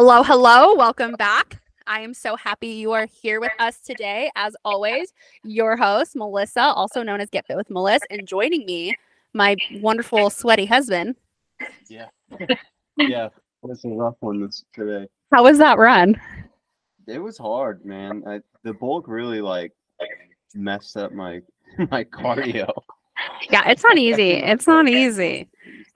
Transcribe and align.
Hello, 0.00 0.22
hello. 0.22 0.76
Welcome 0.76 1.14
back. 1.14 1.60
I 1.88 2.02
am 2.02 2.14
so 2.14 2.36
happy 2.36 2.68
you 2.68 2.92
are 2.92 3.08
here 3.20 3.40
with 3.40 3.50
us 3.58 3.80
today. 3.80 4.30
As 4.36 4.54
always, 4.64 5.12
your 5.42 5.76
host, 5.76 6.14
Melissa, 6.14 6.60
also 6.60 7.02
known 7.02 7.20
as 7.20 7.28
Get 7.30 7.48
Fit 7.48 7.56
with 7.56 7.68
Melissa, 7.68 8.06
and 8.08 8.24
joining 8.24 8.64
me, 8.64 8.96
my 9.34 9.56
wonderful 9.80 10.30
sweaty 10.30 10.66
husband. 10.66 11.16
Yeah. 11.88 12.06
yeah. 12.96 13.30
That's 13.64 13.84
a 13.84 13.88
rough 13.88 14.14
one 14.20 14.48
today. 14.72 15.08
How 15.32 15.42
was 15.42 15.58
that 15.58 15.78
run? 15.78 16.20
It 17.08 17.18
was 17.18 17.36
hard, 17.36 17.84
man. 17.84 18.22
I, 18.24 18.38
the 18.62 18.74
bulk 18.74 19.08
really 19.08 19.40
like 19.40 19.72
messed 20.54 20.96
up 20.96 21.10
my 21.10 21.40
my 21.90 22.04
cardio. 22.04 22.70
Yeah, 23.50 23.68
it's 23.68 23.82
not 23.82 23.98
easy. 23.98 24.30
It's 24.30 24.68
not 24.68 24.88
easy. 24.88 25.48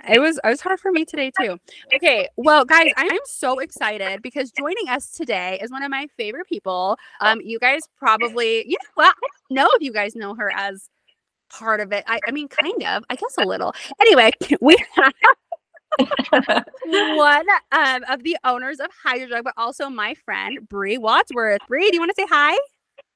It 0.09 0.21
was 0.21 0.39
it 0.43 0.49
was 0.49 0.61
hard 0.61 0.81
for 0.81 0.91
me 0.91 1.05
today 1.05 1.31
too. 1.41 1.59
Okay, 1.95 2.29
well, 2.37 2.65
guys, 2.65 2.93
I 2.97 3.05
am 3.05 3.21
so 3.25 3.59
excited 3.61 4.23
because 4.23 4.51
joining 4.51 4.89
us 4.89 5.11
today 5.11 5.59
is 5.63 5.71
one 5.71 5.83
of 5.83 5.91
my 5.91 6.07
favorite 6.17 6.49
people. 6.49 6.97
Um, 7.21 7.41
you 7.41 7.59
guys 7.59 7.83
probably, 7.99 8.65
you 8.66 8.77
know, 8.83 8.89
well, 8.97 9.11
I 9.11 9.13
don't 9.21 9.57
know 9.57 9.71
if 9.75 9.83
you 9.83 9.93
guys 9.93 10.16
know 10.16 10.35
her 10.35 10.53
as 10.55 10.89
part 11.51 11.80
of 11.80 11.93
it. 11.93 12.05
I, 12.07 12.21
I 12.27 12.30
mean, 12.30 12.49
kind 12.49 12.83
of, 12.85 13.05
I 13.11 13.16
guess 13.16 13.37
a 13.39 13.45
little. 13.45 13.75
Anyway, 14.01 14.30
we 14.61 14.77
have 14.97 15.13
one 16.85 17.47
um, 17.71 18.02
of 18.09 18.23
the 18.23 18.37
owners 18.45 18.80
of 18.80 18.89
Hydrojug, 19.05 19.45
but 19.45 19.55
also 19.57 19.89
my 19.89 20.15
friend 20.24 20.66
Brie 20.68 20.99
Wadsworth. 20.99 21.61
Brie, 21.68 21.91
do 21.91 21.96
you 21.96 22.01
want 22.01 22.11
to 22.15 22.21
say 22.21 22.27
hi? 22.29 22.57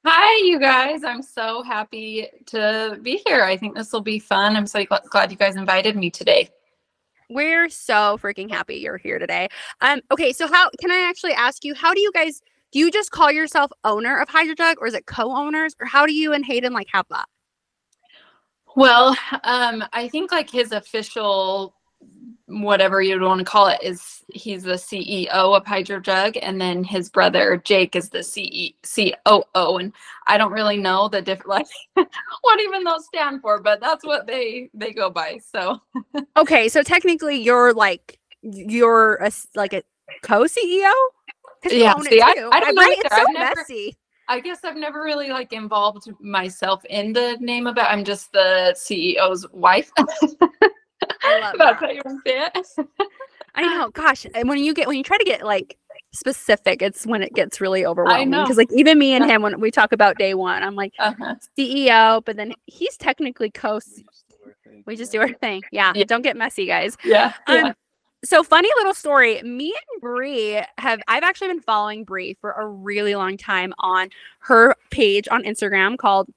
Hi, 0.09 0.47
you 0.47 0.61
guys. 0.61 1.03
I'm 1.03 1.21
so 1.21 1.65
happy 1.65 2.29
to 2.47 2.97
be 3.03 3.21
here. 3.27 3.43
I 3.43 3.57
think 3.57 3.75
this 3.75 3.93
will 3.93 4.03
be 4.03 4.21
fun. 4.21 4.55
I'm 4.55 4.69
so 4.69 4.85
gl- 4.85 5.05
glad 5.09 5.33
you 5.33 5.37
guys 5.37 5.57
invited 5.57 5.97
me 5.97 6.11
today. 6.11 6.49
We're 7.29 7.69
so 7.69 8.17
freaking 8.17 8.49
happy 8.49 8.77
you're 8.77 8.99
here 8.99 9.19
today. 9.19 9.49
Um, 9.81 10.01
okay, 10.13 10.33
so 10.33 10.47
how 10.47 10.71
can 10.81 10.93
I 10.93 11.01
actually 11.01 11.33
ask 11.33 11.65
you, 11.65 11.75
how 11.75 11.93
do 11.93 11.99
you 11.99 12.13
guys 12.13 12.41
do 12.71 12.79
you 12.79 12.89
just 12.89 13.11
call 13.11 13.33
yourself 13.33 13.73
owner 13.83 14.21
of 14.21 14.29
Hydrojug 14.29 14.77
or 14.79 14.87
is 14.87 14.95
it 14.95 15.07
co-owners? 15.07 15.75
Or 15.81 15.87
how 15.87 16.07
do 16.07 16.15
you 16.15 16.33
and 16.33 16.45
Hayden 16.45 16.73
like 16.73 16.87
have 16.93 17.07
that? 17.11 17.27
Well, 18.77 19.17
um, 19.43 19.83
I 19.93 20.07
think 20.07 20.31
like 20.31 20.49
his 20.49 20.71
official 20.71 21.75
whatever 22.49 23.03
you'd 23.03 23.23
want 23.23 23.41
to 23.41 23.45
call 23.45 23.67
it 23.67 23.81
is 23.83 24.23
he's 24.33 24.63
the 24.63 24.75
CEO 24.75 25.29
of 25.31 25.65
Hydrojug 25.65 26.39
and 26.41 26.61
then 26.61 26.85
his 26.85 27.11
brother 27.11 27.57
Jake 27.65 27.97
is 27.97 28.09
the 28.11 28.23
CE, 28.23 28.73
COO 28.85 29.79
and 29.79 29.93
I 30.29 30.39
don't 30.39 30.53
really 30.53 30.77
know 30.77 31.09
the 31.09 31.21
different 31.21 31.49
like 31.97 32.09
what 32.43 32.61
even 32.61 32.85
those 32.85 33.05
stand 33.07 33.41
for 33.41 33.61
but 33.61 33.81
that's 33.81 34.05
what 34.05 34.27
they 34.29 34.71
they 34.75 34.93
go 34.93 35.11
by 35.11 35.39
so 35.45 35.81
Okay, 36.37 36.69
so 36.69 36.83
technically 36.85 37.37
you're 37.37 37.73
like 37.75 38.19
you're 38.43 39.17
a, 39.17 39.33
like 39.57 39.73
a 39.73 39.83
co-CEO 40.23 40.93
Yeah, 41.65 41.97
see, 41.99 42.21
I- 42.23 42.29
I 42.53 42.61
don't 42.61 42.75
know 42.77 42.83
right? 42.83 42.97
It's 42.99 43.15
so 43.15 43.23
I've 43.23 43.35
never- 43.35 43.55
messy. 43.57 43.97
I 44.29 44.41
guess 44.41 44.65
I've 44.65 44.77
never 44.77 45.03
really 45.03 45.31
like 45.31 45.53
involved 45.53 46.09
myself 46.21 46.85
in 46.87 47.13
the 47.13 47.37
name 47.41 47.67
of 47.69 47.77
it. 47.79 47.85
I'm 47.85 48.05
just 48.05 48.33
the 48.33 48.75
CEO's 48.77 49.47
wife. 49.53 49.91
I 51.23 51.41
love 51.41 51.55
That's 51.59 51.81
that. 51.81 51.87
how 51.87 51.91
you 51.91 52.03
say 52.27 52.47
it. 52.55 52.89
I 53.55 53.63
know. 53.63 53.91
Gosh, 53.91 54.27
and 54.35 54.49
when 54.49 54.59
you 54.59 54.75
get 54.75 54.87
when 54.87 54.97
you 54.97 55.03
try 55.03 55.17
to 55.19 55.25
get 55.25 55.43
like 55.45 55.79
specific, 56.13 56.83
it's 56.83 57.07
when 57.07 57.23
it 57.23 57.33
gets 57.35 57.61
really 57.61 57.85
overwhelming. 57.87 58.31
Because 58.31 58.57
like 58.57 58.73
even 58.73 58.99
me 58.99 59.13
and 59.13 59.25
him, 59.25 59.43
when 59.43 59.61
we 59.61 59.71
talk 59.71 59.93
about 59.93 60.19
day 60.19 60.35
one, 60.35 60.63
I'm 60.63 60.75
like 60.75 60.93
Uh-huh. 60.99 61.35
CEO, 61.59 62.25
but 62.25 62.37
then 62.37 62.53
he's 62.67 62.97
technically 62.97 63.51
co. 63.51 63.81
We 64.87 64.95
just 64.97 65.11
do 65.13 65.21
our 65.21 65.33
thing. 65.33 65.63
Yeah. 65.73 65.93
Yeah. 65.95 66.05
Don't 66.05 66.23
get 66.23 66.37
messy, 66.37 66.67
guys. 66.67 66.97
Yeah. 67.05 67.33
yeah. 67.49 67.69
Um, 67.69 67.75
so 68.25 68.43
funny 68.43 68.69
little 68.77 68.95
story. 68.95 69.43
Me 69.43 69.69
and 69.93 70.01
Brie 70.03 70.61
have 70.79 71.01
I've 71.09 71.23
actually 71.23 71.49
been 71.49 71.61
following 71.61 72.05
Brie 72.05 72.37
for 72.41 72.53
a 72.53 72.67
really 72.67 73.15
long 73.15 73.37
time 73.37 73.73
on 73.79 74.11
her 74.41 74.75
page 74.91 75.29
on 75.31 75.43
Instagram 75.45 75.97
called 75.99 76.29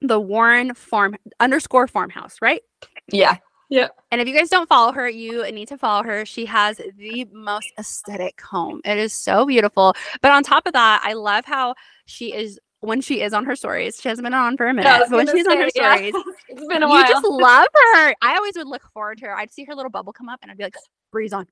the 0.00 0.20
Warren 0.20 0.74
Farm 0.74 1.16
underscore 1.40 1.86
farmhouse, 1.86 2.36
right? 2.42 2.62
yeah. 3.08 3.36
And 3.70 4.20
if 4.20 4.28
you 4.28 4.34
guys 4.34 4.48
don't 4.48 4.68
follow 4.68 4.92
her, 4.92 5.08
you 5.08 5.50
need 5.52 5.68
to 5.68 5.78
follow 5.78 6.02
her. 6.04 6.24
She 6.24 6.46
has 6.46 6.80
the 6.96 7.26
most 7.32 7.72
aesthetic 7.78 8.40
home. 8.40 8.80
It 8.84 8.98
is 8.98 9.12
so 9.12 9.46
beautiful. 9.46 9.94
But 10.22 10.32
on 10.32 10.42
top 10.42 10.66
of 10.66 10.72
that, 10.74 11.02
I 11.04 11.14
love 11.14 11.44
how 11.44 11.74
she 12.06 12.32
is 12.32 12.58
when 12.80 13.00
she 13.00 13.22
is 13.22 13.32
on 13.32 13.44
her 13.46 13.56
stories. 13.56 13.98
She 14.00 14.08
hasn't 14.08 14.24
been 14.24 14.34
on 14.34 14.56
for 14.56 14.66
a 14.68 14.74
minute, 14.74 14.88
Yeah, 14.88 15.04
but 15.10 15.16
when 15.16 15.26
she's 15.36 15.46
on 15.46 15.56
her 15.56 15.68
yeah. 15.74 15.94
stories, 15.96 16.14
It's 16.48 16.66
been 16.66 16.82
a 16.82 16.88
while. 16.88 17.00
you 17.00 17.08
just 17.08 17.24
love 17.28 17.66
her. 17.94 18.14
I 18.22 18.36
always 18.36 18.54
would 18.56 18.68
look 18.68 18.82
forward 18.92 19.18
to 19.18 19.26
her. 19.26 19.36
I'd 19.36 19.52
see 19.52 19.64
her 19.64 19.74
little 19.74 19.90
bubble 19.90 20.12
come 20.12 20.28
up 20.28 20.38
and 20.42 20.50
I'd 20.50 20.58
be 20.58 20.64
like, 20.64 20.76
Brie's 21.10 21.32
on. 21.32 21.46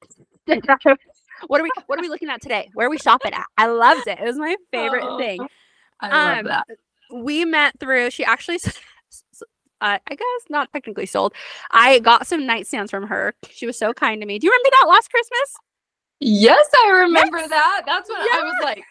what 0.47 1.61
are 1.61 1.65
we 1.65 1.71
what 1.87 1.99
are 1.99 2.03
we 2.03 2.09
looking 2.09 2.29
at 2.29 2.41
today? 2.43 2.71
Where 2.75 2.87
are 2.87 2.91
we 2.91 2.99
shopping 2.99 3.33
at? 3.33 3.47
I 3.57 3.67
loved 3.67 4.07
it. 4.07 4.19
It 4.21 4.25
was 4.25 4.37
my 4.37 4.55
favorite 4.71 5.05
Oh, 5.05 5.19
thing. 5.19 5.47
I 6.01 6.09
love 6.09 6.39
um, 6.39 6.45
that. 6.47 6.67
We 7.13 7.45
met 7.45 7.79
through 7.81 8.11
she 8.11 8.25
actually 8.25 8.59
uh, 9.85 9.99
I 10.07 10.15
guess 10.15 10.27
not 10.49 10.73
technically 10.73 11.05
sold. 11.05 11.35
I 11.71 11.99
got 11.99 12.27
some 12.27 12.41
nightstands 12.43 12.91
from 12.91 13.07
her. 13.07 13.35
She 13.51 13.67
was 13.67 13.79
so 13.79 13.93
kind 13.93 14.21
to 14.23 14.27
me. 14.27 14.39
Do 14.39 14.47
you 14.47 14.51
remember 14.51 14.71
that 14.81 14.89
last 14.89 15.11
Christmas? 15.11 15.57
Yes, 16.21 16.67
I 16.87 16.91
remember 16.91 17.47
that. 17.47 17.83
That's 17.85 18.09
when 18.09 18.19
I 18.19 18.41
was 18.43 18.55
like, 18.63 18.83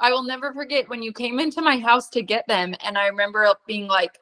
I 0.00 0.12
will 0.12 0.22
never 0.22 0.52
forget 0.52 0.88
when 0.88 1.02
you 1.02 1.12
came 1.12 1.40
into 1.40 1.60
my 1.60 1.78
house 1.78 2.08
to 2.10 2.22
get 2.22 2.46
them. 2.46 2.76
And 2.84 2.96
I 2.96 3.08
remember 3.08 3.52
being 3.66 3.88
like, 3.88 4.16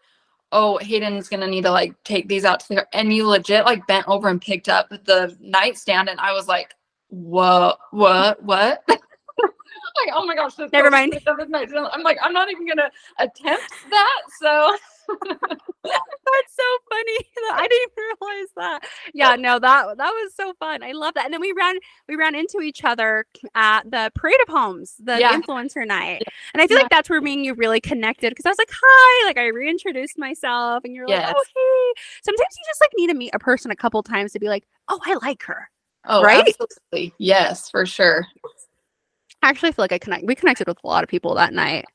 oh, 0.53 0.79
Hayden's 0.79 1.29
going 1.29 1.41
to 1.41 1.47
need 1.47 1.65
to 1.65 1.71
like 1.71 1.93
take 2.03 2.29
these 2.29 2.47
out 2.47 2.61
to 2.61 2.69
the, 2.69 2.87
and 2.95 3.13
you 3.13 3.29
legit 3.29 3.67
like 3.67 3.87
bent 3.87 4.09
over 4.09 4.29
and 4.29 4.41
picked 4.41 4.71
up 4.71 4.89
the 4.89 5.37
nightstand. 5.39 6.09
And 6.09 6.19
I 6.19 6.33
was 6.33 6.49
like, 6.49 6.73
what, 7.09 7.79
what, 7.91 8.43
what? 8.43 8.83
like, 8.89 10.15
oh 10.15 10.25
my 10.25 10.35
gosh. 10.35 10.53
Never 10.73 10.91
mind. 10.91 11.13
picked 11.13 11.29
up 11.29 11.37
this 11.37 11.51
nightstand. 11.51 11.89
I'm 11.93 12.03
like, 12.03 12.17
I'm 12.23 12.33
not 12.33 12.51
even 12.51 12.65
going 12.65 12.79
to 12.79 12.91
attempt 13.19 13.71
that. 13.91 14.23
So 14.41 14.77
That's 15.85 16.57
so 16.57 16.63
funny. 16.91 17.19
I 17.55 17.67
didn't 17.69 17.91
even 17.93 18.05
realize 18.21 18.49
that. 18.57 18.81
Yeah, 19.15 19.37
no, 19.39 19.59
that 19.59 19.97
that 19.99 20.11
was 20.11 20.35
so 20.35 20.53
fun. 20.59 20.83
I 20.83 20.93
love 20.93 21.15
that. 21.15 21.25
And 21.25 21.33
then 21.35 21.41
we 21.41 21.53
ran 21.57 21.77
we 22.09 22.17
ran 22.17 22.35
into 22.35 22.61
each 22.61 22.85
other 22.85 23.25
at 23.55 23.91
the 23.91 24.11
Parade 24.15 24.41
of 24.47 24.53
Homes, 24.53 24.95
the 24.99 25.13
Yeah. 25.19 25.33
influencer 25.33 25.87
night. 25.87 26.23
And 26.55 26.61
I 26.63 26.67
feel 26.67 26.77
Yeah. 26.77 26.83
like 26.83 26.91
that's 26.91 27.09
where 27.09 27.21
me 27.21 27.35
and 27.35 27.45
you 27.45 27.55
really 27.55 27.81
connected 27.81 28.31
because 28.31 28.47
I 28.47 28.51
was 28.51 28.59
like, 28.59 28.71
hi, 28.73 29.27
like 29.27 29.39
I 29.39 29.47
reintroduced 29.49 30.19
myself 30.19 30.85
and 30.85 30.95
you're 30.95 31.09
like, 31.09 31.23
oh 31.27 31.45
hey. 31.55 32.03
Sometimes 32.25 32.57
you 32.59 32.65
just 32.69 32.81
like 32.81 32.91
need 32.97 33.09
to 33.09 33.15
meet 33.15 33.35
a 33.35 33.39
person 33.39 33.71
a 33.71 33.77
couple 33.77 34.03
times 34.03 34.33
to 34.33 34.41
be 34.41 34.49
like, 34.49 34.65
oh, 34.89 35.01
I 35.05 35.15
like 35.23 35.43
her. 35.45 35.71
Oh, 36.05 36.25
Right? 36.25 36.41
absolutely. 36.41 37.15
Yes, 37.19 37.71
for 37.71 37.85
sure. 37.87 38.27
I 39.43 39.49
actually 39.51 39.73
feel 39.73 39.83
like 39.83 39.93
I 39.93 39.99
connect 39.99 40.25
we 40.27 40.35
connected 40.35 40.67
with 40.67 40.79
a 40.83 40.87
lot 40.87 41.03
of 41.05 41.09
people 41.11 41.35
that 41.37 41.53
night. 41.53 41.87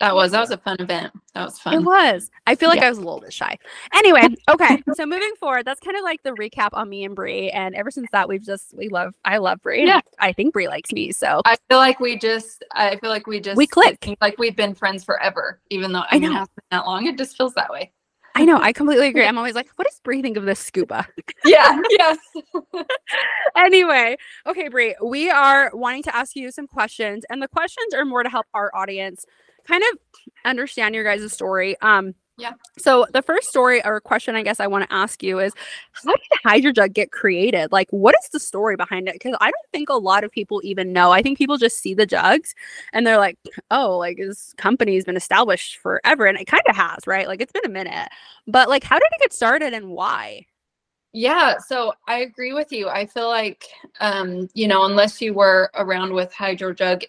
That 0.00 0.14
was 0.14 0.32
that 0.32 0.40
was 0.40 0.50
a 0.50 0.58
fun 0.58 0.76
event. 0.80 1.12
That 1.34 1.44
was 1.44 1.58
fun. 1.58 1.74
It 1.74 1.82
was. 1.82 2.30
I 2.46 2.54
feel 2.54 2.68
like 2.68 2.80
Yeah. 2.80 2.86
I 2.86 2.88
was 2.90 2.98
a 2.98 3.02
little 3.02 3.20
bit 3.20 3.32
shy. 3.32 3.56
Anyway, 3.94 4.22
okay. 4.50 4.82
so 4.94 5.06
moving 5.06 5.32
forward, 5.38 5.64
that's 5.64 5.80
kind 5.80 5.96
of 5.96 6.02
like 6.02 6.22
the 6.22 6.32
recap 6.32 6.70
on 6.72 6.88
me 6.88 7.04
and 7.04 7.14
Brie. 7.14 7.50
And 7.50 7.74
ever 7.74 7.90
since 7.90 8.08
that, 8.12 8.28
we've 8.28 8.44
just 8.44 8.74
we 8.76 8.88
love. 8.88 9.14
I 9.24 9.38
love 9.38 9.60
Brie. 9.62 9.86
Yeah. 9.86 10.00
I 10.18 10.32
think 10.32 10.52
Brie 10.52 10.68
likes 10.68 10.92
me. 10.92 11.12
So 11.12 11.40
I 11.44 11.56
feel 11.68 11.78
like 11.78 12.00
we 12.00 12.16
just 12.18 12.64
I 12.72 12.96
feel 12.96 13.10
like 13.10 13.26
we 13.26 13.40
just 13.40 13.56
We 13.56 13.66
click. 13.66 14.16
Like 14.20 14.38
we've 14.38 14.56
been 14.56 14.74
friends 14.74 15.04
forever, 15.04 15.60
even 15.70 15.92
though 15.92 16.00
I 16.00 16.08
I, 16.12 16.18
mean, 16.18 16.22
know. 16.22 16.36
it 16.36 16.38
hasn't 16.40 16.56
been 16.56 16.78
that 16.78 16.86
long. 16.86 17.06
It 17.06 17.16
just 17.18 17.36
feels 17.36 17.54
that 17.54 17.70
way. 17.70 17.92
I 18.36 18.44
know 18.44 18.58
I 18.60 18.72
completely 18.72 19.08
agree. 19.08 19.26
I'm 19.26 19.38
always 19.38 19.56
like, 19.56 19.68
what 19.74 19.88
does 19.88 20.00
Brie 20.04 20.22
think 20.22 20.36
of 20.36 20.44
this 20.44 20.60
scuba? 20.60 21.06
Yeah. 21.44 21.80
yes. 21.90 22.18
anyway, 23.56 24.16
okay, 24.46 24.68
Brie, 24.68 24.94
we 25.02 25.30
are 25.30 25.70
wanting 25.74 26.02
to 26.04 26.14
ask 26.14 26.36
you 26.36 26.50
some 26.52 26.66
questions, 26.66 27.24
and 27.30 27.42
the 27.42 27.48
questions 27.48 27.92
are 27.94 28.04
more 28.04 28.22
to 28.22 28.28
help 28.28 28.46
our 28.54 28.70
audience 28.74 29.24
kind 29.70 29.84
of 29.92 29.98
understand 30.44 30.94
your 30.94 31.04
guys' 31.04 31.32
story. 31.32 31.76
Um, 31.80 32.14
Yeah. 32.36 32.54
So 32.78 33.06
the 33.12 33.20
first 33.20 33.48
story 33.48 33.84
or 33.84 34.00
question 34.00 34.34
I 34.34 34.42
guess 34.42 34.60
I 34.60 34.66
want 34.66 34.88
to 34.88 34.94
ask 34.94 35.22
you 35.22 35.38
is, 35.40 35.52
how 35.92 36.12
did 36.12 36.74
Hydrojug 36.74 36.94
get 36.94 37.12
created? 37.12 37.70
Like, 37.70 37.88
what 37.90 38.14
is 38.22 38.30
the 38.30 38.40
story 38.40 38.76
behind 38.76 39.08
it? 39.08 39.14
Because 39.14 39.36
I 39.40 39.50
don't 39.50 39.70
think 39.72 39.90
a 39.90 39.94
lot 40.10 40.24
of 40.24 40.30
people 40.32 40.60
even 40.64 40.92
know. 40.92 41.12
I 41.12 41.20
think 41.22 41.36
people 41.36 41.58
just 41.58 41.80
see 41.80 41.92
the 41.92 42.06
jugs, 42.06 42.54
and 42.94 43.06
they're 43.06 43.18
like, 43.18 43.36
oh, 43.70 43.98
like 43.98 44.16
this 44.16 44.54
company's 44.56 45.04
been 45.04 45.16
established 45.16 45.76
forever, 45.78 46.24
and 46.24 46.38
it 46.38 46.46
kind 46.46 46.62
of 46.66 46.74
has, 46.76 47.06
right? 47.06 47.28
Like 47.28 47.42
it's 47.42 47.52
been 47.52 47.66
a 47.66 47.68
minute, 47.68 48.08
but 48.46 48.70
like, 48.70 48.84
how 48.84 48.98
did 48.98 49.08
it 49.12 49.20
get 49.20 49.32
started 49.34 49.74
and 49.74 49.90
why? 49.90 50.46
Yeah, 51.12 51.58
so 51.58 51.92
I 52.08 52.20
agree 52.20 52.54
with 52.54 52.72
you. 52.72 52.88
I 52.88 53.04
feel 53.04 53.28
like 53.28 53.64
um, 54.00 54.48
you 54.54 54.66
know, 54.68 54.84
unless 54.86 55.20
you 55.20 55.34
were 55.34 55.70
around 55.74 56.14
with 56.14 56.32
Hydrojug, 56.32 57.04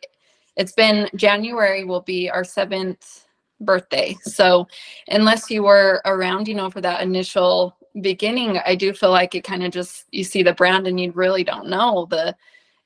it's 0.61 0.73
been 0.73 1.09
January 1.15 1.83
will 1.83 2.01
be 2.01 2.29
our 2.29 2.43
seventh 2.43 3.25
birthday. 3.59 4.15
So 4.21 4.67
unless 5.07 5.49
you 5.49 5.63
were 5.63 6.01
around, 6.05 6.47
you 6.47 6.53
know, 6.53 6.69
for 6.69 6.81
that 6.81 7.01
initial 7.01 7.75
beginning, 8.01 8.59
I 8.63 8.75
do 8.75 8.93
feel 8.93 9.09
like 9.09 9.33
it 9.33 9.43
kind 9.43 9.63
of 9.63 9.71
just 9.71 10.05
you 10.11 10.23
see 10.23 10.43
the 10.43 10.53
brand 10.53 10.85
and 10.85 10.99
you 10.99 11.11
really 11.13 11.43
don't 11.43 11.67
know 11.67 12.07
the 12.09 12.35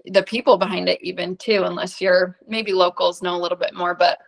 the 0.05 0.23
people 0.23 0.57
behind 0.57 0.87
it 0.87 1.01
even 1.01 1.35
too, 1.35 1.63
unless 1.65 1.99
you're 1.99 2.37
maybe 2.47 2.71
locals 2.71 3.21
know 3.21 3.35
a 3.35 3.41
little 3.41 3.57
bit 3.57 3.73
more. 3.73 3.93
But 3.93 4.19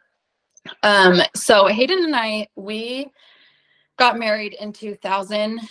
um 0.84 1.22
so 1.34 1.68
Hayden 1.68 2.04
and 2.04 2.16
I 2.16 2.50
we 2.58 3.10
got 3.98 4.20
married 4.20 4.56
in 4.60 4.74
2000 4.74 5.62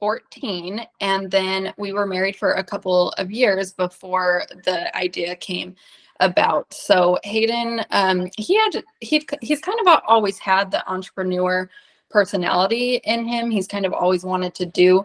14 0.00 0.80
and 1.02 1.30
then 1.30 1.74
we 1.76 1.92
were 1.92 2.06
married 2.06 2.34
for 2.34 2.54
a 2.54 2.64
couple 2.64 3.10
of 3.18 3.30
years 3.30 3.72
before 3.72 4.44
the 4.64 4.96
idea 4.96 5.36
came 5.36 5.76
about. 6.20 6.72
So 6.72 7.18
hayden 7.24 7.84
um, 7.90 8.28
he 8.36 8.56
had 8.56 8.84
he 9.00 9.26
he's 9.40 9.60
kind 9.60 9.78
of 9.80 10.00
always 10.06 10.38
had 10.38 10.70
the 10.70 10.88
entrepreneur 10.90 11.68
personality 12.10 13.00
in 13.04 13.26
him. 13.26 13.50
He's 13.50 13.66
kind 13.66 13.86
of 13.86 13.92
always 13.92 14.24
wanted 14.24 14.54
to 14.56 14.66
do 14.66 15.04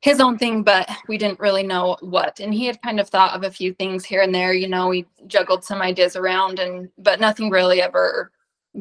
his 0.00 0.20
own 0.20 0.38
thing 0.38 0.62
but 0.62 0.88
we 1.08 1.18
didn't 1.18 1.40
really 1.40 1.62
know 1.62 1.96
what. 2.00 2.40
And 2.40 2.54
he 2.54 2.66
had 2.66 2.80
kind 2.82 3.00
of 3.00 3.08
thought 3.08 3.34
of 3.34 3.44
a 3.44 3.50
few 3.50 3.74
things 3.74 4.04
here 4.04 4.22
and 4.22 4.34
there. 4.34 4.52
You 4.54 4.68
know 4.68 4.90
he 4.90 5.06
juggled 5.26 5.64
some 5.64 5.82
ideas 5.82 6.16
around 6.16 6.58
and 6.58 6.88
but 6.98 7.20
nothing 7.20 7.50
really 7.50 7.82
ever 7.82 8.32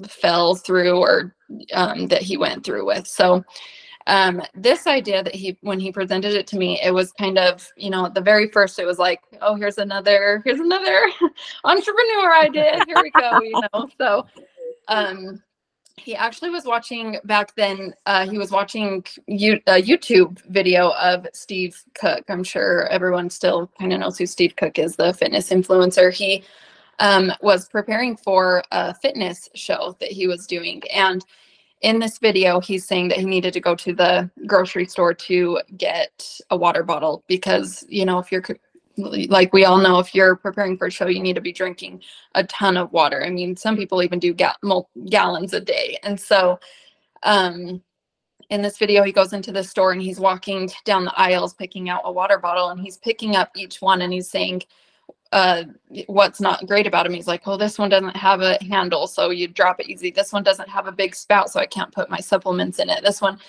fell 0.07 0.55
through 0.55 0.97
or 0.97 1.35
um, 1.73 2.07
that 2.07 2.21
he 2.21 2.37
went 2.37 2.63
through 2.63 2.85
with. 2.85 3.07
So 3.07 3.43
um, 4.07 4.41
this 4.55 4.87
idea 4.87 5.23
that 5.23 5.35
he 5.35 5.57
when 5.61 5.79
he 5.79 5.91
presented 5.91 6.33
it 6.33 6.47
to 6.47 6.57
me 6.57 6.79
it 6.83 6.91
was 6.93 7.11
kind 7.11 7.37
of 7.37 7.67
you 7.75 7.89
know 7.89 8.05
at 8.05 8.13
the 8.13 8.21
very 8.21 8.49
first 8.49 8.79
it 8.79 8.85
was 8.85 8.99
like 8.99 9.21
oh 9.41 9.55
here's 9.55 9.77
another 9.77 10.41
here's 10.45 10.59
another 10.59 10.99
entrepreneur 11.63 12.35
idea. 12.35 12.83
Here 12.87 12.97
we 13.01 13.11
go 13.11 13.39
you 13.41 13.61
know? 13.73 13.89
So 13.97 14.25
um 14.87 15.41
he 15.97 16.15
actually 16.15 16.49
was 16.49 16.65
watching 16.65 17.17
back 17.25 17.53
then 17.55 17.93
uh, 18.05 18.25
he 18.27 18.37
was 18.37 18.51
watching 18.51 19.03
you, 19.27 19.59
a 19.67 19.81
youtube 19.81 20.39
video 20.47 20.91
of 20.91 21.27
steve 21.33 21.81
cook. 21.93 22.23
I'm 22.29 22.43
sure 22.43 22.87
everyone 22.87 23.29
still 23.29 23.69
kind 23.79 23.93
of 23.93 23.99
knows 23.99 24.17
who 24.17 24.25
steve 24.25 24.55
cook 24.55 24.79
is 24.79 24.95
the 24.95 25.13
fitness 25.13 25.49
influencer. 25.49 26.13
He 26.13 26.43
um, 26.99 27.31
was 27.41 27.69
preparing 27.69 28.17
for 28.17 28.63
a 28.71 28.93
fitness 28.93 29.49
show 29.55 29.95
that 29.99 30.11
he 30.11 30.27
was 30.27 30.47
doing 30.47 30.81
and 30.93 31.25
in 31.81 31.99
this 31.99 32.17
video, 32.17 32.59
he's 32.59 32.85
saying 32.85 33.07
that 33.09 33.17
he 33.19 33.25
needed 33.25 33.53
to 33.53 33.61
go 33.61 33.75
to 33.75 33.93
the 33.93 34.29
grocery 34.45 34.85
store 34.85 35.13
to 35.13 35.61
get 35.77 36.39
a 36.49 36.57
water 36.57 36.83
bottle 36.83 37.23
because, 37.27 37.85
you 37.87 38.05
know, 38.05 38.19
if 38.19 38.31
you're 38.31 38.43
like 38.97 39.53
we 39.53 39.63
all 39.63 39.77
know, 39.77 39.99
if 39.99 40.13
you're 40.13 40.35
preparing 40.35 40.77
for 40.77 40.87
a 40.87 40.91
show, 40.91 41.07
you 41.07 41.21
need 41.21 41.35
to 41.35 41.41
be 41.41 41.53
drinking 41.53 42.01
a 42.35 42.43
ton 42.45 42.75
of 42.75 42.91
water. 42.91 43.23
I 43.23 43.29
mean, 43.29 43.55
some 43.55 43.77
people 43.77 44.03
even 44.03 44.19
do 44.19 44.33
ga- 44.33 44.55
gallons 45.09 45.53
a 45.53 45.61
day. 45.61 45.97
And 46.03 46.19
so, 46.19 46.59
um, 47.23 47.81
in 48.49 48.61
this 48.61 48.77
video, 48.77 49.03
he 49.03 49.11
goes 49.11 49.31
into 49.31 49.51
the 49.51 49.63
store 49.63 49.91
and 49.93 50.01
he's 50.01 50.19
walking 50.19 50.69
down 50.83 51.05
the 51.05 51.17
aisles 51.17 51.53
picking 51.53 51.89
out 51.89 52.01
a 52.03 52.11
water 52.11 52.39
bottle 52.39 52.69
and 52.69 52.81
he's 52.81 52.97
picking 52.97 53.35
up 53.35 53.51
each 53.55 53.81
one 53.81 54.01
and 54.01 54.11
he's 54.11 54.29
saying, 54.29 54.63
uh, 55.31 55.63
what's 56.07 56.41
not 56.41 56.65
great 56.67 56.87
about 56.87 57.05
him. 57.05 57.13
He's 57.13 57.27
like, 57.27 57.47
oh, 57.47 57.57
this 57.57 57.77
one 57.77 57.89
doesn't 57.89 58.15
have 58.15 58.41
a 58.41 58.57
handle, 58.63 59.07
so 59.07 59.29
you 59.29 59.47
drop 59.47 59.79
it 59.79 59.89
easy. 59.89 60.11
This 60.11 60.33
one 60.33 60.43
doesn't 60.43 60.69
have 60.69 60.87
a 60.87 60.91
big 60.91 61.15
spout, 61.15 61.51
so 61.51 61.59
I 61.59 61.65
can't 61.65 61.91
put 61.91 62.09
my 62.09 62.19
supplements 62.19 62.79
in 62.79 62.89
it. 62.89 63.03
This 63.03 63.21
one 63.21 63.39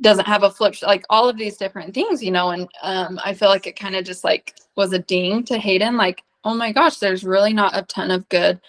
doesn't 0.00 0.26
have 0.26 0.42
a 0.42 0.50
flip, 0.50 0.74
like 0.82 1.04
all 1.10 1.28
of 1.28 1.36
these 1.36 1.56
different 1.56 1.92
things, 1.92 2.22
you 2.22 2.30
know. 2.30 2.50
And 2.50 2.68
um, 2.82 3.20
I 3.24 3.34
feel 3.34 3.48
like 3.48 3.66
it 3.66 3.78
kind 3.78 3.96
of 3.96 4.04
just 4.04 4.24
like 4.24 4.54
was 4.76 4.92
a 4.92 4.98
ding 4.98 5.42
to 5.44 5.58
Hayden, 5.58 5.96
like, 5.96 6.22
oh 6.44 6.54
my 6.54 6.72
gosh, 6.72 6.98
there's 6.98 7.24
really 7.24 7.52
not 7.52 7.76
a 7.76 7.82
ton 7.82 8.10
of 8.10 8.28
good 8.28 8.60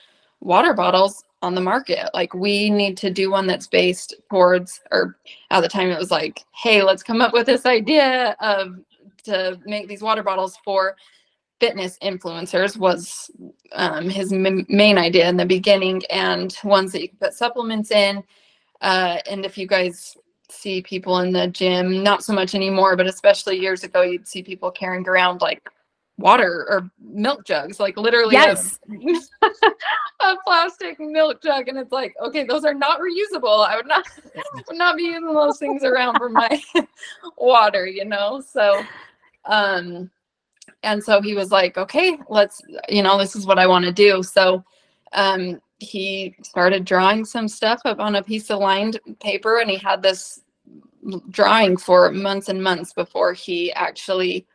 water 0.41 0.73
bottles 0.73 1.23
on 1.41 1.55
the 1.55 1.61
market. 1.61 2.09
Like 2.13 2.33
we 2.33 2.69
need 2.69 2.97
to 2.97 3.09
do 3.09 3.31
one 3.31 3.47
that's 3.47 3.67
based 3.67 4.15
towards, 4.29 4.81
or 4.91 5.17
at 5.51 5.61
the 5.61 5.69
time 5.69 5.89
it 5.89 5.99
was 5.99 6.11
like, 6.11 6.43
hey, 6.53 6.83
let's 6.83 7.03
come 7.03 7.21
up 7.21 7.31
with 7.31 7.45
this 7.45 7.65
idea 7.65 8.35
of 8.41 8.79
to 9.23 9.59
make 9.65 9.87
these 9.87 10.01
water 10.01 10.23
bottles 10.23 10.57
for 10.63 10.95
fitness 11.59 11.97
influencers 12.01 12.77
was 12.77 13.31
um, 13.73 14.09
his 14.09 14.31
m- 14.31 14.65
main 14.69 14.97
idea 14.97 15.27
in 15.27 15.37
the 15.37 15.45
beginning 15.45 16.01
and 16.09 16.57
ones 16.63 16.91
that 16.91 17.01
you 17.01 17.09
can 17.09 17.17
put 17.17 17.33
supplements 17.33 17.91
in. 17.91 18.23
Uh, 18.81 19.17
and 19.29 19.45
if 19.45 19.57
you 19.57 19.67
guys 19.67 20.17
see 20.49 20.81
people 20.81 21.19
in 21.19 21.31
the 21.31 21.47
gym 21.47 22.01
not 22.01 22.23
so 22.23 22.33
much 22.33 22.55
anymore 22.55 22.95
but 22.95 23.05
especially 23.05 23.59
years 23.59 23.83
ago 23.83 24.01
you'd 24.01 24.27
see 24.27 24.41
people 24.41 24.71
carrying 24.71 25.07
around 25.07 25.41
like 25.41 25.69
water 26.17 26.65
or 26.69 26.89
milk 26.99 27.45
jugs 27.45 27.79
like 27.79 27.95
literally 27.95 28.33
yes. 28.33 28.79
a, 28.89 29.45
a, 30.25 30.37
plastic 30.43 30.99
milk 30.99 31.41
jug. 31.41 31.67
And 31.67 31.77
it's 31.77 31.91
like 31.91 32.13
okay 32.21 32.43
those 32.43 32.65
are 32.65 32.73
not 32.73 32.99
reusable. 32.99 33.65
I 33.65 33.75
would 33.75 33.87
not 33.87 34.05
would 34.67 34.77
not 34.77 34.97
be 34.97 35.03
using 35.03 35.33
those 35.33 35.59
things 35.59 35.83
around 35.83 36.17
for 36.17 36.29
my 36.29 36.61
water 37.37 37.85
you 37.85 38.05
know? 38.05 38.41
So 38.41 38.83
um 39.45 40.09
and 40.83 41.03
so 41.03 41.21
he 41.21 41.33
was 41.33 41.51
like 41.51 41.77
okay 41.77 42.17
let's 42.29 42.61
you 42.87 43.01
know 43.01 43.17
this 43.17 43.35
is 43.35 43.45
what 43.45 43.59
i 43.59 43.67
want 43.67 43.85
to 43.85 43.91
do 43.91 44.23
so 44.23 44.63
um, 45.13 45.59
he 45.79 46.35
started 46.43 46.85
drawing 46.85 47.25
some 47.25 47.47
stuff 47.47 47.81
up 47.85 47.99
on 47.99 48.15
a 48.15 48.23
piece 48.23 48.51
of 48.51 48.59
lined 48.59 48.99
paper 49.19 49.59
and 49.59 49.69
he 49.69 49.77
had 49.77 50.03
this 50.03 50.41
drawing 51.31 51.77
for 51.77 52.11
months 52.11 52.47
and 52.49 52.61
months 52.61 52.93
before 52.93 53.33
he 53.33 53.73
actually 53.73 54.45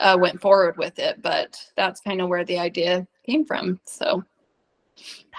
uh, 0.00 0.16
went 0.18 0.40
forward 0.40 0.76
with 0.78 0.98
it 0.98 1.20
but 1.20 1.58
that's 1.76 2.00
kind 2.00 2.22
of 2.22 2.28
where 2.28 2.44
the 2.44 2.58
idea 2.58 3.06
came 3.26 3.44
from 3.44 3.78
so 3.84 4.24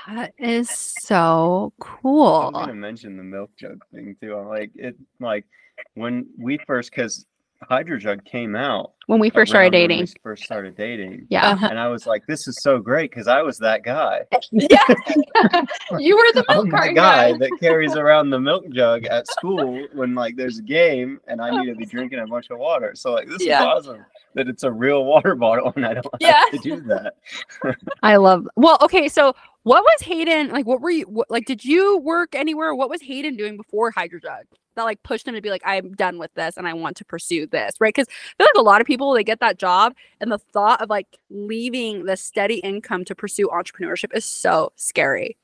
that 0.07 0.33
is 0.37 0.69
so 1.01 1.71
cool. 1.79 2.47
I'm 2.47 2.53
gonna 2.53 2.73
mention 2.73 3.15
the 3.15 3.23
milk 3.23 3.51
jug 3.57 3.83
thing 3.93 4.15
too. 4.19 4.35
I'm 4.35 4.47
like 4.47 4.71
it 4.75 4.95
like 5.19 5.45
when 5.93 6.27
we 6.37 6.57
first 6.67 6.91
because 6.91 7.25
Hydrojug 7.69 8.25
came 8.25 8.55
out 8.55 8.93
when 9.07 9.19
we 9.19 9.29
first 9.29 9.51
started 9.51 9.71
dating. 9.71 9.99
we 9.99 10.07
first 10.23 10.43
started 10.43 10.75
dating. 10.77 11.27
Yeah. 11.29 11.49
Uh-huh. 11.51 11.67
And 11.69 11.77
I 11.79 11.87
was 11.89 12.05
like, 12.05 12.23
this 12.27 12.47
is 12.47 12.57
so 12.61 12.79
great 12.79 13.09
because 13.11 13.27
I 13.27 13.41
was 13.41 13.57
that 13.59 13.83
guy. 13.83 14.21
yeah. 14.51 14.77
you 15.99 16.15
were 16.15 16.31
the 16.33 16.45
milk 16.49 16.65
the 16.65 16.71
carton 16.71 16.95
guy 16.95 17.31
guy. 17.33 17.37
that 17.37 17.51
carries 17.59 17.95
around 17.95 18.29
the 18.29 18.39
milk 18.39 18.63
jug 18.71 19.05
at 19.05 19.27
school 19.27 19.85
when 19.93 20.15
like 20.15 20.35
there's 20.35 20.59
a 20.59 20.63
game 20.63 21.19
and 21.27 21.41
I 21.41 21.49
need 21.51 21.69
to 21.69 21.75
be 21.75 21.85
drinking 21.85 22.19
a 22.19 22.27
bunch 22.27 22.49
of 22.49 22.59
water. 22.59 22.93
So 22.95 23.11
like 23.13 23.27
this 23.27 23.43
Yeah. 23.45 23.61
is 23.61 23.65
awesome 23.87 24.05
that 24.35 24.47
it's 24.47 24.63
a 24.63 24.71
real 24.71 25.05
water 25.05 25.35
bottle 25.43 25.73
and 25.75 25.85
I 25.85 25.93
don't 25.95 26.07
Yeah. 26.19 26.39
have 26.39 26.51
to 26.51 26.57
do 26.59 26.81
that. 26.81 27.15
I 28.01 28.15
love. 28.15 28.47
Well, 28.55 28.77
okay, 28.81 29.07
so 29.07 29.35
what 29.63 29.83
was 29.83 30.01
Hayden 30.01 30.49
like? 30.49 30.65
What 30.65 30.81
were 30.81 30.91
you 30.91 31.05
what, 31.05 31.31
like? 31.31 31.45
Did 31.45 31.63
you 31.63 31.97
work 31.99 32.35
anywhere? 32.35 32.75
What 32.75 32.89
was 32.89 33.01
Hayden 33.01 33.35
doing 33.35 33.57
before 33.57 33.91
Hydrojug 33.91 34.43
that 34.75 34.83
like 34.83 35.01
pushed 35.03 35.27
him 35.27 35.35
to 35.35 35.41
be 35.41 35.49
like, 35.49 35.61
I'm 35.65 35.93
done 35.93 36.17
with 36.17 36.33
this 36.33 36.57
and 36.57 36.67
I 36.67 36.73
want 36.73 36.97
to 36.97 37.05
pursue 37.05 37.47
this, 37.47 37.75
right? 37.79 37.93
Because 37.93 38.07
I 38.09 38.43
feel 38.43 38.47
like 38.53 38.61
a 38.61 38.61
lot 38.61 38.81
of 38.81 38.87
people 38.87 39.13
they 39.13 39.23
get 39.23 39.39
that 39.39 39.57
job 39.57 39.93
and 40.19 40.31
the 40.31 40.37
thought 40.37 40.81
of 40.81 40.89
like 40.89 41.07
leaving 41.29 42.05
the 42.05 42.17
steady 42.17 42.57
income 42.57 43.05
to 43.05 43.15
pursue 43.15 43.47
entrepreneurship 43.49 44.15
is 44.15 44.25
so 44.25 44.71
scary. 44.75 45.37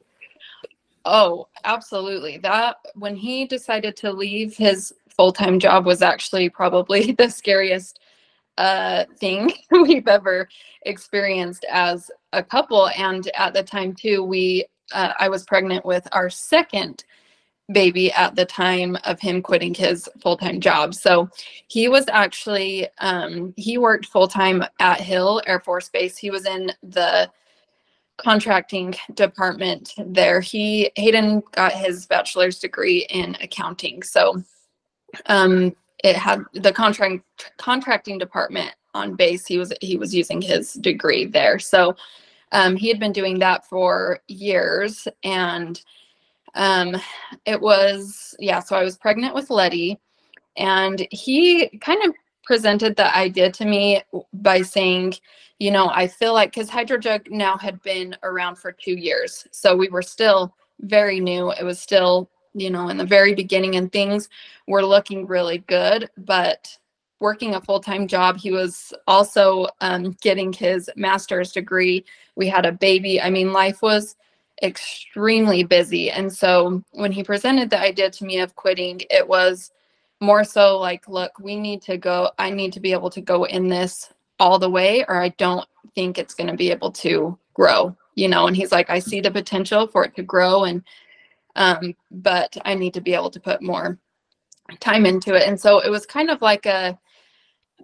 Oh, 1.06 1.48
absolutely. 1.64 2.38
That 2.38 2.78
when 2.96 3.16
he 3.16 3.46
decided 3.46 3.96
to 3.98 4.12
leave 4.12 4.58
his 4.58 4.94
full-time 5.16 5.60
job 5.60 5.86
was 5.86 6.02
actually 6.02 6.50
probably 6.50 7.12
the 7.18 7.30
scariest 7.30 8.00
uh 8.58 9.06
thing 9.20 9.52
we've 9.72 10.08
ever 10.08 10.48
experienced 10.84 11.66
as 11.70 12.12
a 12.34 12.44
couple 12.44 12.90
and 12.90 13.30
at 13.36 13.54
the 13.54 13.64
time 13.64 13.94
too 13.94 14.24
we 14.24 14.66
uh, 14.92 15.14
I 15.20 15.30
was 15.30 15.46
pregnant 15.46 15.86
with 15.86 16.08
our 16.14 16.30
second 16.30 17.04
baby 17.72 18.12
at 18.14 18.36
the 18.36 18.46
time 18.46 18.98
of 19.06 19.20
him 19.20 19.42
quitting 19.42 19.74
his 19.74 20.10
full-time 20.22 20.60
job. 20.60 20.96
So 20.96 21.30
he 21.68 21.88
was 21.88 22.06
actually 22.08 22.88
um 23.00 23.54
he 23.58 23.78
worked 23.78 24.08
full-time 24.08 24.64
at 24.80 25.00
Hill 25.00 25.42
Air 25.46 25.60
Force 25.60 25.90
Base. 25.90 26.18
He 26.18 26.32
was 26.32 26.46
in 26.46 26.72
the 26.82 27.30
contracting 28.18 28.96
department 29.14 29.94
there. 29.98 30.42
He 30.42 30.92
Hayden 30.96 31.44
got 31.52 31.74
his 31.74 32.06
bachelor's 32.06 32.60
degree 32.60 33.06
in 33.10 33.38
accounting. 33.42 34.04
So 34.04 34.44
um 35.28 35.76
it 36.04 36.16
had 36.16 36.44
the 36.54 36.72
contract 36.72 37.24
contracting 37.58 38.18
department 38.18 38.74
on 38.94 39.16
base. 39.16 39.46
He 39.46 39.58
was 39.58 39.74
he 39.82 39.98
was 39.98 40.14
using 40.14 40.42
his 40.42 40.74
degree 40.74 41.26
there. 41.26 41.60
So 41.60 41.96
um 42.52 42.76
he 42.76 42.88
had 42.88 43.00
been 43.00 43.12
doing 43.12 43.40
that 43.40 43.66
for 43.66 44.20
years 44.28 45.08
and 45.24 45.82
um 46.56 46.96
it 47.46 47.60
was 47.60 48.36
yeah, 48.40 48.60
so 48.60 48.76
I 48.76 48.84
was 48.84 48.98
pregnant 48.98 49.36
with 49.36 49.50
Letty 49.50 50.00
and 50.58 51.08
he 51.12 51.70
kind 51.80 52.04
of 52.04 52.14
presented 52.44 52.96
the 52.96 53.16
idea 53.16 53.52
to 53.52 53.66
me 53.66 54.02
by 54.34 54.62
saying 54.62 55.14
you 55.60 55.72
know, 55.72 55.90
I 55.90 56.08
feel 56.08 56.34
like 56.34 56.52
because 56.52 56.70
Hydrojug 56.70 57.30
now 57.30 57.58
had 57.58 57.82
been 57.84 58.16
around 58.24 58.56
for 58.56 58.72
two 58.72 58.94
years. 58.94 59.46
So 59.52 59.76
we 59.76 59.90
were 59.90 60.02
still 60.02 60.56
very 60.82 61.20
new. 61.20 61.52
It 61.52 61.64
was 61.64 61.80
still, 61.80 62.30
you 62.54 62.70
know, 62.70 62.90
in 62.90 62.98
the 62.98 63.06
very 63.06 63.34
beginning 63.34 63.76
and 63.76 63.92
things 63.92 64.30
were 64.68 64.86
looking 64.86 65.28
really 65.28 65.60
good. 65.60 66.10
But 66.18 66.78
working 67.20 67.56
a 67.56 67.62
full 67.62 67.80
time 67.80 68.08
job, 68.08 68.38
he 68.38 68.52
was 68.52 68.94
also 69.08 69.68
um, 69.82 70.16
getting 70.22 70.54
his 70.54 70.90
master's 70.96 71.52
degree. 71.52 72.06
We 72.36 72.48
had 72.48 72.66
a 72.66 72.72
baby. 72.72 73.22
I 73.22 73.30
mean, 73.30 73.54
life 73.54 73.82
was 73.82 74.16
extremely 74.64 75.64
busy. 75.64 76.12
And 76.12 76.32
so 76.32 76.84
when 76.92 77.12
he 77.12 77.24
presented 77.24 77.70
the 77.70 77.80
idea 77.80 78.10
to 78.10 78.26
me 78.26 78.40
of 78.40 78.56
quitting, 78.56 79.02
it 79.10 79.28
was 79.28 79.72
more 80.22 80.44
so 80.44 80.78
like, 80.78 81.08
look, 81.08 81.40
we 81.40 81.56
need 81.56 81.82
to 81.84 81.98
go, 81.98 82.32
I 82.38 82.50
need 82.50 82.74
to 82.74 82.80
be 82.80 82.92
able 82.92 83.10
to 83.12 83.22
go 83.22 83.46
in 83.46 83.70
this 83.70 84.12
all 84.40 84.60
the 84.60 84.70
way 84.70 85.06
or 85.08 85.22
I 85.22 85.30
don't 85.30 85.68
think 85.96 86.18
it's 86.18 86.34
going 86.34 86.50
to 86.50 86.58
be 86.58 86.72
able 86.72 86.92
to 86.92 87.38
grow, 87.54 87.96
you 88.16 88.28
know. 88.28 88.48
And 88.48 88.56
he's 88.56 88.72
like, 88.72 88.90
I 88.90 89.00
see 89.00 89.22
the 89.22 89.32
potential 89.32 89.88
for 89.88 90.06
it 90.06 90.16
to 90.16 90.24
grow 90.24 90.66
and 90.66 90.84
um 91.60 91.94
but 92.10 92.58
I 92.66 92.74
need 92.74 92.96
to 92.96 93.02
be 93.02 93.14
able 93.14 93.30
to 93.30 93.40
put 93.40 93.62
more 93.62 94.00
time 94.80 95.06
into 95.06 95.36
it. 95.36 95.48
And 95.48 95.60
so 95.60 95.80
it 95.80 95.90
was 95.90 96.06
kind 96.06 96.30
of 96.30 96.42
like 96.42 96.66
a 96.66 96.98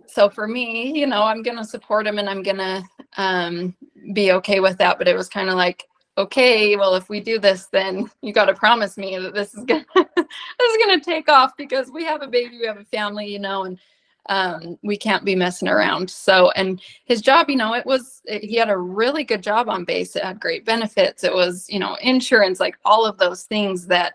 so 0.07 0.29
for 0.29 0.47
me, 0.47 0.97
you 0.97 1.07
know, 1.07 1.23
I'm 1.23 1.43
gonna 1.43 1.63
support 1.63 2.07
him 2.07 2.17
and 2.17 2.29
I'm 2.29 2.41
gonna 2.41 2.83
um 3.17 3.75
be 4.13 4.31
okay 4.33 4.59
with 4.59 4.77
that. 4.79 4.97
But 4.97 5.07
it 5.07 5.15
was 5.15 5.29
kind 5.29 5.49
of 5.49 5.55
like, 5.55 5.85
okay, 6.17 6.75
well, 6.75 6.95
if 6.95 7.09
we 7.09 7.19
do 7.19 7.37
this, 7.37 7.67
then 7.67 8.09
you 8.21 8.33
gotta 8.33 8.53
promise 8.53 8.97
me 8.97 9.17
that 9.17 9.33
this 9.33 9.53
is 9.53 9.63
gonna 9.65 9.85
this 9.95 10.71
is 10.71 10.85
gonna 10.85 11.01
take 11.01 11.29
off 11.29 11.51
because 11.57 11.91
we 11.91 12.03
have 12.05 12.21
a 12.21 12.27
baby, 12.27 12.57
we 12.59 12.65
have 12.65 12.77
a 12.77 12.85
family, 12.85 13.27
you 13.27 13.39
know, 13.39 13.65
and 13.65 13.79
um, 14.27 14.77
we 14.83 14.97
can't 14.97 15.25
be 15.25 15.35
messing 15.35 15.67
around. 15.67 16.09
So, 16.09 16.51
and 16.51 16.81
his 17.05 17.21
job, 17.21 17.49
you 17.49 17.55
know, 17.55 17.73
it 17.73 17.85
was, 17.85 18.21
it, 18.25 18.43
he 18.43 18.55
had 18.55 18.69
a 18.69 18.77
really 18.77 19.23
good 19.23 19.43
job 19.43 19.69
on 19.69 19.85
base. 19.85 20.15
It 20.15 20.23
had 20.23 20.39
great 20.39 20.65
benefits. 20.65 21.23
It 21.23 21.33
was, 21.33 21.67
you 21.69 21.79
know, 21.79 21.95
insurance, 22.01 22.59
like 22.59 22.77
all 22.85 23.05
of 23.05 23.17
those 23.17 23.43
things 23.43 23.87
that 23.87 24.13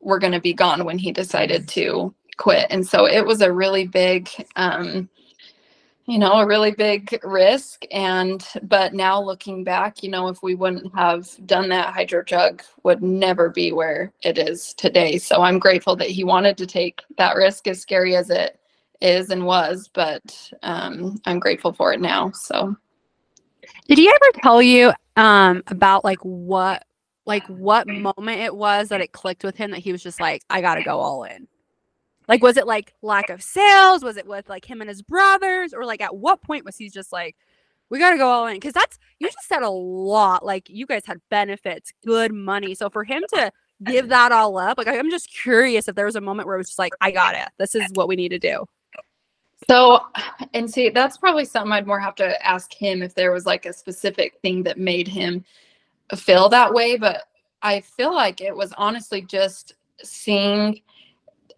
were 0.00 0.18
going 0.18 0.32
to 0.32 0.40
be 0.40 0.54
gone 0.54 0.84
when 0.84 0.98
he 0.98 1.12
decided 1.12 1.68
to 1.68 2.14
quit. 2.36 2.66
And 2.70 2.86
so 2.86 3.06
it 3.06 3.24
was 3.24 3.40
a 3.40 3.52
really 3.52 3.86
big, 3.86 4.28
um, 4.56 5.08
you 6.06 6.18
know, 6.18 6.32
a 6.32 6.46
really 6.46 6.72
big 6.72 7.20
risk. 7.22 7.84
And, 7.92 8.44
but 8.62 8.94
now 8.94 9.22
looking 9.22 9.62
back, 9.62 10.02
you 10.02 10.10
know, 10.10 10.28
if 10.28 10.42
we 10.42 10.54
wouldn't 10.54 10.92
have 10.96 11.28
done 11.46 11.68
that, 11.68 11.94
Hydro 11.94 12.24
Jug 12.24 12.62
would 12.82 13.02
never 13.02 13.50
be 13.50 13.70
where 13.70 14.12
it 14.22 14.38
is 14.38 14.74
today. 14.74 15.18
So 15.18 15.42
I'm 15.42 15.60
grateful 15.60 15.94
that 15.96 16.08
he 16.10 16.24
wanted 16.24 16.56
to 16.58 16.66
take 16.66 17.02
that 17.18 17.36
risk, 17.36 17.68
as 17.68 17.80
scary 17.80 18.16
as 18.16 18.30
it 18.30 18.58
is 19.02 19.30
and 19.30 19.44
was, 19.44 19.90
but 19.92 20.52
um, 20.62 21.20
I'm 21.26 21.40
grateful 21.40 21.72
for 21.72 21.92
it 21.92 22.00
now. 22.00 22.30
So, 22.30 22.76
did 23.88 23.98
he 23.98 24.08
ever 24.08 24.40
tell 24.42 24.62
you 24.62 24.92
um, 25.16 25.62
about 25.66 26.04
like 26.04 26.20
what, 26.20 26.84
like 27.26 27.46
what 27.46 27.86
moment 27.88 28.40
it 28.40 28.54
was 28.54 28.88
that 28.88 29.00
it 29.00 29.12
clicked 29.12 29.44
with 29.44 29.56
him 29.56 29.72
that 29.72 29.80
he 29.80 29.92
was 29.92 30.02
just 30.02 30.20
like, 30.20 30.42
I 30.48 30.60
got 30.60 30.76
to 30.76 30.82
go 30.82 30.98
all 30.98 31.24
in? 31.24 31.48
Like, 32.28 32.42
was 32.42 32.56
it 32.56 32.66
like 32.66 32.94
lack 33.02 33.30
of 33.30 33.42
sales? 33.42 34.04
Was 34.04 34.16
it 34.16 34.26
with 34.26 34.48
like 34.48 34.64
him 34.64 34.80
and 34.80 34.88
his 34.88 35.02
brothers? 35.02 35.74
Or 35.74 35.84
like 35.84 36.00
at 36.00 36.16
what 36.16 36.40
point 36.40 36.64
was 36.64 36.76
he 36.76 36.88
just 36.88 37.12
like, 37.12 37.36
we 37.90 37.98
got 37.98 38.12
to 38.12 38.16
go 38.16 38.28
all 38.28 38.46
in? 38.46 38.54
Because 38.54 38.72
that's, 38.72 38.98
you 39.18 39.26
just 39.28 39.48
said 39.48 39.62
a 39.62 39.68
lot. 39.68 40.44
Like, 40.44 40.70
you 40.70 40.86
guys 40.86 41.02
had 41.04 41.20
benefits, 41.30 41.92
good 42.06 42.32
money. 42.32 42.74
So 42.74 42.88
for 42.88 43.04
him 43.04 43.22
to 43.34 43.52
give 43.84 44.08
that 44.08 44.32
all 44.32 44.56
up, 44.56 44.78
like, 44.78 44.88
I'm 44.88 45.10
just 45.10 45.30
curious 45.30 45.88
if 45.88 45.94
there 45.94 46.06
was 46.06 46.16
a 46.16 46.20
moment 46.20 46.46
where 46.46 46.54
it 46.54 46.58
was 46.58 46.68
just 46.68 46.78
like, 46.78 46.94
I 47.02 47.10
got 47.10 47.34
it. 47.34 47.48
This 47.58 47.74
is 47.74 47.90
what 47.94 48.08
we 48.08 48.16
need 48.16 48.30
to 48.30 48.38
do. 48.38 48.64
So, 49.68 50.00
and 50.54 50.70
see, 50.70 50.88
that's 50.88 51.18
probably 51.18 51.44
something 51.44 51.72
I'd 51.72 51.86
more 51.86 52.00
have 52.00 52.14
to 52.16 52.46
ask 52.46 52.72
him 52.72 53.02
if 53.02 53.14
there 53.14 53.32
was 53.32 53.46
like 53.46 53.66
a 53.66 53.72
specific 53.72 54.38
thing 54.42 54.62
that 54.64 54.78
made 54.78 55.08
him 55.08 55.44
feel 56.16 56.48
that 56.48 56.72
way. 56.72 56.96
But 56.96 57.24
I 57.62 57.80
feel 57.80 58.14
like 58.14 58.40
it 58.40 58.54
was 58.54 58.72
honestly 58.76 59.22
just 59.22 59.74
seeing 60.02 60.80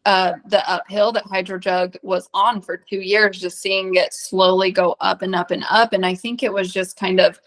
uh, 0.04 0.34
the 0.46 0.68
uphill 0.68 1.12
that 1.12 1.24
HydroJug 1.24 1.96
was 2.02 2.28
on 2.34 2.60
for 2.60 2.76
two 2.76 3.00
years, 3.00 3.40
just 3.40 3.60
seeing 3.60 3.94
it 3.94 4.12
slowly 4.12 4.70
go 4.70 4.96
up 5.00 5.22
and 5.22 5.34
up 5.34 5.50
and 5.50 5.64
up. 5.70 5.92
And 5.92 6.04
I 6.04 6.14
think 6.14 6.42
it 6.42 6.52
was 6.52 6.72
just 6.72 6.98
kind 6.98 7.20
of 7.20 7.40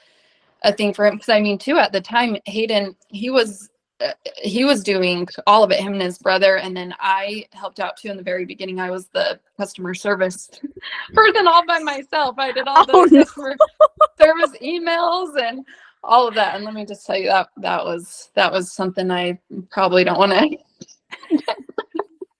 a 0.64 0.74
thing 0.74 0.94
for 0.94 1.06
him. 1.06 1.16
Because 1.16 1.30
I 1.30 1.40
mean, 1.40 1.58
too, 1.58 1.78
at 1.78 1.92
the 1.92 2.02
time, 2.02 2.38
Hayden, 2.46 2.96
he 3.10 3.30
was 3.30 3.70
Uh, 4.00 4.12
he 4.44 4.64
was 4.64 4.84
doing 4.84 5.28
all 5.48 5.64
of 5.64 5.72
it 5.72 5.80
him 5.80 5.94
and 5.94 6.02
his 6.04 6.20
brother 6.20 6.58
and 6.58 6.78
then 6.78 6.94
i 7.00 7.44
helped 7.52 7.80
out 7.80 7.98
too 7.98 8.10
in 8.10 8.18
the 8.18 8.22
very 8.22 8.46
beginning 8.46 8.80
i 8.80 8.92
was 8.92 9.08
the 9.08 9.40
customer 9.58 9.96
service 9.96 10.52
person 11.16 11.48
all 11.48 11.66
by 11.66 11.80
myself 11.80 12.36
i 12.38 12.52
did 12.52 12.68
all 12.68 12.86
the 12.86 12.94
oh, 12.96 13.10
customer 13.10 13.56
no. 13.60 14.08
service 14.24 14.56
emails 14.62 15.36
and 15.42 15.66
all 16.04 16.28
of 16.28 16.36
that 16.36 16.56
and 16.56 16.64
let 16.64 16.76
me 16.76 16.86
just 16.86 17.08
tell 17.08 17.18
you 17.18 17.28
that 17.28 17.50
that 17.58 17.84
was 17.84 18.30
that 18.36 18.52
was 18.52 18.72
something 18.72 19.10
i 19.10 19.36
probably 19.72 20.04
don't 20.04 20.20
want 20.20 20.32
to 20.32 21.36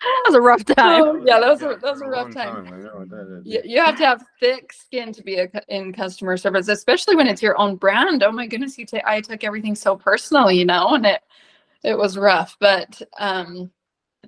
that 0.08 0.24
was 0.28 0.36
a 0.36 0.42
rough 0.42 0.62
oh, 0.70 0.74
time. 0.74 1.02
Oh, 1.02 1.24
yeah, 1.26 1.40
that 1.40 1.50
was 1.50 1.62
a, 1.62 1.78
that 1.82 1.92
was 1.92 2.02
a 2.02 2.06
rough 2.06 2.34
time. 2.34 3.42
You, 3.44 3.62
you 3.64 3.82
have 3.82 3.98
to 3.98 4.06
have 4.06 4.24
thick 4.40 4.72
skin 4.72 5.12
to 5.14 5.24
be 5.24 5.38
a, 5.38 5.50
in 5.70 5.92
customer 5.92 6.38
service, 6.38 6.68
especially 6.68 7.16
when 7.16 7.28
it's 7.28 7.42
your 7.42 7.58
own 7.60 7.76
brand. 7.76 8.24
Oh 8.24 8.32
my 8.32 8.48
goodness, 8.48 8.78
you 8.78 8.86
take 8.86 9.04
I 9.06 9.22
took 9.22 9.44
everything 9.44 9.76
so 9.76 9.96
personal, 9.96 10.52
you 10.52 10.66
know, 10.66 10.94
and 10.94 11.06
it 11.06 11.22
it 11.88 11.98
was 11.98 12.18
rough, 12.18 12.58
but 12.60 13.02
um, 13.18 13.72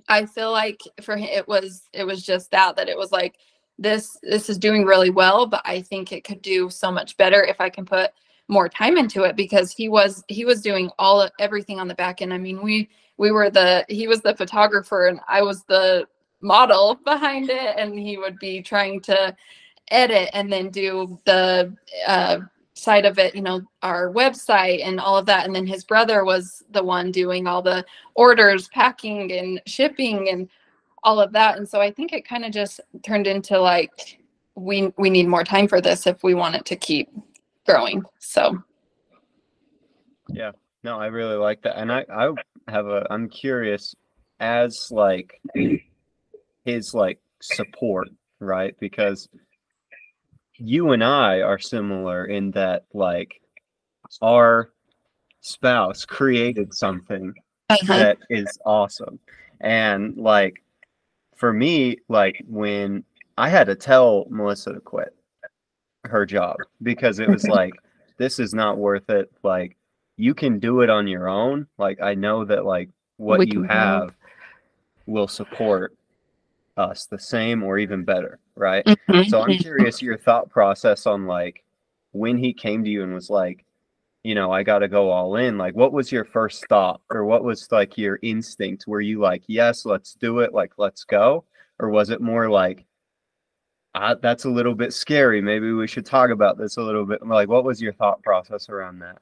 I 0.08 0.26
feel 0.26 0.52
like 0.52 0.82
for 1.02 1.18
him 1.18 1.30
it 1.30 1.48
was 1.48 1.84
it 1.94 2.06
was 2.06 2.24
just 2.24 2.52
that 2.52 2.78
that 2.78 2.88
it 2.88 2.98
was 2.98 3.12
like 3.12 3.36
this 3.78 4.18
this 4.24 4.50
is 4.50 4.58
doing 4.58 4.86
really 4.86 5.10
well, 5.10 5.46
but 5.46 5.62
I 5.66 5.82
think 5.82 6.12
it 6.12 6.24
could 6.24 6.42
do 6.42 6.70
so 6.70 6.92
much 6.92 7.18
better 7.18 7.44
if 7.44 7.60
I 7.60 7.70
can 7.70 7.86
put 7.86 8.12
more 8.48 8.70
time 8.70 8.98
into 8.98 9.24
it 9.24 9.36
because 9.36 9.72
he 9.74 9.90
was 9.90 10.24
he 10.30 10.46
was 10.46 10.62
doing 10.62 10.90
all 10.98 11.30
everything 11.40 11.80
on 11.82 11.90
the 11.90 11.96
back 11.96 12.22
end. 12.22 12.34
I 12.34 12.38
mean, 12.38 12.62
we 12.64 12.90
we 13.18 13.32
were 13.32 13.50
the 13.50 13.86
he 13.90 14.08
was 14.08 14.22
the 14.22 14.36
photographer 14.36 15.08
and 15.08 15.20
I 15.28 15.42
was 15.42 15.64
the 15.66 16.08
model 16.42 16.96
behind 17.06 17.50
it 17.50 17.76
and 17.78 18.00
he 18.00 18.18
would 18.18 18.40
be 18.40 18.62
trying 18.62 19.02
to 19.02 19.36
edit 19.92 20.30
and 20.34 20.52
then 20.52 20.70
do 20.70 21.20
the 21.26 21.76
uh, 22.08 22.40
side 22.80 23.06
of 23.06 23.20
it, 23.20 23.36
you 23.36 23.42
know, 23.42 23.62
our 23.82 24.12
website 24.12 24.86
and 24.86 25.00
all 25.00 25.18
of 25.18 25.26
that. 25.28 25.46
And 25.46 25.56
then 25.56 25.68
his 25.68 25.84
brother 25.84 26.24
was 26.24 26.64
the 26.72 26.84
one 26.84 27.12
doing 27.12 27.48
all 27.48 27.62
the 27.62 27.86
orders, 28.16 28.68
packing 28.70 29.32
and 29.32 29.62
shipping 29.66 30.30
and 30.30 30.50
all 31.04 31.20
of 31.20 31.32
that. 31.34 31.58
And 31.58 31.68
so 31.68 31.82
I 31.82 31.92
think 31.92 32.14
it 32.14 32.28
kind 32.28 32.46
of 32.46 32.52
just 32.52 32.80
turned 33.04 33.28
into 33.28 33.60
like 33.60 34.20
we 34.56 34.92
we 34.98 35.10
need 35.10 35.28
more 35.28 35.44
time 35.44 35.68
for 35.68 35.82
this 35.82 36.08
if 36.08 36.24
we 36.24 36.34
want 36.34 36.56
it 36.56 36.66
to 36.66 36.76
keep 36.76 37.10
growing. 37.66 38.04
So 38.20 38.62
yeah. 40.30 40.52
No, 40.84 41.00
I 41.00 41.08
really 41.08 41.36
like 41.36 41.62
that. 41.64 41.78
And 41.78 41.92
I 41.92 42.06
I 42.10 42.32
have 42.68 42.88
a 42.88 43.06
I'm 43.10 43.30
curious 43.30 43.96
as 44.40 44.92
like 44.92 45.42
his 46.66 46.94
like 46.94 47.20
support, 47.42 48.10
right? 48.40 48.76
Because 48.80 49.28
you 50.60 50.92
and 50.92 51.04
I 51.04 51.42
are 51.42 51.60
similar 51.60 52.26
in 52.26 52.52
that 52.52 52.86
like 52.94 53.42
our 54.22 54.72
spouse 55.42 56.06
created 56.06 56.74
something 56.74 57.34
uh-huh. 57.70 57.98
that 57.98 58.18
is 58.30 58.60
awesome. 58.66 59.20
And 59.62 60.18
like 60.18 60.64
for 61.36 61.54
me, 61.54 61.98
like 62.08 62.44
when 62.48 63.04
I 63.38 63.50
had 63.50 63.68
to 63.68 63.76
tell 63.76 64.26
Melissa 64.30 64.74
to 64.74 64.80
quit 64.80 65.16
her 66.06 66.26
job 66.26 66.58
because 66.84 67.20
it 67.20 67.30
was 67.30 67.48
like, 67.48 67.74
this 68.18 68.40
is 68.40 68.54
not 68.54 68.78
worth 68.78 69.10
it. 69.10 69.32
Like 69.44 69.78
you 70.18 70.34
can 70.34 70.60
do 70.60 70.82
it 70.82 70.90
on 70.90 71.08
your 71.08 71.30
own. 71.30 71.68
Like 71.78 72.02
I 72.02 72.16
know 72.16 72.44
that 72.46 72.66
like 72.66 72.90
what 73.18 73.40
we 73.40 73.48
you 73.52 73.64
have 73.64 74.14
will 75.06 75.28
support 75.28 75.96
us 76.80 77.06
the 77.06 77.20
same 77.20 77.62
or 77.64 77.78
even 77.78 78.04
better, 78.04 78.40
right? 78.56 78.86
Mm-hmm. 78.86 79.30
So 79.30 79.42
I'm 79.42 79.58
curious 79.58 80.02
your 80.02 80.18
thought 80.18 80.50
process 80.50 81.06
on 81.06 81.28
like 81.28 81.64
when 82.12 82.38
he 82.38 82.54
came 82.54 82.84
to 82.84 82.90
you 82.90 83.04
and 83.04 83.14
was 83.14 83.30
like, 83.30 83.66
you 84.24 84.36
know, 84.36 84.52
I 84.52 84.64
got 84.64 84.80
to 84.80 84.88
go 84.88 85.12
all 85.12 85.36
in. 85.36 85.58
Like, 85.58 85.76
what 85.76 85.94
was 85.94 86.12
your 86.12 86.26
first 86.26 86.68
thought, 86.68 87.02
or 87.10 87.24
what 87.26 87.44
was 87.44 87.72
like 87.72 87.98
your 87.98 88.20
instinct? 88.22 88.86
Were 88.88 89.02
you 89.02 89.20
like, 89.20 89.44
yes, 89.48 89.86
let's 89.86 90.14
do 90.14 90.40
it, 90.40 90.54
like, 90.54 90.74
let's 90.78 91.04
go, 91.04 91.46
or 91.80 91.90
was 91.90 92.10
it 92.10 92.22
more 92.22 92.50
like, 92.50 92.86
ah, 93.96 94.16
that's 94.16 94.46
a 94.46 94.50
little 94.50 94.76
bit 94.76 94.94
scary. 94.94 95.42
Maybe 95.42 95.72
we 95.72 95.88
should 95.88 96.06
talk 96.06 96.32
about 96.32 96.58
this 96.58 96.78
a 96.78 96.82
little 96.82 97.06
bit. 97.06 97.26
Like, 97.26 97.50
what 97.50 97.64
was 97.64 97.82
your 97.82 97.94
thought 97.94 98.22
process 98.24 98.70
around 98.70 99.00
that? 99.00 99.22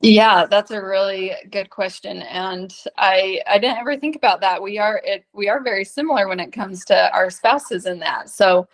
Yeah, 0.00 0.46
that's 0.46 0.70
a 0.70 0.82
really 0.82 1.34
good 1.50 1.70
question, 1.70 2.22
and 2.22 2.72
I 2.98 3.42
I 3.48 3.58
didn't 3.58 3.78
ever 3.80 3.98
think 3.98 4.16
about 4.16 4.40
that. 4.42 4.62
We 4.62 4.78
are 4.78 5.02
it 5.04 5.26
we 5.34 5.48
are 5.50 5.62
very 5.62 5.84
similar 5.84 6.28
when 6.28 6.40
it 6.40 6.52
comes 6.52 6.86
to 6.86 7.12
our 7.12 7.30
spouses 7.30 7.86
in 7.88 7.98
that. 8.00 8.30
So, 8.30 8.68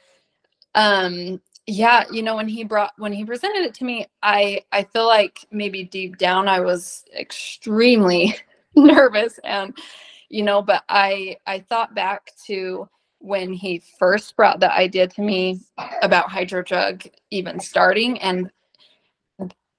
um, 0.75 1.40
yeah, 1.66 2.04
you 2.12 2.23
know, 2.23 2.37
when 2.37 2.49
he 2.49 2.64
brought 2.64 2.92
when 2.99 3.12
he 3.12 3.25
presented 3.25 3.64
it 3.64 3.75
to 3.76 3.85
me, 3.85 4.06
I 4.23 4.62
I 4.73 4.85
feel 4.85 5.06
like 5.06 5.40
maybe 5.52 5.85
deep 5.85 6.18
down 6.18 6.49
I 6.49 6.61
was 6.61 7.04
extremely 7.18 8.37
nervous, 8.76 9.38
and 9.45 9.76
you 10.30 10.45
know, 10.45 10.62
but 10.62 10.85
I 10.88 11.38
I 11.47 11.61
thought 11.61 11.95
back 11.95 12.33
to 12.49 12.88
when 13.21 13.52
he 13.52 13.83
first 13.99 14.37
brought 14.37 14.61
the 14.61 14.73
idea 14.73 15.09
to 15.09 15.23
me 15.23 15.61
about 16.02 16.30
hydro 16.30 16.62
HydroJug 16.64 17.11
even 17.30 17.61
starting 17.61 18.18
and 18.21 18.50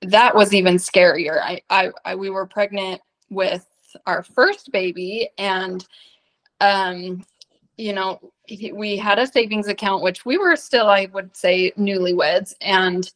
that 0.01 0.35
was 0.35 0.53
even 0.53 0.75
scarier. 0.75 1.41
I, 1.41 1.61
I, 1.69 1.91
I 2.05 2.15
we 2.15 2.29
were 2.29 2.45
pregnant 2.45 3.01
with 3.29 3.65
our 4.05 4.23
first 4.23 4.71
baby 4.71 5.29
and 5.37 5.85
um 6.61 7.23
you 7.77 7.93
know 7.93 8.19
we 8.73 8.97
had 8.97 9.19
a 9.19 9.27
savings 9.27 9.67
account 9.67 10.03
which 10.03 10.25
we 10.25 10.37
were 10.37 10.55
still 10.55 10.87
i 10.87 11.07
would 11.13 11.35
say 11.35 11.71
newlyweds 11.77 12.53
and 12.61 13.11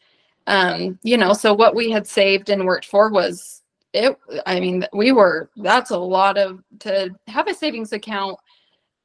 um 0.48 0.98
you 1.04 1.18
know 1.18 1.34
so 1.34 1.54
what 1.54 1.76
we 1.76 1.90
had 1.90 2.08
saved 2.08 2.50
and 2.50 2.66
worked 2.66 2.86
for 2.86 3.10
was 3.10 3.64
it 3.94 4.18
i 4.46 4.60
mean 4.60 4.86
we 4.94 5.12
were 5.12 5.50
that's 5.58 5.92
a 5.92 5.98
lot 5.98 6.38
of 6.38 6.64
to 6.80 7.14
have 7.28 7.48
a 7.48 7.54
savings 7.54 7.92
account 7.92 8.38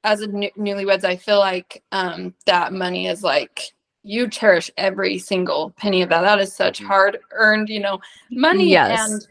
as 0.05 0.21
a 0.21 0.27
new, 0.27 0.51
newlyweds 0.57 1.05
i 1.05 1.17
feel 1.17 1.39
like 1.39 1.83
um 1.93 2.35
that 2.47 2.73
money 2.73 3.07
is 3.09 3.23
like 3.23 3.73
you 4.07 4.29
cherish 4.29 4.71
every 4.77 5.19
single 5.19 5.71
penny 5.77 6.03
of 6.03 6.09
that. 6.11 6.23
That 6.23 6.39
is 6.39 6.55
such 6.55 6.81
mm. 6.81 6.87
hard 6.87 7.19
earned, 7.33 7.69
you 7.69 7.81
know, 7.81 8.01
money. 8.31 8.71
Yes. 8.71 9.11
And 9.11 9.27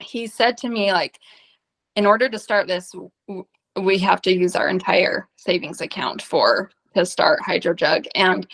he 0.00 0.26
said 0.26 0.56
to 0.58 0.68
me, 0.68 0.92
like, 0.92 1.20
in 1.96 2.06
order 2.06 2.28
to 2.28 2.38
start 2.38 2.66
this, 2.66 2.94
we 3.76 3.98
have 3.98 4.20
to 4.22 4.32
use 4.32 4.56
our 4.56 4.68
entire 4.68 5.28
savings 5.36 5.80
account 5.80 6.22
for 6.22 6.70
to 6.94 7.06
start 7.06 7.40
hydrojug 7.46 8.06
and 8.14 8.46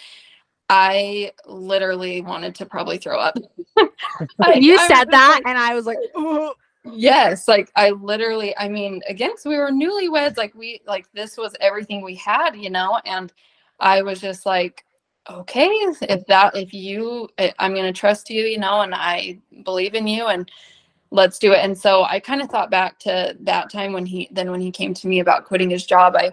i 0.68 1.32
literally 1.46 2.20
wanted 2.20 2.54
to 2.54 2.66
probably 2.66 2.98
throw 2.98 3.18
up 3.18 3.36
I- 4.40 4.54
you 4.54 4.76
I 4.78 4.88
said 4.88 5.10
that, 5.10 5.40
like, 5.42 5.46
and 5.46 5.58
I 5.58 5.74
was 5.74 5.86
like, 5.86 5.98
"Ugh." 6.14 6.52
yes 6.92 7.48
like 7.48 7.68
i 7.74 7.90
literally 7.90 8.56
i 8.58 8.68
mean 8.68 9.02
again 9.08 9.30
'cause 9.30 9.44
we 9.44 9.56
were 9.56 9.70
newlyweds 9.70 10.36
like 10.36 10.54
we 10.54 10.80
like 10.86 11.10
this 11.12 11.36
was 11.36 11.56
everything 11.60 12.00
we 12.00 12.14
had 12.14 12.54
you 12.54 12.70
know 12.70 13.00
and 13.04 13.32
i 13.80 14.02
was 14.02 14.20
just 14.20 14.46
like 14.46 14.84
okay 15.30 15.66
if 15.66 16.24
that 16.26 16.54
if 16.56 16.72
you 16.72 17.28
i'm 17.58 17.74
going 17.74 17.92
to 17.92 17.98
trust 17.98 18.30
you 18.30 18.44
you 18.44 18.58
know 18.58 18.82
and 18.82 18.94
i 18.94 19.38
believe 19.64 19.94
in 19.94 20.06
you 20.06 20.26
and 20.26 20.50
let's 21.12 21.38
do 21.38 21.52
it. 21.52 21.58
And 21.58 21.76
so 21.76 22.04
i 22.04 22.18
kind 22.20 22.42
of 22.42 22.48
thought 22.48 22.70
back 22.70 22.98
to 23.00 23.36
that 23.40 23.70
time 23.70 23.92
when 23.92 24.06
he 24.06 24.28
then 24.32 24.50
when 24.50 24.60
he 24.60 24.70
came 24.70 24.94
to 24.94 25.08
me 25.08 25.20
about 25.20 25.44
quitting 25.44 25.70
his 25.70 25.86
job 25.86 26.14
i 26.16 26.30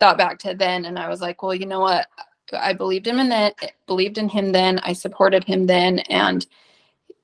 thought 0.00 0.18
back 0.18 0.38
to 0.40 0.54
then 0.54 0.84
and 0.84 0.98
i 0.98 1.08
was 1.08 1.20
like 1.20 1.42
well 1.42 1.54
you 1.54 1.66
know 1.66 1.80
what? 1.80 2.06
I 2.52 2.74
believed 2.74 3.06
him 3.06 3.18
in 3.18 3.28
that 3.30 3.54
believed 3.86 4.18
in 4.18 4.28
him 4.28 4.52
then 4.52 4.78
i 4.80 4.92
supported 4.92 5.44
him 5.44 5.66
then 5.66 6.00
and 6.00 6.46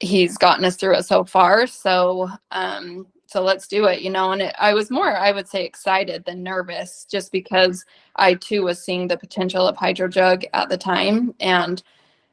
he's 0.01 0.37
gotten 0.37 0.65
us 0.65 0.77
through 0.77 0.97
it 0.97 1.05
so 1.05 1.25
far. 1.25 1.67
So 1.67 2.29
um 2.51 3.07
so 3.33 3.43
let's 3.43 3.67
do 3.67 3.87
it 3.87 4.03
you 4.03 4.11
know 4.11 4.33
and 4.33 4.43
it, 4.43 4.55
i 4.59 4.75
was 4.75 4.91
more 4.91 5.17
i 5.17 5.33
would 5.33 5.49
say 5.49 5.65
excited 5.65 6.23
than 6.25 6.43
nervous 6.43 7.07
just 7.11 7.33
because 7.33 7.85
i 8.17 8.35
too 8.35 8.63
was 8.63 8.83
seeing 8.83 9.09
the 9.09 9.17
potential 9.17 9.67
of 9.67 9.77
hydrojug 9.77 10.45
at 10.53 10.69
the 10.69 10.77
time 10.77 11.35
and 11.41 11.83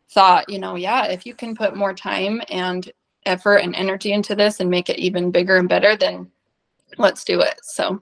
thought 0.09 0.49
you 0.49 0.59
know 0.59 0.75
yeah 0.75 1.05
if 1.05 1.25
you 1.25 1.33
can 1.33 1.55
put 1.55 1.75
more 1.75 1.93
time 1.93 2.41
and 2.49 2.91
effort 3.25 3.57
and 3.57 3.75
energy 3.75 4.11
into 4.11 4.35
this 4.35 4.59
and 4.59 4.69
make 4.69 4.89
it 4.89 4.99
even 4.99 5.31
bigger 5.31 5.57
and 5.57 5.69
better 5.69 5.95
then 5.95 6.29
let's 6.97 7.23
do 7.23 7.39
it 7.39 7.59
so 7.63 8.01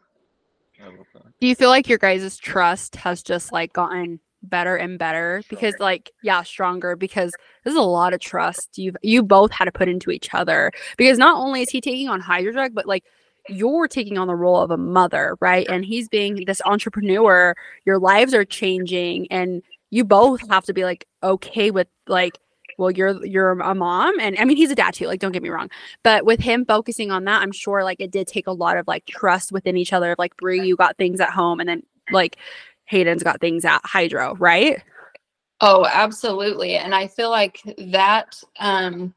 I 0.82 0.88
love 0.88 1.06
that. 1.14 1.24
do 1.40 1.48
you 1.48 1.56
feel 1.56 1.70
like 1.70 1.88
your 1.88 1.98
guys' 2.00 2.38
trust 2.38 2.96
has 2.96 3.22
just 3.22 3.52
like 3.52 3.74
gotten 3.74 4.20
better 4.50 4.76
and 4.76 4.98
better 5.00 5.42
because 5.50 5.76
like 5.80 6.12
yeah 6.24 6.44
stronger 6.44 6.96
because 6.96 7.34
there's 7.64 7.76
a 7.76 7.82
lot 7.82 8.14
of 8.14 8.20
trust 8.20 8.78
you've 8.78 8.98
you 9.02 9.24
both 9.24 9.52
had 9.52 9.66
to 9.66 9.72
put 9.72 9.88
into 9.88 10.12
each 10.12 10.34
other 10.34 10.72
because 10.98 11.18
not 11.18 11.38
only 11.38 11.62
is 11.62 11.70
he 11.70 11.82
taking 11.82 12.10
on 12.10 12.22
hydrojug 12.22 12.74
but 12.74 12.86
like 12.86 13.04
you're 13.50 13.88
taking 13.88 14.18
on 14.18 14.28
the 14.28 14.36
role 14.36 14.62
of 14.62 14.72
a 14.72 14.78
mother 14.78 15.38
right? 15.40 15.68
And 15.70 15.86
he's 15.86 16.10
being 16.10 16.44
this 16.46 16.62
entrepreneur 16.66 17.56
your 17.86 18.00
lives 18.00 18.34
are 18.34 18.46
changing 18.46 19.28
and 19.32 19.62
you 19.90 20.04
both 20.04 20.48
have 20.50 20.66
to 20.66 20.74
be 20.74 20.84
like 20.84 21.06
okay 21.24 21.72
with 21.72 21.88
like 22.08 22.40
well 22.78 22.92
you're 22.92 23.26
you're 23.26 23.52
a 23.52 23.76
mom 23.76 24.20
and 24.20 24.38
i 24.38 24.46
mean 24.46 24.58
he's 24.58 24.72
a 24.72 24.76
dad 24.76 24.94
too 24.94 25.08
like 25.08 25.20
don't 25.20 25.32
get 25.32 25.42
me 25.42 25.50
wrong 25.50 25.70
but 26.04 26.26
with 26.26 26.40
him 26.40 26.66
focusing 26.66 27.12
on 27.12 27.24
that 27.24 27.42
i'm 27.42 27.52
sure 27.52 27.84
like 27.84 28.00
it 28.00 28.12
did 28.12 28.28
take 28.28 28.48
a 28.48 28.52
lot 28.52 28.78
of 28.78 28.88
like 28.88 29.06
trust 29.06 29.52
within 29.52 29.78
each 29.78 29.94
other 29.94 30.16
like 30.18 30.36
brie 30.38 30.62
you 30.62 30.76
got 30.76 30.98
things 30.98 31.20
at 31.20 31.30
home 31.30 31.60
and 31.60 31.68
then 31.68 31.84
like 32.12 32.38
hayden's 32.88 33.24
got 33.24 33.40
things 33.40 33.64
at 33.64 33.82
hydro 33.86 34.36
right 34.36 34.82
Oh, 35.60 35.88
absolutely. 35.92 36.76
And 36.76 36.94
I 36.94 37.08
feel 37.08 37.32
like 37.32 37.62
that 37.78 38.42
um, 38.60 39.14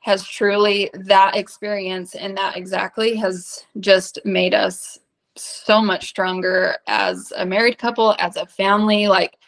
has 0.00 0.22
truly, 0.26 0.90
that 0.92 1.34
experience 1.34 2.14
and 2.14 2.36
that 2.36 2.56
exactly 2.56 3.16
has 3.16 3.64
just 3.80 4.18
made 4.24 4.54
us 4.54 4.98
so 5.34 5.80
much 5.80 6.08
stronger 6.08 6.76
as 6.86 7.32
a 7.36 7.46
married 7.46 7.78
couple, 7.78 8.14
as 8.18 8.36
a 8.36 8.46
family. 8.46 9.08
Like, 9.08 9.38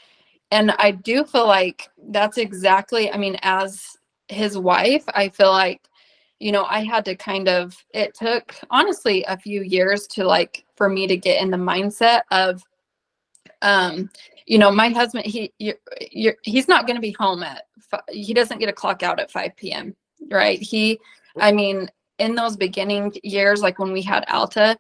and 0.51 0.71
I 0.79 0.93
do 0.93 1.25
feel 1.25 1.47
like 1.47 1.91
that's 2.09 2.39
exactly, 2.39 3.13
I 3.13 3.19
mean, 3.19 3.37
as 3.43 3.99
his 4.29 4.57
wife, 4.57 5.05
I 5.09 5.29
feel 5.29 5.51
like, 5.51 5.83
you 6.41 6.53
know, 6.53 6.65
I 6.65 6.85
had 6.85 7.05
to 7.05 7.17
kind 7.17 7.49
of, 7.49 7.77
it 7.93 8.15
took 8.15 8.55
honestly 8.71 9.25
a 9.25 9.37
few 9.37 9.63
years 9.63 10.07
to 10.09 10.25
like, 10.25 10.65
for 10.75 10.89
me 10.89 11.07
to 11.07 11.17
get 11.19 11.43
in 11.43 11.51
the 11.51 11.59
mindset 11.59 12.23
of, 12.31 12.63
um, 13.63 14.11
you 14.47 14.59
know, 14.59 14.71
my 14.71 14.89
husband, 14.89 15.27
he, 15.27 15.53
you're, 15.59 15.77
you're, 16.11 16.37
he's 16.43 16.69
not 16.69 16.87
going 16.87 16.97
to 16.97 17.03
be 17.03 17.13
home 17.13 17.43
at, 17.43 17.65
he 18.11 18.35
doesn't 18.35 18.59
get 18.59 18.69
a 18.69 18.73
clock 18.73 19.03
out 19.03 19.21
at 19.21 19.31
5 19.31 19.57
p.m. 19.57 19.95
Right. 20.31 20.61
He, 20.61 20.99
I 21.39 21.53
mean, 21.53 21.89
in 22.19 22.35
those 22.35 22.57
beginning 22.57 23.15
years, 23.23 23.63
like 23.63 23.79
when 23.79 23.93
we 23.93 24.03
had 24.03 24.25
Alta, 24.29 24.79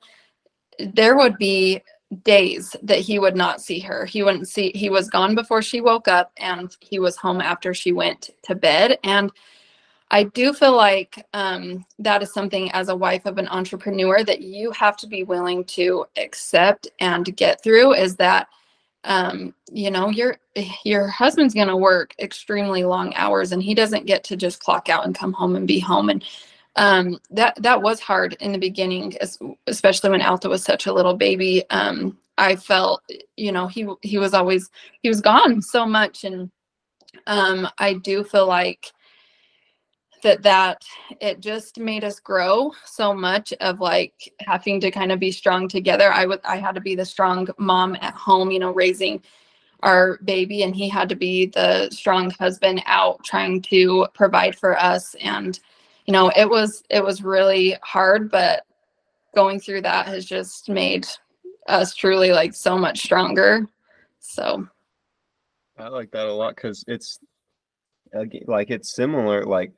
there 0.78 1.16
would 1.16 1.36
be 1.38 1.82
days 2.22 2.74
that 2.82 2.98
he 2.98 3.18
would 3.18 3.36
not 3.36 3.60
see 3.60 3.78
her. 3.80 4.06
He 4.06 4.22
wouldn't 4.22 4.48
see, 4.48 4.72
he 4.74 4.88
was 4.88 5.10
gone 5.10 5.34
before 5.34 5.62
she 5.62 5.80
woke 5.80 6.08
up 6.08 6.32
and 6.38 6.74
he 6.80 6.98
was 6.98 7.16
home 7.16 7.40
after 7.40 7.74
she 7.74 7.92
went 7.92 8.30
to 8.44 8.54
bed. 8.54 8.98
And 9.04 9.30
I 10.10 10.24
do 10.24 10.54
feel 10.54 10.74
like 10.74 11.26
um, 11.34 11.84
that 11.98 12.22
is 12.22 12.32
something 12.32 12.70
as 12.72 12.88
a 12.88 12.96
wife 12.96 13.26
of 13.26 13.36
an 13.36 13.48
entrepreneur 13.48 14.24
that 14.24 14.40
you 14.40 14.70
have 14.70 14.96
to 14.98 15.06
be 15.06 15.22
willing 15.22 15.64
to 15.64 16.06
accept 16.16 16.88
and 17.00 17.36
get 17.36 17.62
through 17.62 17.92
is 17.92 18.16
that 18.16 18.48
um, 19.08 19.54
you 19.72 19.90
know 19.90 20.10
your 20.10 20.38
your 20.84 21.08
husband's 21.08 21.54
going 21.54 21.68
to 21.68 21.76
work 21.76 22.14
extremely 22.20 22.84
long 22.84 23.14
hours 23.16 23.52
and 23.52 23.62
he 23.62 23.74
doesn't 23.74 24.06
get 24.06 24.22
to 24.24 24.36
just 24.36 24.60
clock 24.60 24.88
out 24.90 25.06
and 25.06 25.16
come 25.16 25.32
home 25.32 25.56
and 25.56 25.66
be 25.66 25.80
home. 25.80 26.10
And 26.10 26.24
um, 26.76 27.18
that 27.30 27.60
that 27.62 27.82
was 27.82 28.00
hard 28.00 28.36
in 28.40 28.52
the 28.52 28.58
beginning 28.58 29.16
es- 29.20 29.38
especially 29.66 30.10
when 30.10 30.22
alta 30.22 30.48
was 30.48 30.62
such 30.62 30.86
a 30.86 30.92
little 30.92 31.14
baby. 31.14 31.64
Um, 31.70 32.18
i 32.38 32.54
felt 32.54 33.02
you 33.36 33.50
know 33.50 33.66
he 33.66 33.88
he 34.02 34.18
was 34.18 34.34
always 34.34 34.70
he 35.02 35.08
was 35.08 35.20
gone 35.22 35.62
so 35.62 35.86
much. 35.86 36.24
And 36.24 36.50
um, 37.26 37.68
i 37.78 37.94
do 37.94 38.24
feel 38.24 38.46
like 38.46 38.92
that 40.22 40.42
that 40.42 40.84
it 41.20 41.40
just 41.40 41.78
made 41.78 42.04
us 42.04 42.20
grow 42.20 42.72
so 42.84 43.14
much 43.14 43.52
of 43.60 43.80
like 43.80 44.32
having 44.40 44.80
to 44.80 44.90
kind 44.90 45.12
of 45.12 45.18
be 45.18 45.30
strong 45.30 45.68
together. 45.68 46.12
I 46.12 46.26
would 46.26 46.40
i 46.44 46.56
had 46.56 46.74
to 46.74 46.80
be 46.80 46.94
the 46.94 47.04
strong 47.04 47.48
mom 47.58 47.96
at 48.00 48.14
home 48.14 48.50
you 48.50 48.58
know 48.58 48.72
raising 48.72 49.22
our 49.80 50.18
baby 50.24 50.62
and 50.64 50.74
he 50.74 50.88
had 50.88 51.08
to 51.08 51.14
be 51.14 51.46
the 51.46 51.88
strong 51.90 52.30
husband 52.30 52.82
out 52.86 53.22
trying 53.24 53.62
to 53.62 54.06
provide 54.14 54.56
for 54.56 54.78
us. 54.78 55.14
And 55.20 55.58
you 56.06 56.12
know 56.12 56.30
it 56.36 56.48
was 56.48 56.82
it 56.90 57.04
was 57.04 57.22
really 57.22 57.76
hard 57.82 58.30
but 58.30 58.64
going 59.34 59.60
through 59.60 59.82
that 59.82 60.06
has 60.06 60.24
just 60.24 60.68
made 60.68 61.06
us 61.68 61.94
truly 61.94 62.32
like 62.32 62.54
so 62.54 62.76
much 62.76 63.00
stronger. 63.00 63.68
So. 64.20 64.66
I 65.78 65.88
like 65.88 66.10
that 66.10 66.26
a 66.26 66.32
lot 66.32 66.56
because 66.56 66.84
it's 66.88 67.20
like 68.46 68.70
it's 68.70 68.94
similar. 68.94 69.44
Like 69.44 69.72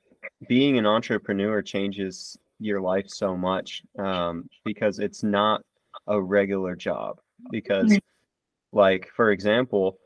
being 0.49 0.79
an 0.79 0.87
entrepreneur 0.87 1.63
changes 1.63 2.39
your 2.59 2.81
life 2.81 3.09
so 3.09 3.37
much 3.37 3.83
um, 3.99 4.49
because 4.65 4.99
it's 4.99 5.23
not 5.23 5.63
a 6.07 6.21
regular 6.21 6.77
job. 6.77 7.21
Because, 7.51 7.99
like 8.73 9.11
for 9.17 9.31
example, 9.33 9.99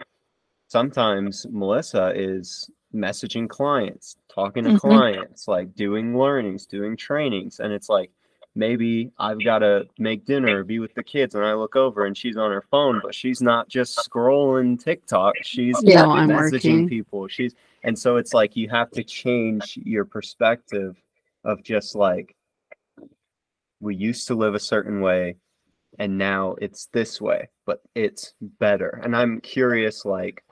sometimes 0.68 1.46
Melissa 1.50 2.12
is 2.14 2.70
messaging 2.94 3.48
clients, 3.48 4.16
talking 4.32 4.64
to 4.64 4.70
Mhm. 4.70 4.78
clients, 4.80 5.48
like 5.48 5.74
doing 5.74 6.16
learnings, 6.16 6.66
doing 6.66 6.96
trainings, 6.96 7.60
and 7.60 7.72
it's 7.72 7.88
like 7.88 8.10
maybe 8.54 9.10
I've 9.18 9.42
got 9.42 9.58
to 9.60 9.88
make 9.98 10.24
dinner, 10.26 10.62
be 10.62 10.78
with 10.78 10.94
the 10.94 11.02
kids, 11.02 11.34
and 11.34 11.44
I 11.44 11.54
look 11.54 11.74
over 11.74 12.06
and 12.06 12.16
she's 12.16 12.36
on 12.36 12.52
her 12.52 12.62
phone, 12.62 13.00
but 13.02 13.14
she's 13.14 13.42
not 13.42 13.68
just 13.68 13.98
scrolling 14.08 14.78
TikTok. 14.82 15.34
She's 15.42 15.82
Yeah, 15.82 16.04
No, 16.04 16.12
I'm 16.12 16.28
messaging 16.28 16.52
working. 16.52 16.88
people. 16.88 17.26
She's 17.26 17.54
and 17.84 17.98
so 17.98 18.16
it's 18.16 18.34
like 18.34 18.56
you 18.56 18.68
have 18.70 18.90
to 18.92 19.04
change 19.04 19.78
your 19.82 20.04
perspective 20.04 20.96
of 21.44 21.62
just 21.62 21.94
like 21.94 22.34
we 23.80 23.94
used 23.94 24.26
to 24.28 24.34
live 24.34 24.54
a 24.54 24.60
certain 24.60 25.00
way 25.00 25.36
and 25.98 26.18
now 26.18 26.56
it's 26.60 26.86
this 26.92 27.20
way, 27.20 27.48
but 27.66 27.80
it's 27.94 28.34
better. 28.40 29.00
And 29.04 29.14
I'm 29.14 29.40
curious 29.40 30.04
like 30.04 30.42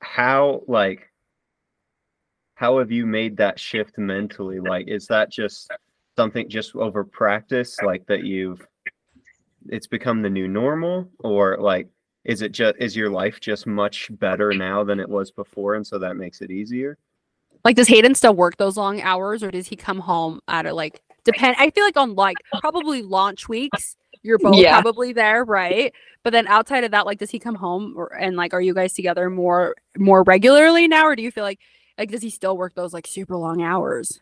how 0.00 0.62
like 0.66 1.12
how 2.54 2.78
have 2.78 2.90
you 2.90 3.06
made 3.06 3.36
that 3.36 3.60
shift 3.60 3.98
mentally? 3.98 4.60
Like 4.60 4.88
is 4.88 5.06
that 5.08 5.30
just 5.30 5.70
something 6.16 6.48
just 6.48 6.74
over 6.74 7.04
practice 7.04 7.76
like 7.82 8.06
that 8.06 8.24
you've 8.24 8.66
it's 9.68 9.86
become 9.86 10.22
the 10.22 10.30
new 10.30 10.48
normal 10.48 11.10
or 11.20 11.58
like 11.60 11.88
is 12.28 12.42
it 12.42 12.52
just 12.52 12.76
is 12.78 12.94
your 12.94 13.10
life 13.10 13.40
just 13.40 13.66
much 13.66 14.08
better 14.18 14.52
now 14.52 14.84
than 14.84 15.00
it 15.00 15.08
was 15.08 15.32
before 15.32 15.74
and 15.74 15.84
so 15.84 15.98
that 15.98 16.16
makes 16.16 16.40
it 16.40 16.50
easier? 16.52 16.96
like 17.64 17.74
does 17.74 17.88
hayden 17.88 18.14
still 18.14 18.34
work 18.34 18.56
those 18.56 18.76
long 18.76 19.00
hours 19.00 19.42
or 19.42 19.50
does 19.50 19.66
he 19.66 19.74
come 19.74 19.98
home 19.98 20.38
at 20.46 20.64
a 20.66 20.72
like 20.72 21.02
depend 21.24 21.56
i 21.58 21.68
feel 21.70 21.82
like 21.84 21.96
on 21.96 22.14
like 22.14 22.36
probably 22.60 23.02
launch 23.02 23.48
weeks 23.48 23.96
you're 24.22 24.38
both 24.38 24.54
Yeah. 24.56 24.80
probably 24.80 25.12
there 25.12 25.44
right 25.44 25.92
but 26.22 26.30
then 26.30 26.46
outside 26.46 26.84
of 26.84 26.92
that 26.92 27.04
like 27.04 27.18
does 27.18 27.30
he 27.30 27.38
come 27.40 27.56
home 27.56 27.94
or, 27.96 28.14
and 28.14 28.36
like 28.36 28.54
are 28.54 28.60
you 28.60 28.74
guys 28.74 28.92
together 28.92 29.28
more 29.28 29.74
more 29.96 30.22
regularly 30.22 30.86
now 30.86 31.04
or 31.06 31.16
do 31.16 31.22
you 31.22 31.32
feel 31.32 31.44
like 31.44 31.58
like 31.98 32.10
does 32.12 32.22
he 32.22 32.30
still 32.30 32.56
work 32.56 32.74
those 32.74 32.92
like 32.92 33.06
super 33.08 33.36
long 33.36 33.60
hours 33.60 34.20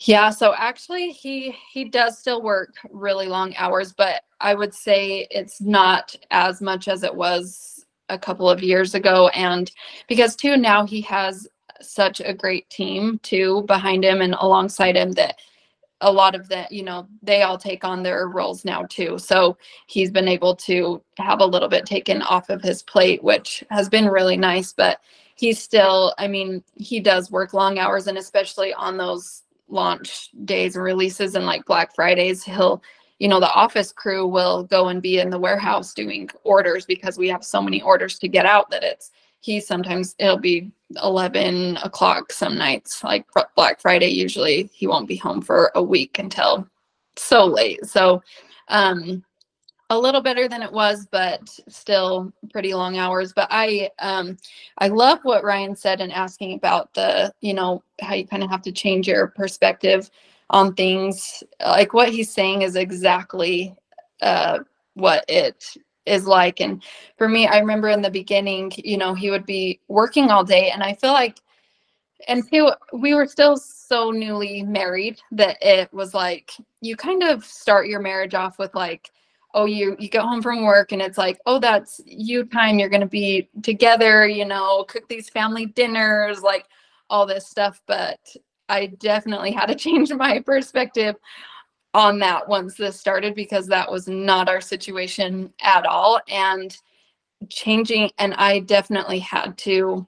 Yeah, 0.00 0.30
so 0.30 0.54
actually 0.56 1.10
he 1.10 1.56
he 1.72 1.84
does 1.84 2.18
still 2.18 2.42
work 2.42 2.74
really 2.90 3.28
long 3.28 3.54
hours, 3.56 3.92
but 3.94 4.22
I 4.40 4.54
would 4.54 4.74
say 4.74 5.26
it's 5.30 5.60
not 5.60 6.14
as 6.30 6.60
much 6.60 6.86
as 6.88 7.02
it 7.02 7.14
was 7.14 7.84
a 8.10 8.18
couple 8.18 8.48
of 8.48 8.62
years 8.62 8.94
ago 8.94 9.28
and 9.28 9.70
because 10.06 10.36
too 10.36 10.56
now 10.56 10.86
he 10.86 11.00
has 11.00 11.48
such 11.80 12.20
a 12.20 12.32
great 12.34 12.68
team 12.70 13.18
too 13.22 13.62
behind 13.66 14.04
him 14.04 14.20
and 14.20 14.34
alongside 14.38 14.96
him 14.96 15.10
that 15.12 15.36
a 16.02 16.12
lot 16.12 16.34
of 16.34 16.48
that 16.48 16.70
you 16.72 16.82
know 16.82 17.08
they 17.22 17.42
all 17.42 17.58
take 17.58 17.84
on 17.84 18.02
their 18.02 18.28
roles 18.28 18.64
now 18.64 18.82
too. 18.84 19.18
So 19.18 19.56
he's 19.86 20.10
been 20.10 20.28
able 20.28 20.54
to 20.56 21.02
have 21.18 21.40
a 21.40 21.46
little 21.46 21.68
bit 21.68 21.86
taken 21.86 22.22
off 22.22 22.50
of 22.50 22.62
his 22.62 22.82
plate 22.82 23.24
which 23.24 23.64
has 23.70 23.88
been 23.88 24.08
really 24.08 24.36
nice 24.36 24.72
but 24.74 25.00
he's 25.36 25.58
still 25.62 26.14
i 26.18 26.26
mean 26.28 26.62
he 26.76 27.00
does 27.00 27.30
work 27.30 27.54
long 27.54 27.78
hours 27.78 28.06
and 28.08 28.18
especially 28.18 28.72
on 28.74 28.96
those 28.98 29.42
launch 29.68 30.30
days 30.44 30.76
and 30.76 30.84
releases 30.84 31.34
and 31.34 31.46
like 31.46 31.64
black 31.64 31.94
fridays 31.94 32.44
he'll 32.44 32.82
you 33.18 33.28
know 33.28 33.40
the 33.40 33.52
office 33.52 33.92
crew 33.92 34.26
will 34.26 34.64
go 34.64 34.88
and 34.88 35.02
be 35.02 35.18
in 35.18 35.30
the 35.30 35.38
warehouse 35.38 35.92
doing 35.94 36.28
orders 36.44 36.86
because 36.86 37.18
we 37.18 37.28
have 37.28 37.44
so 37.44 37.60
many 37.60 37.82
orders 37.82 38.18
to 38.18 38.28
get 38.28 38.46
out 38.46 38.70
that 38.70 38.84
it's 38.84 39.10
he 39.40 39.60
sometimes 39.60 40.14
it'll 40.18 40.38
be 40.38 40.70
11 41.02 41.78
o'clock 41.78 42.30
some 42.30 42.56
nights 42.56 43.02
like 43.02 43.26
black 43.56 43.80
friday 43.80 44.08
usually 44.08 44.70
he 44.72 44.86
won't 44.86 45.08
be 45.08 45.16
home 45.16 45.42
for 45.42 45.72
a 45.74 45.82
week 45.82 46.18
until 46.18 46.68
so 47.18 47.44
late. 47.44 47.84
So 47.86 48.22
um 48.68 49.24
a 49.90 49.98
little 49.98 50.20
better 50.20 50.48
than 50.48 50.62
it 50.62 50.72
was 50.72 51.06
but 51.10 51.48
still 51.68 52.32
pretty 52.52 52.74
long 52.74 52.98
hours 52.98 53.32
but 53.32 53.46
i 53.50 53.88
um 54.00 54.36
i 54.78 54.88
love 54.88 55.20
what 55.22 55.44
ryan 55.44 55.76
said 55.76 56.00
in 56.00 56.10
asking 56.10 56.54
about 56.54 56.92
the 56.94 57.32
you 57.40 57.54
know 57.54 57.82
how 58.00 58.14
you 58.14 58.26
kind 58.26 58.42
of 58.42 58.50
have 58.50 58.62
to 58.62 58.72
change 58.72 59.06
your 59.06 59.28
perspective 59.28 60.10
on 60.50 60.74
things 60.74 61.42
like 61.60 61.92
what 61.94 62.08
he's 62.10 62.32
saying 62.32 62.62
is 62.62 62.76
exactly 62.76 63.74
uh 64.22 64.58
what 64.94 65.24
it 65.28 65.76
is 66.06 66.26
like. 66.26 66.60
And 66.60 66.82
for 67.18 67.28
me, 67.28 67.46
I 67.46 67.58
remember 67.58 67.88
in 67.88 68.00
the 68.00 68.10
beginning, 68.10 68.72
you 68.76 68.96
know, 68.96 69.14
he 69.14 69.30
would 69.30 69.44
be 69.44 69.80
working 69.88 70.30
all 70.30 70.44
day. 70.44 70.70
And 70.70 70.82
I 70.82 70.94
feel 70.94 71.12
like, 71.12 71.38
and 72.28 72.48
two, 72.50 72.70
we 72.92 73.14
were 73.14 73.26
still 73.26 73.56
so 73.56 74.10
newly 74.10 74.62
married 74.62 75.20
that 75.32 75.58
it 75.60 75.92
was 75.92 76.14
like, 76.14 76.52
you 76.80 76.96
kind 76.96 77.22
of 77.22 77.44
start 77.44 77.88
your 77.88 78.00
marriage 78.00 78.34
off 78.34 78.58
with 78.58 78.74
like, 78.74 79.10
oh 79.54 79.64
you 79.64 79.96
you 79.98 80.08
get 80.08 80.22
home 80.22 80.42
from 80.42 80.64
work 80.64 80.92
and 80.92 81.00
it's 81.02 81.18
like 81.18 81.38
oh 81.46 81.58
that's 81.58 82.00
you 82.04 82.44
time. 82.44 82.78
You're 82.78 82.88
going 82.88 83.00
to 83.00 83.06
be 83.06 83.48
together 83.62 84.26
you 84.26 84.44
know 84.44 84.84
cook 84.88 85.08
these 85.08 85.28
family 85.28 85.66
dinners 85.66 86.42
like 86.42 86.66
all 87.10 87.26
this 87.26 87.48
stuff. 87.48 87.80
But 87.86 88.20
i 88.68 88.86
definitely 88.86 89.52
had 89.52 89.66
to 89.66 89.74
change 89.86 90.12
my 90.12 90.40
perspective 90.40 91.16
on 91.94 92.18
that 92.18 92.46
once 92.48 92.74
this 92.74 92.98
started 93.00 93.34
because 93.34 93.66
that 93.68 93.90
was 93.90 94.06
not 94.06 94.48
our 94.48 94.60
situation 94.60 95.52
at 95.62 95.86
all. 95.86 96.20
And 96.28 96.76
changing 97.50 98.10
and 98.18 98.34
i 98.34 98.60
definitely 98.60 99.18
had 99.18 99.56
to 99.58 100.06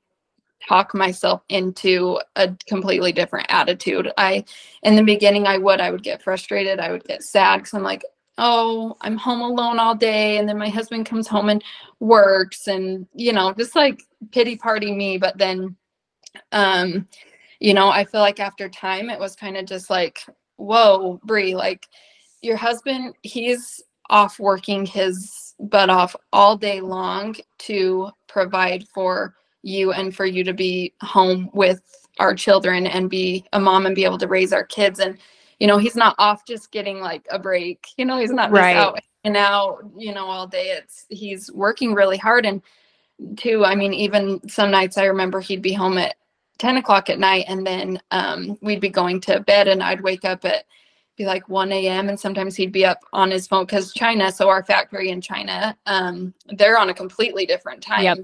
talk 0.66 0.94
myself 0.94 1.42
into 1.51 2.18
a 2.37 2.51
completely 2.66 3.12
different 3.12 3.46
attitude. 3.48 4.11
I 4.18 4.44
in 4.83 4.96
the 4.96 5.03
beginning 5.03 5.46
i 5.46 5.59
would 5.59 5.81
i 5.81 5.90
would 5.90 6.03
get 6.03 6.22
frustrated. 6.22 6.81
I 6.81 6.90
would 6.90 7.05
get 7.05 7.22
sad 7.22 7.59
because 7.59 7.74
i'm 7.74 7.83
like 7.83 8.05
oh 8.38 8.96
i'm 9.03 9.16
home 9.16 9.40
alone 9.40 9.79
all 9.79 9.94
day 9.94 10.38
and 10.38 10.48
then 10.48 10.57
my 10.57 10.68
husband 10.68 11.05
comes 11.05 11.29
home 11.29 11.48
and 11.48 11.62
works 12.01 12.66
and 12.66 13.07
you 13.14 13.33
know 13.33 13.53
just 13.53 13.77
like 13.77 14.03
pity 14.31 14.57
party 14.57 14.92
me 14.94 15.18
but 15.18 15.37
then 15.37 15.77
um 16.53 17.07
you 17.61 17.74
know 17.74 17.88
i 17.88 18.05
feel 18.05 18.20
like 18.20 18.40
after 18.40 18.68
time 18.68 19.11
it 19.11 19.18
was 19.18 19.37
kind 19.37 19.57
of 19.57 19.66
just 19.66 19.90
like 19.90 20.20
whoa, 20.59 21.20
Brie, 21.24 21.55
like 21.55 21.88
your 22.42 22.57
husband, 22.57 23.14
he's 23.22 23.83
off 24.11 24.38
working 24.38 24.85
his 24.85 25.55
butt 25.59 25.88
off 25.90 26.14
all 26.33 26.57
day 26.57 26.81
long 26.81 27.35
to 27.59 28.11
provide 28.27 28.87
for 28.88 29.35
you 29.62 29.92
and 29.92 30.14
for 30.14 30.27
you 30.27 30.44
to 30.44 30.53
be 30.53 30.92
home 31.01 31.51
with 31.53 31.81
our 32.18 32.35
children 32.35 32.87
and 32.87 33.11
be 33.11 33.44
a 33.53 33.61
mom 33.61 33.87
and 33.87 33.94
be 33.94 34.05
able 34.05 34.18
to 34.18 34.29
raise 34.29 34.53
our 34.53 34.64
kids. 34.64 34.98
And, 34.98 35.18
you 35.59 35.66
know, 35.66 35.79
he's 35.79 35.97
not 35.97 36.14
off 36.18 36.44
just 36.47 36.71
getting 36.71 37.01
like 37.01 37.27
a 37.31 37.38
break. 37.38 37.88
You 37.97 38.05
know, 38.05 38.18
he's 38.18 38.31
not 38.31 38.51
right. 38.51 38.77
out 38.77 39.01
and 39.25 39.37
out, 39.37 39.85
you 39.97 40.14
know, 40.14 40.27
all 40.27 40.47
day. 40.47 40.68
It's 40.68 41.07
he's 41.09 41.51
working 41.53 41.94
really 41.94 42.16
hard. 42.16 42.47
And 42.47 42.62
too, 43.37 43.64
I 43.64 43.75
mean, 43.75 43.92
even 43.92 44.47
some 44.49 44.71
nights 44.71 44.99
I 44.99 45.05
remember 45.05 45.40
he'd 45.40 45.62
be 45.62 45.73
home 45.73 45.99
at 45.99 46.14
10 46.59 46.77
o'clock 46.77 47.09
at 47.09 47.18
night 47.18 47.44
and 47.49 47.66
then 47.66 48.01
um, 48.11 48.59
we'd 48.61 48.81
be 48.81 48.88
going 48.88 49.21
to 49.21 49.40
bed 49.40 49.68
and 49.68 49.83
i'd 49.83 50.01
wake 50.01 50.25
up 50.25 50.44
at 50.44 50.64
be 51.16 51.25
like 51.25 51.49
1 51.49 51.73
a.m 51.73 52.09
and 52.09 52.18
sometimes 52.18 52.55
he'd 52.55 52.73
be 52.73 52.85
up 52.85 53.01
on 53.12 53.31
his 53.31 53.47
phone 53.47 53.64
because 53.64 53.92
china 53.92 54.31
so 54.31 54.49
our 54.49 54.64
factory 54.64 55.11
in 55.11 55.21
china 55.21 55.77
um, 55.87 56.35
they're 56.57 56.79
on 56.79 56.90
a 56.90 56.94
completely 56.94 57.47
different 57.47 57.83
time 57.83 58.05
yep. 58.05 58.18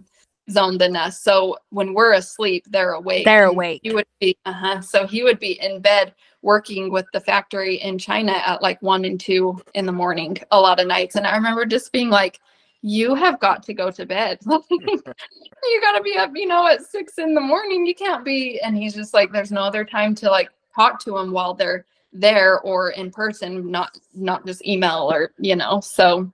zone 0.51 0.79
than 0.79 0.95
us 0.95 1.21
so 1.21 1.57
when 1.71 1.95
we're 1.95 2.13
asleep 2.13 2.65
they're 2.69 2.93
awake 2.93 3.25
they're 3.25 3.47
awake 3.47 3.81
he 3.83 3.93
would 3.93 4.07
be 4.21 4.37
uh-huh 4.45 4.81
so 4.81 5.07
he 5.07 5.23
would 5.23 5.39
be 5.39 5.61
in 5.61 5.81
bed 5.81 6.15
working 6.45 6.91
with 6.91 7.07
the 7.13 7.21
factory 7.21 7.77
in 7.77 7.99
china 7.99 8.33
at 8.33 8.63
like 8.63 8.81
1 8.83 9.05
and 9.05 9.19
2 9.21 9.61
in 9.75 9.87
the 9.87 9.93
morning 9.93 10.37
a 10.51 10.61
lot 10.61 10.79
of 10.79 10.87
nights 10.87 11.17
and 11.17 11.27
i 11.27 11.35
remember 11.35 11.65
just 11.65 11.91
being 11.93 12.11
like 12.11 12.41
you 12.87 13.15
have 13.15 13.41
got 13.41 13.63
to 13.63 13.73
go 13.73 13.91
to 13.91 14.05
bed. 14.05 14.39
you 14.45 15.81
got 15.81 15.97
to 15.97 16.03
be 16.03 16.19
up, 16.19 16.33
you 16.35 16.47
know, 16.47 16.67
at 16.67 16.83
six 16.83 17.17
in 17.17 17.33
the 17.33 17.41
morning. 17.41 17.87
You 17.87 17.95
can't 17.95 18.23
be. 18.23 18.61
And 18.61 18.77
he's 18.77 18.93
just 18.93 19.15
like, 19.15 19.33
there's 19.33 19.51
no 19.51 19.63
other 19.63 19.87
time 19.87 20.15
to 20.17 20.31
like 20.31 20.51
talk 20.75 21.01
to 21.05 21.17
him 21.17 21.33
while 21.33 21.55
they're 21.55 21.87
there 22.13 22.61
or 22.61 22.91
in 22.91 23.11
person, 23.11 23.71
not 23.71 23.99
not 24.13 24.45
just 24.45 24.65
email 24.67 25.11
or 25.11 25.33
you 25.39 25.57
know. 25.57 25.81
So 25.81 26.31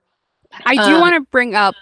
I 0.65 0.75
do 0.75 0.95
um, 0.95 0.99
want 1.01 1.15
to 1.15 1.21
bring 1.31 1.55
up 1.55 1.75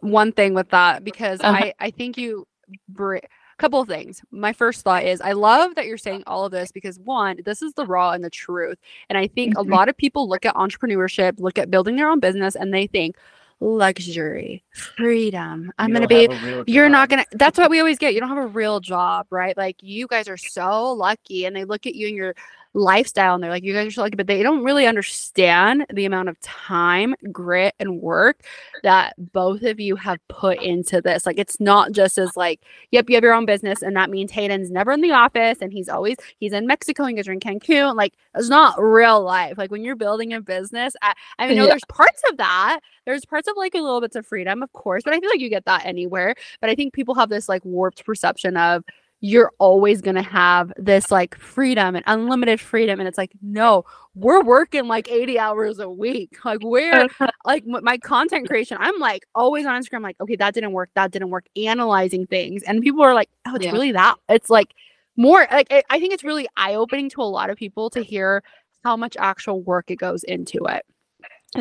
one 0.00 0.30
thing 0.30 0.54
with 0.54 0.70
that 0.70 1.02
because 1.02 1.40
uh-huh. 1.40 1.64
I 1.64 1.74
I 1.80 1.90
think 1.90 2.16
you 2.16 2.46
br- 2.88 3.18
couple 3.58 3.80
of 3.80 3.88
things. 3.88 4.22
My 4.30 4.52
first 4.52 4.82
thought 4.82 5.04
is 5.04 5.20
I 5.20 5.32
love 5.32 5.74
that 5.74 5.86
you're 5.86 5.98
saying 5.98 6.24
all 6.26 6.44
of 6.44 6.52
this 6.52 6.72
because 6.72 6.98
one, 7.00 7.38
this 7.44 7.62
is 7.62 7.72
the 7.74 7.86
raw 7.86 8.12
and 8.12 8.22
the 8.22 8.30
truth. 8.30 8.78
And 9.08 9.16
I 9.16 9.26
think 9.26 9.56
mm-hmm. 9.56 9.70
a 9.70 9.74
lot 9.74 9.88
of 9.88 9.96
people 9.96 10.28
look 10.28 10.44
at 10.44 10.54
entrepreneurship, 10.54 11.40
look 11.40 11.58
at 11.58 11.70
building 11.70 11.96
their 11.96 12.08
own 12.08 12.20
business, 12.20 12.54
and 12.54 12.72
they 12.72 12.86
think, 12.86 13.16
luxury, 13.60 14.62
freedom. 14.72 15.72
I'm 15.78 15.90
going 15.90 16.06
to 16.06 16.08
be, 16.08 16.70
you're 16.70 16.90
not 16.90 17.08
going 17.08 17.24
to, 17.24 17.38
that's 17.38 17.56
what 17.58 17.70
we 17.70 17.80
always 17.80 17.98
get. 17.98 18.12
You 18.12 18.20
don't 18.20 18.28
have 18.28 18.38
a 18.38 18.46
real 18.46 18.80
job, 18.80 19.26
right? 19.30 19.56
Like 19.56 19.76
you 19.82 20.06
guys 20.06 20.28
are 20.28 20.36
so 20.36 20.92
lucky. 20.92 21.46
And 21.46 21.56
they 21.56 21.64
look 21.64 21.86
at 21.86 21.94
you 21.94 22.08
and 22.08 22.16
you're 22.16 22.34
lifestyle 22.76 23.34
and 23.34 23.42
they're 23.42 23.50
like 23.50 23.64
you 23.64 23.72
guys 23.72 23.86
are 23.86 23.90
so 23.90 24.02
lucky 24.02 24.16
but 24.16 24.26
they 24.26 24.42
don't 24.42 24.62
really 24.62 24.86
understand 24.86 25.86
the 25.94 26.04
amount 26.04 26.28
of 26.28 26.38
time 26.42 27.14
grit 27.32 27.74
and 27.80 28.02
work 28.02 28.42
that 28.82 29.14
both 29.32 29.62
of 29.62 29.80
you 29.80 29.96
have 29.96 30.18
put 30.28 30.60
into 30.62 31.00
this. 31.00 31.24
Like 31.24 31.38
it's 31.38 31.58
not 31.58 31.92
just 31.92 32.18
as 32.18 32.36
like 32.36 32.60
yep 32.90 33.08
you 33.08 33.16
have 33.16 33.24
your 33.24 33.32
own 33.32 33.46
business 33.46 33.80
and 33.80 33.96
that 33.96 34.10
means 34.10 34.30
hayden's 34.30 34.70
never 34.70 34.92
in 34.92 35.00
the 35.00 35.12
office 35.12 35.58
and 35.62 35.72
he's 35.72 35.88
always 35.88 36.16
he's 36.38 36.52
in 36.52 36.66
mexico 36.66 37.04
and 37.04 37.18
are 37.26 37.32
in 37.32 37.40
cancun. 37.40 37.96
Like 37.96 38.12
it's 38.34 38.50
not 38.50 38.78
real 38.78 39.22
life. 39.22 39.56
Like 39.56 39.70
when 39.70 39.82
you're 39.82 39.96
building 39.96 40.34
a 40.34 40.40
business 40.40 40.94
i, 41.00 41.14
I 41.38 41.46
know 41.54 41.62
yeah. 41.62 41.70
there's 41.70 41.84
parts 41.88 42.22
of 42.30 42.36
that 42.36 42.80
there's 43.06 43.24
parts 43.24 43.48
of 43.48 43.56
like 43.56 43.74
a 43.74 43.80
little 43.80 44.02
bits 44.02 44.16
of 44.16 44.26
freedom 44.26 44.62
of 44.62 44.72
course 44.72 45.02
but 45.02 45.14
i 45.14 45.20
feel 45.20 45.30
like 45.30 45.40
you 45.40 45.48
get 45.48 45.64
that 45.64 45.86
anywhere. 45.86 46.34
But 46.60 46.68
i 46.68 46.74
think 46.74 46.92
people 46.92 47.14
have 47.14 47.30
this 47.30 47.48
like 47.48 47.64
warped 47.64 48.04
perception 48.04 48.58
of 48.58 48.84
you're 49.20 49.52
always 49.58 50.02
going 50.02 50.14
to 50.14 50.22
have 50.22 50.72
this 50.76 51.10
like 51.10 51.36
freedom 51.38 51.96
and 51.96 52.04
unlimited 52.06 52.60
freedom 52.60 53.00
and 53.00 53.08
it's 53.08 53.18
like 53.18 53.32
no 53.42 53.84
we're 54.14 54.42
working 54.42 54.86
like 54.86 55.10
80 55.10 55.38
hours 55.38 55.78
a 55.78 55.90
week. 55.90 56.38
Like 56.42 56.60
we're 56.62 57.06
like 57.44 57.66
my 57.66 57.98
content 57.98 58.46
creation 58.46 58.76
i'm 58.80 58.98
like 58.98 59.26
always 59.34 59.66
on 59.66 59.80
instagram 59.80 60.02
like 60.02 60.16
okay 60.20 60.36
that 60.36 60.54
didn't 60.54 60.72
work 60.72 60.90
that 60.94 61.12
didn't 61.12 61.30
work 61.30 61.46
analyzing 61.56 62.26
things 62.26 62.62
and 62.64 62.82
people 62.82 63.02
are 63.02 63.14
like 63.14 63.28
oh 63.46 63.54
it's 63.54 63.64
yeah. 63.64 63.72
really 63.72 63.92
that 63.92 64.16
it's 64.28 64.50
like 64.50 64.74
more 65.16 65.46
like 65.50 65.68
i 65.90 65.98
think 65.98 66.12
it's 66.12 66.24
really 66.24 66.46
eye-opening 66.56 67.08
to 67.10 67.20
a 67.20 67.24
lot 67.24 67.50
of 67.50 67.56
people 67.56 67.90
to 67.90 68.02
hear 68.02 68.42
how 68.84 68.96
much 68.96 69.16
actual 69.18 69.60
work 69.62 69.90
it 69.90 69.96
goes 69.96 70.22
into 70.22 70.64
it. 70.66 70.84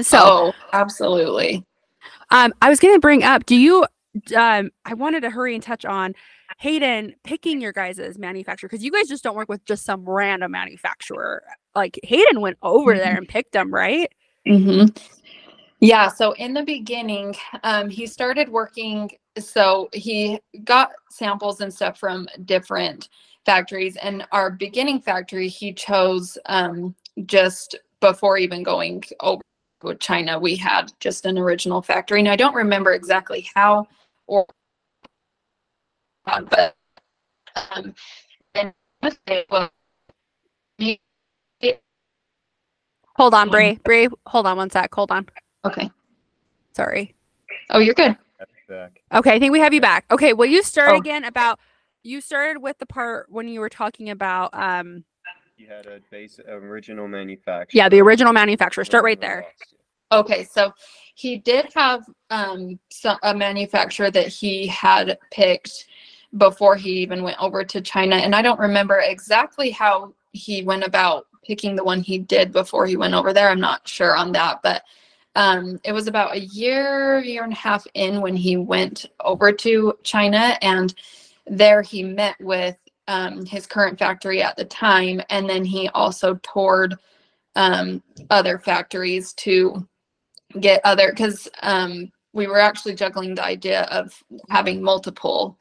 So 0.05 0.19
oh, 0.21 0.53
absolutely. 0.73 1.65
Um 2.29 2.53
i 2.61 2.69
was 2.69 2.79
going 2.79 2.93
to 2.93 2.99
bring 2.99 3.23
up 3.23 3.45
do 3.45 3.55
you 3.55 3.85
um 4.35 4.69
i 4.85 4.93
wanted 4.93 5.21
to 5.21 5.29
hurry 5.29 5.55
and 5.55 5.63
touch 5.63 5.85
on 5.85 6.13
Hayden 6.59 7.15
picking 7.23 7.61
your 7.61 7.73
guys' 7.73 8.17
manufacturer 8.17 8.69
because 8.69 8.83
you 8.83 8.91
guys 8.91 9.07
just 9.07 9.23
don't 9.23 9.35
work 9.35 9.49
with 9.49 9.63
just 9.65 9.85
some 9.85 10.07
random 10.07 10.51
manufacturer. 10.51 11.43
Like 11.75 11.99
Hayden 12.03 12.41
went 12.41 12.57
over 12.61 12.93
mm-hmm. 12.93 12.99
there 12.99 13.17
and 13.17 13.27
picked 13.27 13.53
them, 13.53 13.73
right? 13.73 14.11
Mm-hmm. 14.47 14.85
Yeah. 15.79 16.07
So 16.09 16.31
in 16.33 16.53
the 16.53 16.63
beginning, 16.63 17.35
um, 17.63 17.89
he 17.89 18.07
started 18.07 18.49
working. 18.49 19.11
So 19.37 19.89
he 19.93 20.39
got 20.63 20.91
samples 21.09 21.61
and 21.61 21.73
stuff 21.73 21.99
from 21.99 22.27
different 22.45 23.09
factories. 23.45 23.95
And 23.97 24.25
our 24.31 24.49
beginning 24.49 25.01
factory, 25.01 25.47
he 25.47 25.73
chose 25.73 26.37
um, 26.45 26.95
just 27.25 27.75
before 27.99 28.37
even 28.37 28.63
going 28.63 29.03
over 29.19 29.41
with 29.83 29.99
China. 29.99 30.39
We 30.39 30.55
had 30.55 30.91
just 30.99 31.25
an 31.25 31.37
original 31.37 31.81
factory, 31.81 32.19
and 32.19 32.29
I 32.29 32.35
don't 32.35 32.55
remember 32.55 32.93
exactly 32.93 33.47
how 33.53 33.87
or 34.27 34.45
but 36.25 36.75
um, 37.75 37.93
and 38.53 38.73
well, 39.49 39.69
hold 43.15 43.33
on, 43.33 43.49
Brie. 43.49 43.79
Brie, 43.83 44.07
hold 44.25 44.47
on 44.47 44.57
one 44.57 44.69
sec. 44.69 44.93
Hold 44.93 45.11
on. 45.11 45.27
Okay. 45.63 45.89
Sorry. 46.75 47.15
Oh, 47.69 47.79
you're 47.79 47.93
good. 47.93 48.17
Okay, 49.13 49.31
I 49.31 49.39
think 49.39 49.51
we 49.51 49.59
have 49.59 49.73
you 49.73 49.81
back. 49.81 50.05
Okay, 50.11 50.33
will 50.33 50.47
you 50.47 50.63
start 50.63 50.91
oh. 50.91 50.97
again 50.97 51.23
about 51.23 51.59
you 52.03 52.21
started 52.21 52.61
with 52.61 52.77
the 52.79 52.85
part 52.85 53.27
when 53.29 53.47
you 53.47 53.59
were 53.59 53.69
talking 53.69 54.09
about 54.09 54.49
um 54.53 55.03
You 55.57 55.67
had 55.67 55.85
a 55.85 55.99
base 56.11 56.39
original 56.47 57.07
manufacturer. 57.07 57.77
Yeah, 57.77 57.89
the 57.89 58.01
original 58.01 58.33
manufacturer. 58.33 58.83
Start 58.83 59.03
right 59.03 59.19
there. 59.21 59.45
Okay, 60.11 60.43
so 60.43 60.73
he 61.15 61.37
did 61.37 61.71
have 61.75 62.05
um 62.29 62.79
so, 62.89 63.15
a 63.23 63.35
manufacturer 63.35 64.09
that 64.11 64.27
he 64.27 64.67
had 64.67 65.17
picked 65.31 65.85
before 66.37 66.75
he 66.75 66.91
even 66.91 67.23
went 67.23 67.41
over 67.41 67.63
to 67.63 67.81
China, 67.81 68.15
and 68.17 68.35
I 68.35 68.41
don't 68.41 68.59
remember 68.59 68.99
exactly 68.99 69.71
how 69.71 70.13
he 70.33 70.63
went 70.63 70.83
about 70.83 71.27
picking 71.45 71.75
the 71.75 71.83
one 71.83 72.01
he 72.01 72.17
did 72.17 72.51
before 72.51 72.85
he 72.85 72.97
went 72.97 73.13
over 73.13 73.33
there. 73.33 73.49
I'm 73.49 73.59
not 73.59 73.87
sure 73.87 74.15
on 74.15 74.31
that, 74.33 74.59
but 74.63 74.83
um, 75.35 75.79
it 75.83 75.91
was 75.91 76.07
about 76.07 76.35
a 76.35 76.39
year, 76.39 77.19
year 77.19 77.43
and 77.43 77.53
a 77.53 77.57
half 77.57 77.85
in 77.93 78.21
when 78.21 78.35
he 78.35 78.57
went 78.57 79.05
over 79.21 79.51
to 79.51 79.93
China, 80.03 80.57
and 80.61 80.93
there 81.47 81.81
he 81.81 82.03
met 82.03 82.35
with 82.39 82.77
um, 83.07 83.45
his 83.45 83.67
current 83.67 83.99
factory 83.99 84.41
at 84.41 84.57
the 84.57 84.65
time, 84.65 85.21
and 85.29 85.49
then 85.49 85.63
he 85.63 85.89
also 85.89 86.35
toured 86.35 86.95
um, 87.55 88.01
other 88.29 88.57
factories 88.59 89.33
to 89.33 89.87
get 90.59 90.81
other 90.83 91.09
because 91.11 91.47
um, 91.61 92.11
we 92.33 92.47
were 92.47 92.59
actually 92.59 92.95
juggling 92.95 93.35
the 93.35 93.43
idea 93.43 93.83
of 93.83 94.13
having 94.49 94.81
multiple 94.81 95.57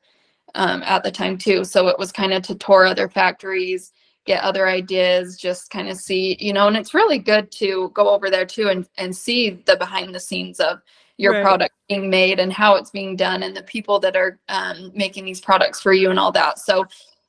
um, 0.54 0.82
at 0.84 1.02
the 1.02 1.10
time 1.10 1.38
too. 1.38 1.64
So 1.64 1.88
it 1.88 1.98
was 1.98 2.12
kind 2.12 2.32
of 2.32 2.42
to 2.44 2.54
tour 2.54 2.86
other 2.86 3.08
factories, 3.08 3.92
get 4.26 4.42
other 4.42 4.68
ideas, 4.68 5.36
just 5.36 5.70
kind 5.70 5.88
of 5.88 5.96
see, 5.96 6.36
you 6.40 6.52
know, 6.52 6.68
and 6.68 6.76
it's 6.76 6.94
really 6.94 7.18
good 7.18 7.50
to 7.52 7.90
go 7.94 8.10
over 8.10 8.30
there 8.30 8.46
too 8.46 8.68
and, 8.68 8.88
and 8.96 9.14
see 9.14 9.50
the 9.66 9.76
behind 9.76 10.14
the 10.14 10.20
scenes 10.20 10.60
of 10.60 10.80
your 11.16 11.34
Right. 11.34 11.42
product 11.42 11.74
being 11.88 12.10
made 12.10 12.40
and 12.40 12.52
how 12.52 12.74
it's 12.74 12.90
being 12.90 13.16
done 13.16 13.42
and 13.42 13.56
the 13.56 13.62
people 13.62 14.00
that 14.00 14.16
are 14.16 14.38
um, 14.48 14.90
making 14.94 15.24
these 15.24 15.40
products 15.40 15.80
for 15.80 15.92
you 15.92 16.10
and 16.10 16.18
all 16.18 16.32
that. 16.32 16.58
So, 16.58 16.86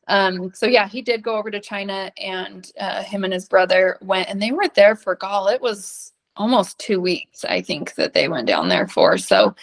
um, 0.07 0.51
so 0.53 0.65
yeah, 0.65 0.87
he 0.87 1.01
did 1.01 1.23
go 1.23 1.35
over 1.35 1.51
to 1.51 1.59
China 1.59 2.11
and 2.17 2.71
uh, 2.79 3.03
him 3.03 3.23
and 3.23 3.33
his 3.33 3.47
brother 3.47 3.97
went 4.01 4.29
and 4.29 4.41
they 4.41 4.51
were 4.51 4.67
there 4.75 4.95
for 4.95 5.15
gall. 5.15 5.47
It 5.47 5.61
was 5.61 6.13
almost 6.37 6.79
two 6.79 6.99
weeks, 6.99 7.45
I 7.45 7.61
think, 7.61 7.95
that 7.95 8.13
they 8.13 8.27
went 8.27 8.47
down 8.47 8.69
there 8.69 8.87
for. 8.87 9.17
So 9.17 9.55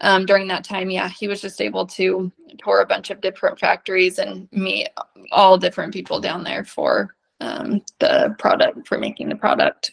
um, 0.00 0.26
during 0.26 0.48
that 0.48 0.64
time, 0.64 0.90
yeah, 0.90 1.08
he 1.08 1.28
was 1.28 1.40
just 1.40 1.60
able 1.60 1.86
to 1.86 2.30
tour 2.62 2.80
a 2.80 2.86
bunch 2.86 3.10
of 3.10 3.20
different 3.20 3.58
factories 3.58 4.18
and 4.18 4.48
meet 4.52 4.88
all 5.32 5.56
different 5.58 5.92
people 5.92 6.20
down 6.20 6.44
there 6.44 6.64
for 6.64 7.14
um, 7.40 7.82
the 7.98 8.34
product 8.38 8.86
for 8.86 8.98
making 8.98 9.28
the 9.28 9.36
product. 9.36 9.92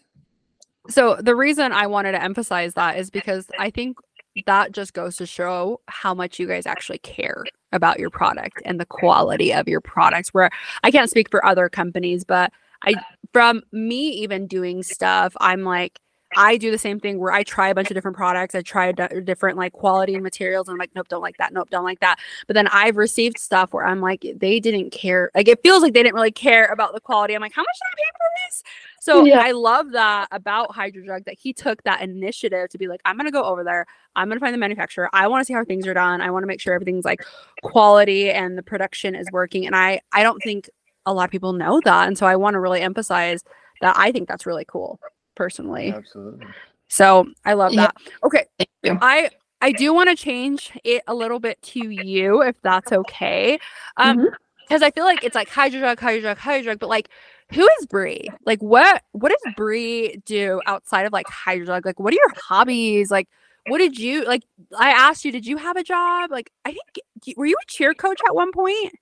So 0.89 1.16
the 1.16 1.36
reason 1.36 1.72
I 1.72 1.88
wanted 1.88 2.12
to 2.13 2.24
emphasize 2.24 2.74
that 2.74 2.98
is 2.98 3.10
because 3.10 3.48
I 3.58 3.70
think 3.70 3.98
that 4.46 4.72
just 4.72 4.94
goes 4.94 5.16
to 5.18 5.26
show 5.26 5.80
how 5.88 6.13
much 6.13 6.39
you 6.39 6.48
guys 6.48 6.66
actually 6.66 6.98
care 7.00 7.46
about 7.72 8.00
your 8.00 8.10
product 8.10 8.62
and 8.66 8.80
the 8.80 8.86
quality 8.86 9.54
of 9.54 9.68
your 9.68 9.82
products. 9.82 10.30
Where 10.34 10.50
I 10.84 10.92
can't 10.92 11.10
speak 11.10 11.30
for 11.32 11.46
other 11.46 11.70
companies, 11.70 12.26
but 12.26 12.52
I 12.84 12.96
from 13.32 13.63
me 13.72 14.10
even 14.10 14.48
doing 14.48 14.84
stuff, 14.84 15.34
I'm 15.39 15.63
like 15.63 16.00
I 16.38 16.58
do 16.58 16.72
the 16.72 16.78
same 16.78 17.00
thing 17.00 17.19
where 17.19 17.32
I 17.32 17.43
try 17.43 17.69
a 17.69 17.76
bunch 17.76 17.89
of 17.89 17.96
different 17.96 18.17
products. 18.17 18.56
I 18.56 18.62
try 18.62 18.91
d- 18.91 19.22
different 19.24 19.58
like 19.58 19.74
quality 19.74 20.13
and 20.13 20.24
materials. 20.24 20.67
And 20.67 20.74
I'm 20.74 20.80
like, 20.80 20.91
nope, 20.96 21.08
don't 21.08 21.22
like 21.22 21.38
that. 21.38 21.54
Nope, 21.54 21.69
don't 21.69 21.84
like 21.84 22.00
that. 22.00 22.19
But 22.48 22.54
then 22.54 22.67
I've 22.67 22.98
received 22.98 23.38
stuff 23.39 23.74
where 23.74 23.86
I'm 23.86 24.02
like, 24.02 24.26
they 24.38 24.60
didn't 24.60 24.91
care. 24.91 25.32
Like 25.36 25.48
it 25.48 25.62
feels 25.63 25.82
like 25.84 25.93
they 25.93 26.04
didn't 26.04 26.15
really 26.15 26.32
care 26.32 26.65
about 26.67 26.93
the 26.93 27.00
quality. 27.00 27.36
I'm 27.36 27.41
like, 27.41 27.54
how 27.54 27.62
much 27.62 27.78
did 27.80 27.88
I 27.88 27.96
pay 27.98 28.12
for 28.12 28.48
this? 28.48 28.63
So 29.02 29.26
Yeah. 29.26 29.39
I 29.39 29.52
love 29.52 29.91
that 29.91 30.28
about 30.32 30.69
Hydrojug 30.69 31.26
that 31.26 31.38
he 31.39 31.54
took 31.54 31.84
that 31.84 32.02
initiative 32.02 32.69
to 32.69 32.78
be 32.78 32.88
like, 32.88 33.02
I'm 33.06 33.17
gonna 33.17 33.32
go 33.32 33.43
over 33.43 33.63
there. 33.63 33.86
I'm 34.15 34.30
gonna 34.30 34.39
find 34.39 34.54
the 34.54 34.58
manufacturer. 34.60 35.10
I 35.13 35.28
want 35.28 35.41
to 35.41 35.46
see 35.46 35.54
how 35.54 35.63
things 35.63 35.88
are 35.88 35.93
done. 35.93 36.22
I 36.22 36.32
want 36.32 36.43
to 36.43 36.48
make 36.48 36.62
sure 36.62 36.74
everything's 36.74 37.06
like 37.06 37.24
quality 37.63 38.30
and 38.32 38.58
the 38.58 38.63
production 38.63 39.15
is 39.15 39.28
working. 39.32 39.65
And 39.65 39.76
I 39.76 40.02
I 40.12 40.24
don't 40.24 40.41
think 40.41 40.69
a 41.06 41.13
lot 41.13 41.26
of 41.26 41.32
people 41.32 41.54
know 41.54 41.82
that. 41.84 42.08
And 42.08 42.17
so 42.17 42.26
I 42.26 42.36
want 42.38 42.54
to 42.54 42.60
really 42.60 42.80
emphasize 42.82 43.43
that 43.82 43.96
I 43.98 44.12
think 44.13 44.30
that's 44.30 44.46
really 44.46 44.65
cool 44.65 45.00
personally. 45.36 45.91
Absolutely. 45.91 46.48
So 46.88 47.28
I 47.46 47.54
love 47.54 47.74
Yeah. 47.74 47.88
that. 47.88 47.96
Okay. 48.24 48.46
Thank 48.58 48.69
you. 48.84 48.98
I 49.02 49.30
I 49.62 49.72
do 49.72 49.93
want 49.93 50.10
to 50.10 50.15
change 50.15 50.72
it 50.84 51.04
a 51.08 51.13
little 51.15 51.39
bit 51.39 51.62
to 51.63 51.80
you 51.80 52.41
if 52.41 52.56
that's 52.62 52.91
okay. 52.91 53.60
Um 53.98 54.30
because 54.67 54.82
I 54.82 54.91
feel 54.91 55.04
like 55.06 55.24
it's 55.24 55.36
like 55.36 55.50
hydrojug, 55.50 55.98
hydrojug, 55.98 56.38
hydrojug, 56.38 56.80
but 56.80 56.89
like 56.89 57.10
who 57.54 57.67
is 57.80 57.86
Brie? 57.88 58.30
Like 58.46 58.62
what 58.62 59.04
what 59.12 59.30
does 59.30 59.54
Brie 59.56 60.22
do 60.26 60.62
outside 60.65 61.06
of 61.06 61.13
like 61.13 61.28
hydrojug? 61.28 61.86
Like 61.86 62.00
what 62.00 62.13
are 62.13 62.17
your 62.17 62.34
hobbies? 62.38 63.12
Like 63.12 63.28
what 63.65 63.78
did 63.80 63.98
you 63.98 64.26
like 64.26 64.43
I 64.78 64.89
asked 64.89 65.26
you, 65.26 65.32
did 65.32 65.46
you 65.46 65.58
have 65.58 65.78
a 65.78 65.84
job? 65.84 66.32
Like 66.32 66.52
I 66.65 66.72
think 66.72 67.38
were 67.38 67.46
you 67.46 67.56
a 67.62 67.65
cheer 67.72 67.93
coach 67.93 68.19
at 68.28 68.36
one 68.36 68.52
point? 68.52 68.93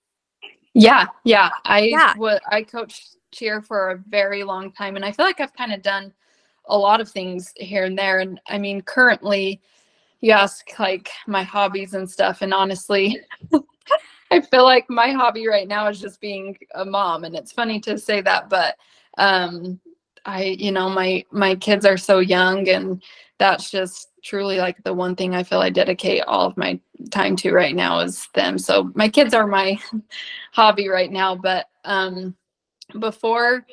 Yeah, 0.74 1.08
yeah. 1.24 1.50
I 1.66 1.82
Yeah. 1.82 2.14
wa- 2.18 2.40
I 2.50 2.64
coached 2.64 3.16
cheer 3.32 3.62
for 3.62 3.92
a 3.92 3.98
very 4.10 4.44
long 4.44 4.72
time, 4.72 4.96
and 4.96 5.06
I 5.06 5.12
feel 5.12 5.26
like 5.26 5.40
I've 5.40 5.56
kind 5.56 5.74
of 5.74 5.82
done 5.82 6.14
a 6.66 6.78
lot 6.78 7.02
of 7.02 7.10
things 7.10 7.54
here 7.58 7.86
and 7.86 7.98
there. 7.98 8.20
And 8.20 8.40
I 8.48 8.58
mean, 8.58 8.82
currently, 8.82 9.62
you 10.22 10.32
ask 10.32 10.68
like 10.80 11.10
my 11.28 11.44
hobbies 11.44 11.94
and 11.94 12.10
stuff, 12.10 12.42
and 12.42 12.54
honestly, 12.54 13.20
I 14.32 14.42
feel 14.42 14.64
like 14.64 14.90
my 14.90 15.12
hobby 15.12 15.48
right 15.48 15.68
now 15.68 15.88
is 15.88 16.00
just 16.00 16.22
being 16.22 16.58
a 16.76 16.86
mom, 16.86 17.24
and 17.24 17.36
it's 17.36 17.52
funny 17.52 17.80
to 17.82 17.98
say 17.98 18.22
that, 18.22 18.50
but 18.50 18.76
um, 19.18 19.80
I, 20.26 20.44
you 20.60 20.72
know, 20.72 20.90
my 20.90 21.26
my 21.32 21.56
kids 21.56 21.86
are 21.86 21.98
so 21.98 22.20
young, 22.20 22.70
and 22.70 23.02
that's 23.40 23.72
just 23.72 24.10
truly 24.24 24.58
like 24.58 24.82
the 24.84 24.94
one 24.94 25.16
thing 25.16 25.34
I 25.34 25.42
feel 25.42 25.60
I 25.62 25.72
dedicate 25.72 26.22
all 26.28 26.46
of 26.46 26.56
my 26.56 26.80
time 27.10 27.36
to 27.38 27.52
right 27.52 27.76
now 27.76 28.00
is 28.00 28.28
them. 28.36 28.60
So 28.60 28.92
my 28.94 29.10
kids 29.10 29.34
are 29.34 29.48
my 29.48 29.80
hobby 30.52 30.90
right 30.90 31.12
now 31.12 31.34
but 31.34 31.68
um 31.86 32.36
before 33.00 33.66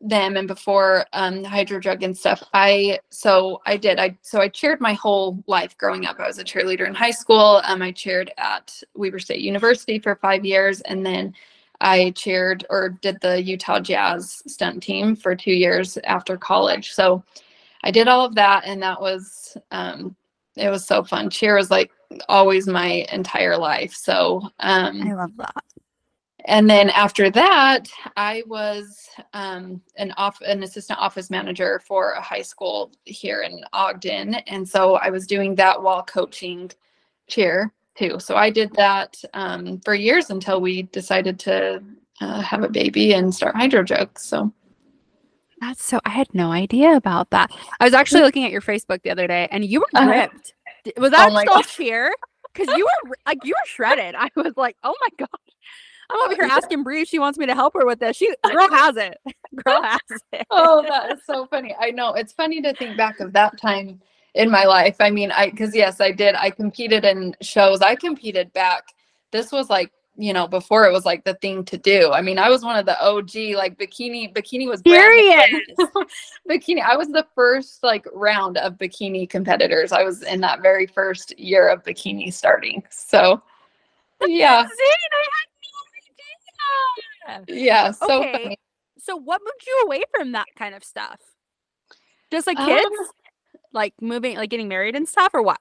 them 0.00 0.36
and 0.36 0.48
before 0.48 1.06
um 1.12 1.44
hydro 1.44 1.78
jug 1.80 2.02
and 2.02 2.16
stuff 2.16 2.42
i 2.52 2.98
so 3.10 3.60
i 3.64 3.76
did 3.76 3.98
i 3.98 4.16
so 4.22 4.40
i 4.40 4.48
cheered 4.48 4.80
my 4.80 4.92
whole 4.92 5.42
life 5.46 5.76
growing 5.78 6.04
up. 6.04 6.18
I 6.18 6.26
was 6.26 6.38
a 6.38 6.44
cheerleader 6.44 6.86
in 6.86 6.94
high 6.94 7.10
school 7.12 7.62
um 7.64 7.80
i 7.80 7.90
cheered 7.92 8.32
at 8.36 8.82
weber 8.94 9.18
state 9.18 9.40
university 9.40 9.98
for 9.98 10.16
five 10.16 10.44
years 10.44 10.80
and 10.82 11.06
then 11.06 11.32
i 11.80 12.10
cheered 12.10 12.66
or 12.70 12.90
did 12.90 13.20
the 13.20 13.40
utah 13.42 13.80
jazz 13.80 14.42
stunt 14.46 14.82
team 14.82 15.16
for 15.16 15.34
two 15.34 15.52
years 15.52 15.96
after 16.04 16.36
college. 16.36 16.92
So 16.92 17.24
i 17.82 17.90
did 17.90 18.08
all 18.08 18.24
of 18.26 18.34
that 18.34 18.64
and 18.66 18.82
that 18.82 19.00
was 19.00 19.56
um 19.70 20.14
it 20.56 20.70
was 20.70 20.86
so 20.86 21.02
fun. 21.02 21.30
Cheer 21.30 21.56
was 21.56 21.70
like 21.70 21.90
always 22.28 22.66
my 22.68 23.06
entire 23.12 23.56
life 23.56 23.94
so 23.94 24.42
um 24.60 25.02
I 25.02 25.14
love 25.14 25.36
that. 25.38 25.64
And 26.46 26.68
then 26.68 26.90
after 26.90 27.30
that, 27.30 27.88
I 28.16 28.42
was 28.46 29.08
um, 29.32 29.80
an 29.96 30.12
off 30.16 30.40
an 30.42 30.62
assistant 30.62 30.98
office 31.00 31.30
manager 31.30 31.80
for 31.86 32.12
a 32.12 32.22
high 32.22 32.42
school 32.42 32.92
here 33.04 33.42
in 33.42 33.64
Ogden, 33.72 34.34
and 34.34 34.68
so 34.68 34.96
I 34.96 35.10
was 35.10 35.26
doing 35.26 35.54
that 35.56 35.82
while 35.82 36.02
coaching 36.02 36.70
cheer 37.28 37.72
too. 37.96 38.18
So 38.20 38.36
I 38.36 38.50
did 38.50 38.74
that 38.74 39.16
um, 39.34 39.80
for 39.84 39.94
years 39.94 40.30
until 40.30 40.60
we 40.60 40.82
decided 40.82 41.38
to 41.40 41.82
uh, 42.20 42.40
have 42.42 42.62
a 42.62 42.68
baby 42.68 43.14
and 43.14 43.34
start 43.34 43.56
hydro 43.56 43.82
jokes. 43.84 44.24
So 44.26 44.52
That's 45.60 45.82
so 45.84 46.00
I 46.04 46.10
had 46.10 46.28
no 46.34 46.52
idea 46.52 46.96
about 46.96 47.30
that. 47.30 47.50
I 47.80 47.84
was 47.84 47.94
actually 47.94 48.22
looking 48.22 48.44
at 48.44 48.52
your 48.52 48.60
Facebook 48.60 49.02
the 49.02 49.10
other 49.10 49.26
day 49.26 49.48
and 49.50 49.64
you 49.64 49.80
were 49.80 49.86
Uh-huh. 49.94 50.08
ripped. 50.10 50.54
D- 50.84 50.92
Was 50.98 51.10
that 51.12 51.32
my 51.32 51.42
still 51.42 51.54
God. 51.54 51.64
cheer? 51.64 52.14
Because 52.52 52.70
you 52.70 52.84
were 52.86 53.16
like 53.26 53.40
you 53.44 53.52
were 53.54 53.66
shredded. 53.66 54.14
I 54.16 54.30
was 54.36 54.54
like, 54.56 54.76
oh 54.84 54.94
my 55.00 55.08
god. 55.18 55.28
I'm 56.10 56.20
over 56.20 56.34
here 56.34 56.44
asking 56.50 56.82
Brie 56.82 57.02
if 57.02 57.08
she 57.08 57.18
wants 57.18 57.38
me 57.38 57.46
to 57.46 57.54
help 57.54 57.74
her 57.74 57.86
with 57.86 58.00
this. 58.00 58.16
She 58.16 58.32
girl 58.44 58.68
has 58.70 58.96
it. 58.96 59.18
Girl 59.64 59.82
has 59.82 60.00
it. 60.32 60.46
oh, 60.50 60.84
that 60.88 61.12
is 61.12 61.20
so 61.24 61.46
funny. 61.46 61.74
I 61.78 61.90
know 61.90 62.14
it's 62.14 62.32
funny 62.32 62.60
to 62.62 62.74
think 62.74 62.96
back 62.96 63.20
of 63.20 63.32
that 63.34 63.58
time 63.60 64.00
in 64.34 64.50
my 64.50 64.64
life. 64.64 64.96
I 64.98 65.10
mean, 65.10 65.30
I 65.30 65.50
because 65.50 65.74
yes, 65.74 66.00
I 66.00 66.10
did. 66.10 66.34
I 66.34 66.50
competed 66.50 67.04
in 67.04 67.36
shows. 67.40 67.80
I 67.80 67.94
competed 67.94 68.52
back. 68.52 68.84
This 69.30 69.52
was 69.52 69.70
like 69.70 69.92
you 70.16 70.32
know 70.32 70.46
before 70.48 70.86
it 70.86 70.92
was 70.92 71.04
like 71.04 71.24
the 71.24 71.34
thing 71.34 71.64
to 71.66 71.78
do. 71.78 72.10
I 72.10 72.20
mean, 72.20 72.38
I 72.38 72.48
was 72.48 72.64
one 72.64 72.76
of 72.76 72.84
the 72.84 73.00
OG 73.00 73.56
like 73.56 73.78
bikini. 73.78 74.34
Bikini 74.34 74.68
was 74.68 74.82
brand. 74.82 75.50
Serious. 75.50 75.90
bikini. 76.50 76.82
I 76.82 76.96
was 76.96 77.08
the 77.08 77.26
first 77.36 77.84
like 77.84 78.06
round 78.12 78.58
of 78.58 78.74
bikini 78.74 79.30
competitors. 79.30 79.92
I 79.92 80.02
was 80.02 80.22
in 80.22 80.40
that 80.40 80.62
very 80.62 80.86
first 80.86 81.38
year 81.38 81.68
of 81.68 81.84
bikini 81.84 82.32
starting. 82.32 82.82
So 82.90 83.40
yeah, 84.26 84.54
I 84.54 84.62
had. 84.62 85.53
Yeah, 87.48 87.90
so 87.90 88.20
Okay. 88.20 88.42
funny. 88.42 88.58
So 88.98 89.16
what 89.16 89.40
moved 89.44 89.66
you 89.66 89.82
away 89.84 90.02
from 90.16 90.32
that 90.32 90.46
kind 90.56 90.74
of 90.74 90.84
stuff? 90.84 91.20
Just 92.30 92.46
like 92.46 92.56
kids? 92.56 92.86
Um, 92.98 93.06
like 93.72 93.94
moving 94.00 94.36
like 94.36 94.50
getting 94.50 94.68
married 94.68 94.96
and 94.96 95.08
stuff 95.08 95.32
or 95.34 95.42
what? 95.42 95.58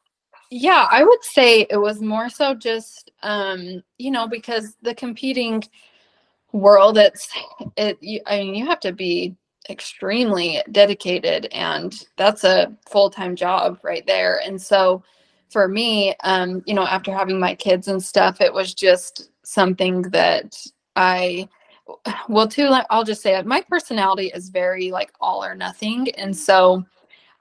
Yeah, 0.50 0.88
I 0.90 1.04
would 1.04 1.24
say 1.24 1.66
it 1.70 1.78
was 1.78 2.00
more 2.00 2.30
so 2.30 2.54
just 2.54 3.12
um, 3.24 3.82
you 3.98 4.12
know, 4.12 4.28
because 4.28 4.76
the 4.82 4.94
competing 4.96 5.64
world 6.52 6.98
it's 6.98 7.28
it 7.76 7.98
you, 8.02 8.22
I 8.26 8.40
mean, 8.40 8.56
you 8.56 8.66
have 8.68 8.80
to 8.82 8.94
be 8.94 9.36
extremely 9.70 10.62
dedicated 10.72 11.48
and 11.52 12.06
that's 12.18 12.44
a 12.44 12.76
full-time 12.90 13.36
job 13.36 13.80
right 13.82 14.06
there. 14.06 14.42
And 14.46 14.62
so 14.62 15.04
for 15.50 15.68
me, 15.68 16.16
um, 16.24 16.62
you 16.66 16.74
know, 16.74 16.86
after 16.86 17.12
having 17.12 17.40
my 17.40 17.56
kids 17.56 17.88
and 17.88 18.04
stuff, 18.04 18.42
it 18.42 18.54
was 18.54 18.74
just 18.74 19.30
something 19.44 20.02
that 20.04 20.56
I 20.96 21.48
well 22.30 22.48
too 22.48 22.70
i'll 22.90 23.04
just 23.04 23.22
say 23.22 23.36
it 23.36 23.46
my 23.46 23.62
personality 23.62 24.32
is 24.34 24.50
very 24.50 24.92
like 24.92 25.12
all 25.20 25.44
or 25.44 25.56
nothing 25.56 26.10
and 26.12 26.36
so 26.36 26.84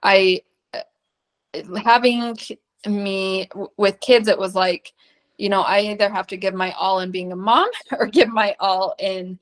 i 0.03 0.41
uh, 0.75 0.81
having 1.85 2.37
me 2.87 3.49
with 3.77 4.01
kids 4.01 4.29
it 4.29 4.39
was 4.39 4.55
like 4.55 4.93
you 5.39 5.49
know 5.49 5.63
i 5.63 5.81
either 5.81 6.09
have 6.11 6.27
to 6.27 6.37
give 6.37 6.55
my 6.55 6.73
all 6.73 7.01
in 7.01 7.11
being 7.11 7.33
a 7.33 7.37
mom 7.37 7.69
or 7.93 8.07
give 8.07 8.29
my 8.29 8.55
all 8.59 8.95
in 8.99 9.39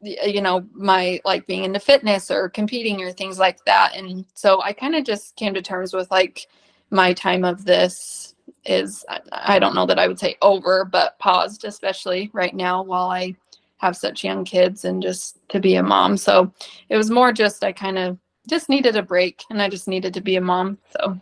you 0.00 0.40
know 0.40 0.66
my 0.72 1.20
like 1.24 1.46
being 1.46 1.62
into 1.62 1.78
fitness 1.78 2.28
or 2.30 2.48
competing 2.48 3.00
or 3.00 3.12
things 3.12 3.38
like 3.38 3.64
that 3.64 3.94
and 3.94 4.24
so 4.34 4.60
i 4.62 4.72
kind 4.72 4.96
of 4.96 5.04
just 5.04 5.36
came 5.36 5.54
to 5.54 5.62
terms 5.62 5.92
with 5.92 6.10
like 6.10 6.48
my 6.90 7.12
time 7.12 7.44
of 7.44 7.64
this 7.64 8.31
is 8.64 9.04
I, 9.32 9.58
don't 9.58 9.74
know 9.74 9.86
that 9.86 9.98
i 9.98 10.06
would 10.06 10.18
say 10.18 10.36
over 10.42 10.84
but 10.84 11.18
paused 11.18 11.64
especially 11.64 12.30
right 12.32 12.54
now 12.54 12.82
while 12.82 13.08
i 13.08 13.34
have 13.78 13.96
such 13.96 14.22
young 14.22 14.44
kids 14.44 14.84
and 14.84 15.02
just 15.02 15.38
to 15.48 15.58
be 15.58 15.74
a 15.74 15.82
mom 15.82 16.16
so 16.16 16.52
it 16.88 16.96
was 16.96 17.10
more 17.10 17.32
just 17.32 17.64
i 17.64 17.72
kind 17.72 17.98
of 17.98 18.16
just 18.48 18.68
needed 18.68 18.96
a 18.96 19.02
break 19.02 19.42
and 19.50 19.60
i 19.60 19.68
just 19.68 19.88
needed 19.88 20.14
to 20.14 20.20
be 20.20 20.36
a 20.36 20.40
mom 20.40 20.78
so 20.96 21.18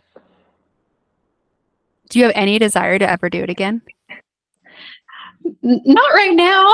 Do 2.09 2.19
you 2.19 2.25
have 2.25 2.33
any 2.35 2.59
desire 2.59 2.99
to 2.99 3.09
ever 3.09 3.29
do 3.29 3.41
it 3.41 3.49
again? 3.49 3.81
Not 5.63 6.13
right 6.13 6.33
now 6.35 6.73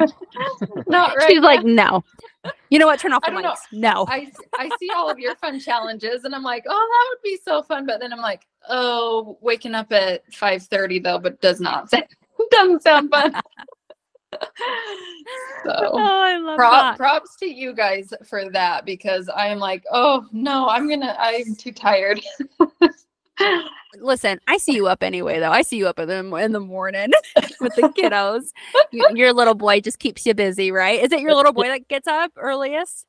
not 0.86 1.16
right 1.16 1.28
She's 1.28 1.40
now. 1.40 1.46
like, 1.46 1.64
no. 1.64 2.04
You 2.70 2.78
know 2.78 2.86
what? 2.86 2.98
Turn 3.00 3.12
off 3.12 3.22
the 3.22 3.30
don't 3.30 3.42
know. 3.42 3.50
lights. 3.50 3.66
No. 3.72 4.06
I 4.08 4.30
I 4.54 4.70
see 4.78 4.90
all 4.90 5.08
of 5.10 5.18
your 5.18 5.34
fun 5.36 5.60
challenges 5.60 6.24
and 6.24 6.34
I'm 6.34 6.42
like, 6.42 6.64
oh, 6.68 6.72
that 6.72 7.06
would 7.10 7.22
be 7.22 7.38
so 7.44 7.62
fun. 7.62 7.86
But 7.86 8.00
then 8.00 8.12
I'm 8.12 8.20
like, 8.20 8.46
oh, 8.68 9.38
waking 9.40 9.74
up 9.74 9.92
at 9.92 10.28
5:30 10.32 11.02
though, 11.02 11.18
but 11.18 11.40
does 11.40 11.60
not 11.60 11.90
sound, 11.90 12.04
doesn't 12.50 12.82
sound 12.82 13.10
fun. 13.10 13.34
oh, 14.42 14.48
so 15.64 15.98
I 15.98 16.38
love 16.38 16.56
prop, 16.56 16.72
that. 16.72 16.96
props 16.96 17.36
to 17.36 17.46
you 17.46 17.74
guys 17.74 18.12
for 18.24 18.50
that 18.50 18.84
because 18.84 19.28
I 19.28 19.46
am 19.48 19.58
like, 19.58 19.84
oh 19.92 20.26
no, 20.32 20.68
I'm 20.68 20.88
gonna 20.88 21.14
I'm 21.18 21.54
too 21.54 21.72
tired. 21.72 22.20
Listen, 23.94 24.40
I 24.46 24.58
see 24.58 24.74
you 24.74 24.88
up 24.88 25.02
anyway, 25.02 25.40
though. 25.40 25.50
I 25.50 25.62
see 25.62 25.76
you 25.76 25.88
up 25.88 25.98
in 25.98 26.08
the 26.08 26.34
in 26.36 26.52
the 26.52 26.60
morning 26.60 27.10
with 27.60 27.74
the 27.74 27.84
kiddos. 27.96 28.50
You- 28.90 29.06
your 29.10 29.32
little 29.32 29.54
boy 29.54 29.80
just 29.80 29.98
keeps 29.98 30.24
you 30.26 30.34
busy, 30.34 30.70
right? 30.72 31.02
Is 31.02 31.12
it 31.12 31.20
your 31.20 31.34
little 31.34 31.52
boy 31.52 31.68
that 31.68 31.88
gets 31.88 32.08
up 32.08 32.32
earliest? 32.36 33.06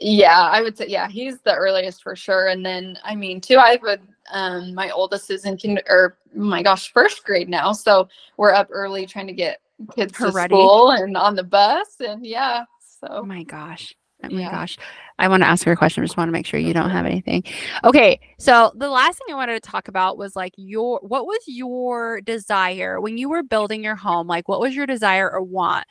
Yeah, 0.00 0.40
I 0.40 0.60
would 0.62 0.76
say 0.76 0.88
yeah, 0.88 1.08
he's 1.08 1.40
the 1.42 1.54
earliest 1.54 2.02
for 2.02 2.16
sure. 2.16 2.48
And 2.48 2.66
then 2.66 2.98
I 3.04 3.14
mean, 3.14 3.40
too, 3.40 3.58
I 3.58 3.70
have 3.70 3.84
a 3.84 3.98
um 4.32 4.74
my 4.74 4.90
oldest 4.90 5.30
is 5.30 5.44
in 5.44 5.56
kinder 5.56 5.82
or 5.88 6.18
oh 6.36 6.40
my 6.40 6.62
gosh, 6.62 6.92
first 6.92 7.24
grade 7.24 7.48
now. 7.48 7.72
So 7.72 8.08
we're 8.36 8.52
up 8.52 8.68
early 8.70 9.06
trying 9.06 9.28
to 9.28 9.32
get 9.32 9.60
kids 9.94 10.18
Her 10.18 10.26
to 10.26 10.32
ready. 10.32 10.54
school 10.54 10.90
and 10.90 11.16
on 11.16 11.36
the 11.36 11.44
bus 11.44 11.96
and 12.00 12.26
yeah. 12.26 12.64
Oh 13.16 13.22
So 13.22 13.24
my 13.24 13.44
gosh. 13.44 13.94
Oh 14.32 14.34
my 14.36 14.40
Yeah. 14.42 14.50
gosh. 14.50 14.76
I 15.18 15.28
want 15.28 15.42
to 15.42 15.46
ask 15.48 15.64
her 15.64 15.72
a 15.72 15.76
question. 15.76 16.02
I 16.02 16.06
just 16.06 16.16
want 16.16 16.28
to 16.28 16.32
make 16.32 16.44
sure 16.46 16.58
you 16.58 16.74
don't 16.74 16.90
have 16.90 17.06
anything. 17.06 17.44
Okay. 17.84 18.18
So 18.38 18.72
the 18.74 18.88
last 18.90 19.18
thing 19.18 19.32
I 19.32 19.36
wanted 19.36 19.62
to 19.62 19.70
talk 19.70 19.88
about 19.88 20.18
was 20.18 20.34
like 20.34 20.52
your 20.56 20.98
what 21.02 21.26
was 21.26 21.40
your 21.46 22.20
desire 22.20 23.00
when 23.00 23.16
you 23.18 23.28
were 23.28 23.42
building 23.42 23.84
your 23.84 23.96
home? 23.96 24.26
Like 24.26 24.48
what 24.48 24.60
was 24.60 24.74
your 24.74 24.86
desire 24.86 25.30
or 25.30 25.40
want 25.42 25.86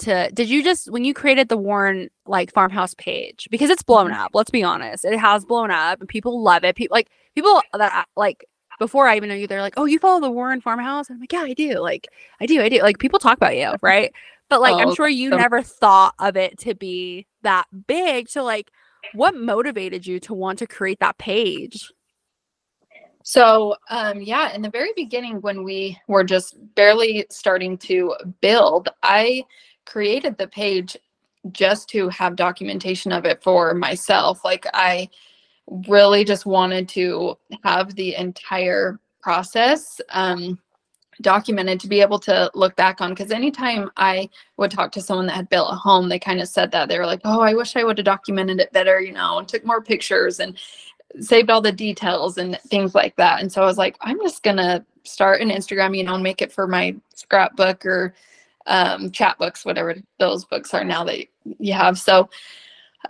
to 0.00 0.30
did 0.32 0.48
you 0.48 0.62
just 0.62 0.90
when 0.90 1.04
you 1.04 1.12
created 1.14 1.48
the 1.48 1.56
Warren 1.56 2.08
like 2.26 2.52
farmhouse 2.52 2.94
page? 2.94 3.48
Because 3.50 3.70
it's 3.70 3.82
blown 3.82 4.10
Mhm. 4.10 4.18
up, 4.18 4.30
let's 4.34 4.50
be 4.50 4.62
honest. 4.62 5.04
It 5.04 5.18
has 5.18 5.44
blown 5.44 5.70
up 5.70 6.00
and 6.00 6.08
people 6.08 6.42
love 6.42 6.62
it. 6.62 6.76
People 6.76 6.94
like 6.94 7.08
people 7.34 7.62
that 7.72 8.06
like 8.16 8.44
before 8.78 9.08
I 9.08 9.16
even 9.16 9.28
know 9.28 9.34
you, 9.34 9.48
they're 9.48 9.60
like, 9.60 9.74
"Oh, 9.76 9.86
you 9.86 9.98
follow 9.98 10.20
the 10.20 10.30
Warren 10.30 10.60
farmhouse?" 10.60 11.08
And 11.08 11.16
I'm 11.16 11.20
like, 11.20 11.32
"Yeah, 11.32 11.40
I 11.40 11.52
do. 11.52 11.80
Like, 11.80 12.06
I 12.40 12.46
do. 12.46 12.62
I 12.62 12.68
do." 12.68 12.80
Like, 12.80 12.98
people 12.98 13.18
talk 13.18 13.36
about 13.36 13.56
you, 13.56 13.72
right? 13.82 14.12
But 14.48 14.60
like, 14.60 14.76
I'm 14.76 14.90
Oh, 14.90 14.94
sure 14.94 15.08
you 15.08 15.30
so- 15.30 15.36
never 15.36 15.62
thought 15.62 16.14
of 16.20 16.36
it 16.36 16.58
to 16.60 16.76
be 16.76 17.26
that 17.48 17.66
big. 17.86 18.28
So 18.28 18.44
like, 18.44 18.70
what 19.14 19.34
motivated 19.34 20.06
you 20.06 20.20
to 20.20 20.34
want 20.34 20.58
to 20.58 20.66
create 20.66 21.00
that 21.00 21.16
page? 21.16 21.90
So, 23.22 23.76
um, 23.90 24.20
yeah, 24.20 24.54
in 24.54 24.62
the 24.62 24.70
very 24.70 24.92
beginning, 24.94 25.40
when 25.40 25.64
we 25.64 25.98
were 26.08 26.24
just 26.24 26.56
barely 26.74 27.26
starting 27.30 27.76
to 27.78 28.14
build, 28.40 28.88
I 29.02 29.44
created 29.86 30.36
the 30.36 30.48
page 30.48 30.96
just 31.52 31.88
to 31.90 32.08
have 32.10 32.36
documentation 32.36 33.12
of 33.12 33.24
it 33.24 33.42
for 33.42 33.74
myself. 33.74 34.44
Like, 34.44 34.66
I 34.74 35.08
really 35.88 36.24
just 36.24 36.46
wanted 36.46 36.88
to 36.90 37.36
have 37.64 37.94
the 37.94 38.14
entire 38.14 38.98
process 39.22 40.00
um, 40.10 40.58
documented 41.20 41.80
to 41.80 41.88
be 41.88 42.00
able 42.00 42.18
to 42.20 42.50
look 42.54 42.76
back 42.76 43.00
on. 43.00 43.10
Because 43.10 43.30
anytime 43.30 43.90
I 43.96 44.28
would 44.56 44.70
talk 44.70 44.92
to 44.92 45.02
someone 45.02 45.26
that 45.26 45.36
had 45.36 45.48
built 45.48 45.72
a 45.72 45.76
home, 45.76 46.08
they 46.08 46.18
kind 46.18 46.40
of 46.40 46.48
said 46.48 46.70
that 46.72 46.88
they 46.88 46.98
were 46.98 47.06
like, 47.06 47.20
"Oh, 47.24 47.40
I 47.40 47.54
wish 47.54 47.76
I 47.76 47.84
would 47.84 47.98
have 47.98 48.04
documented 48.04 48.60
it 48.60 48.72
better," 48.72 49.00
you 49.00 49.12
know, 49.12 49.38
and 49.38 49.48
took 49.48 49.64
more 49.64 49.82
pictures 49.82 50.40
and 50.40 50.58
saved 51.20 51.50
all 51.50 51.60
the 51.60 51.72
details 51.72 52.38
and 52.38 52.58
things 52.68 52.94
like 52.94 53.16
that. 53.16 53.40
And 53.40 53.50
so 53.50 53.62
I 53.62 53.66
was 53.66 53.78
like, 53.78 53.96
I'm 54.00 54.20
just 54.20 54.42
gonna 54.42 54.84
start 55.04 55.40
an 55.40 55.50
Instagram, 55.50 55.96
you 55.96 56.04
know, 56.04 56.14
and 56.14 56.22
make 56.22 56.42
it 56.42 56.52
for 56.52 56.66
my 56.66 56.94
scrapbook 57.14 57.84
or 57.86 58.14
um, 58.66 59.10
chat 59.10 59.38
books, 59.38 59.64
whatever 59.64 59.96
those 60.18 60.44
books 60.44 60.74
are 60.74 60.84
now 60.84 61.04
that 61.04 61.26
you 61.58 61.72
have. 61.72 61.98
So, 61.98 62.28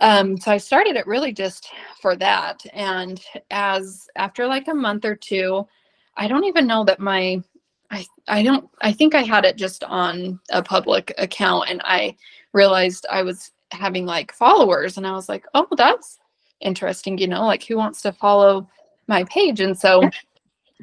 um, 0.01 0.37
so 0.37 0.51
I 0.51 0.57
started 0.57 0.95
it 0.95 1.07
really 1.07 1.33
just 1.33 1.69
for 2.01 2.15
that. 2.15 2.65
And 2.73 3.21
as 3.51 4.07
after 4.15 4.47
like 4.47 4.67
a 4.67 4.73
month 4.73 5.05
or 5.05 5.15
two, 5.15 5.67
I 6.15 6.27
don't 6.27 6.45
even 6.45 6.67
know 6.67 6.83
that 6.85 6.99
my 6.99 7.43
I 7.91 8.05
I 8.27 8.43
don't 8.43 8.69
I 8.81 8.91
think 8.91 9.15
I 9.15 9.23
had 9.23 9.45
it 9.45 9.55
just 9.55 9.83
on 9.83 10.39
a 10.51 10.61
public 10.61 11.13
account 11.17 11.69
and 11.69 11.81
I 11.83 12.15
realized 12.53 13.05
I 13.09 13.23
was 13.23 13.51
having 13.71 14.05
like 14.05 14.31
followers 14.33 14.97
and 14.97 15.05
I 15.05 15.11
was 15.11 15.29
like, 15.29 15.45
oh, 15.53 15.67
that's 15.77 16.17
interesting, 16.61 17.17
you 17.17 17.27
know, 17.27 17.45
like 17.45 17.63
who 17.63 17.77
wants 17.77 18.01
to 18.03 18.11
follow 18.11 18.67
my 19.07 19.23
page? 19.25 19.59
And 19.59 19.77
so 19.77 20.09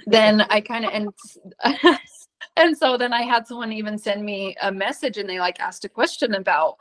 then 0.06 0.42
I 0.42 0.60
kind 0.60 0.84
of 0.84 0.92
and 0.92 1.12
and 2.56 2.76
so 2.76 2.96
then 2.96 3.12
I 3.12 3.22
had 3.22 3.46
someone 3.46 3.72
even 3.72 3.98
send 3.98 4.24
me 4.24 4.56
a 4.62 4.72
message 4.72 5.18
and 5.18 5.28
they 5.28 5.38
like 5.38 5.60
asked 5.60 5.84
a 5.84 5.88
question 5.88 6.34
about 6.34 6.76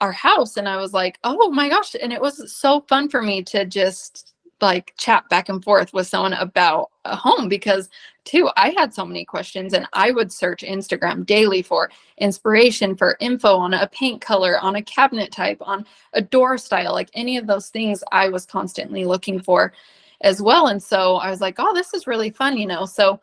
our 0.00 0.12
house 0.12 0.56
and 0.56 0.68
I 0.68 0.76
was 0.76 0.92
like, 0.92 1.18
"Oh 1.24 1.50
my 1.50 1.68
gosh." 1.68 1.96
And 2.00 2.12
it 2.12 2.20
was 2.20 2.52
so 2.54 2.82
fun 2.88 3.08
for 3.08 3.20
me 3.20 3.42
to 3.44 3.64
just 3.64 4.34
like 4.60 4.94
chat 4.98 5.28
back 5.28 5.48
and 5.48 5.62
forth 5.62 5.92
with 5.92 6.06
someone 6.06 6.32
about 6.34 6.90
a 7.04 7.14
home 7.14 7.48
because 7.48 7.88
too 8.24 8.50
I 8.56 8.70
had 8.70 8.92
so 8.92 9.04
many 9.04 9.24
questions 9.24 9.72
and 9.72 9.86
I 9.92 10.10
would 10.10 10.32
search 10.32 10.62
Instagram 10.62 11.24
daily 11.24 11.62
for 11.62 11.90
inspiration 12.18 12.96
for 12.96 13.16
info 13.20 13.56
on 13.56 13.74
a 13.74 13.86
paint 13.88 14.20
color, 14.20 14.58
on 14.60 14.76
a 14.76 14.82
cabinet 14.82 15.32
type, 15.32 15.58
on 15.60 15.86
a 16.12 16.20
door 16.20 16.58
style, 16.58 16.92
like 16.92 17.10
any 17.14 17.36
of 17.36 17.46
those 17.46 17.68
things 17.68 18.02
I 18.12 18.28
was 18.28 18.46
constantly 18.46 19.04
looking 19.04 19.40
for 19.40 19.72
as 20.20 20.42
well. 20.42 20.66
And 20.66 20.82
so 20.82 21.16
I 21.16 21.30
was 21.30 21.40
like, 21.40 21.56
oh, 21.58 21.72
this 21.74 21.94
is 21.94 22.06
really 22.06 22.30
fun, 22.30 22.56
you 22.56 22.66
know. 22.66 22.84
So 22.86 23.20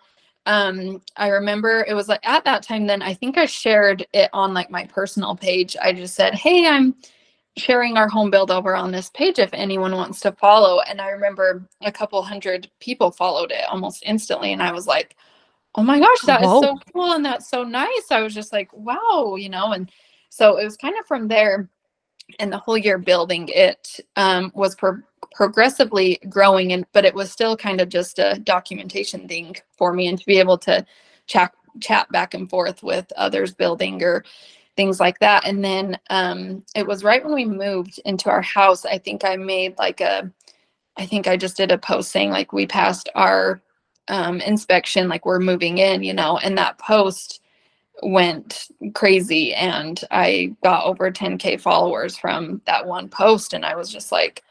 um 0.47 1.01
I 1.17 1.29
remember 1.29 1.83
it 1.87 1.95
was 1.95 2.07
like 2.07 2.25
at 2.27 2.45
that 2.45 2.61
time 2.61 2.85
then 2.85 3.01
I 3.01 3.15
think 3.15 3.37
I 3.37 3.47
shared 3.47 4.05
it 4.13 4.29
on 4.31 4.53
like 4.53 4.69
my 4.69 4.85
personal 4.85 5.35
page. 5.35 5.75
I 5.81 5.91
just 5.91 6.15
said, 6.15 6.35
"Hey, 6.35 6.67
I'm 6.67 6.95
sharing 7.57 7.97
our 7.97 8.09
home 8.09 8.29
build 8.29 8.51
over 8.51 8.75
on 8.75 8.91
this 8.91 9.09
page 9.11 9.39
if 9.39 9.49
anyone 9.53 9.93
wants 9.93 10.19
to 10.21 10.31
follow." 10.33 10.81
And 10.81 11.01
I 11.01 11.09
remember 11.09 11.67
a 11.81 11.91
couple 11.91 12.21
hundred 12.21 12.69
people 12.79 13.11
followed 13.11 13.51
it 13.51 13.65
almost 13.69 14.03
instantly 14.05 14.53
and 14.53 14.61
I 14.63 14.71
was 14.71 14.87
like, 14.87 15.15
"Oh 15.75 15.83
my 15.83 15.99
gosh, 15.99 16.21
that 16.21 16.41
is 16.41 16.47
Whoa. 16.47 16.61
so 16.61 16.77
cool 16.93 17.13
and 17.13 17.25
that's 17.25 17.49
so 17.49 17.63
nice." 17.63 18.11
I 18.11 18.21
was 18.21 18.33
just 18.33 18.53
like, 18.53 18.69
"Wow," 18.73 19.35
you 19.37 19.49
know, 19.49 19.73
and 19.73 19.91
so 20.29 20.57
it 20.57 20.65
was 20.65 20.77
kind 20.77 20.95
of 20.99 21.05
from 21.07 21.27
there 21.27 21.69
and 22.39 22.51
the 22.51 22.57
whole 22.57 22.77
year 22.77 22.97
building 22.97 23.49
it 23.53 23.99
um, 24.15 24.51
was 24.55 24.75
pro- 24.75 25.01
progressively 25.33 26.19
growing 26.29 26.73
and 26.73 26.85
but 26.93 27.05
it 27.05 27.13
was 27.13 27.31
still 27.31 27.55
kind 27.57 27.81
of 27.81 27.89
just 27.89 28.19
a 28.19 28.39
documentation 28.43 29.27
thing 29.27 29.55
for 29.77 29.93
me 29.93 30.07
and 30.07 30.19
to 30.19 30.25
be 30.25 30.39
able 30.39 30.57
to 30.57 30.85
chat 31.27 31.51
chat 31.81 32.09
back 32.11 32.33
and 32.33 32.49
forth 32.49 32.81
with 32.83 33.11
others 33.17 33.53
building 33.53 34.01
or 34.01 34.23
things 34.75 34.99
like 34.99 35.19
that. 35.19 35.45
And 35.45 35.63
then 35.63 35.97
um, 36.09 36.63
it 36.75 36.85
was 36.85 37.03
right 37.03 37.23
when 37.23 37.33
we 37.33 37.45
moved 37.45 37.99
into 38.05 38.29
our 38.29 38.41
house 38.41 38.85
i 38.85 38.97
think 38.97 39.23
i 39.25 39.35
made 39.35 39.77
like 39.77 40.01
a 40.01 40.31
i 40.97 41.05
think 41.05 41.27
i 41.27 41.37
just 41.37 41.57
did 41.57 41.71
a 41.71 41.77
post 41.77 42.11
saying 42.11 42.31
like 42.31 42.53
we 42.53 42.65
passed 42.67 43.09
our 43.15 43.61
um, 44.07 44.39
inspection 44.41 45.07
like 45.09 45.25
we're 45.25 45.39
moving 45.39 45.79
in 45.79 46.03
you 46.03 46.13
know? 46.13 46.37
And 46.37 46.57
that 46.57 46.77
post 46.77 47.41
went 48.03 48.67
crazy 48.93 49.53
and 49.53 50.01
I 50.11 50.53
got 50.63 50.85
over 50.85 51.11
10k 51.11 51.61
followers 51.61 52.17
from 52.17 52.61
that 52.65 52.85
one 52.85 53.09
post. 53.09 53.53
And 53.53 53.65
I 53.65 53.75
was 53.75 53.91
just 53.91 54.11
like 54.11 54.43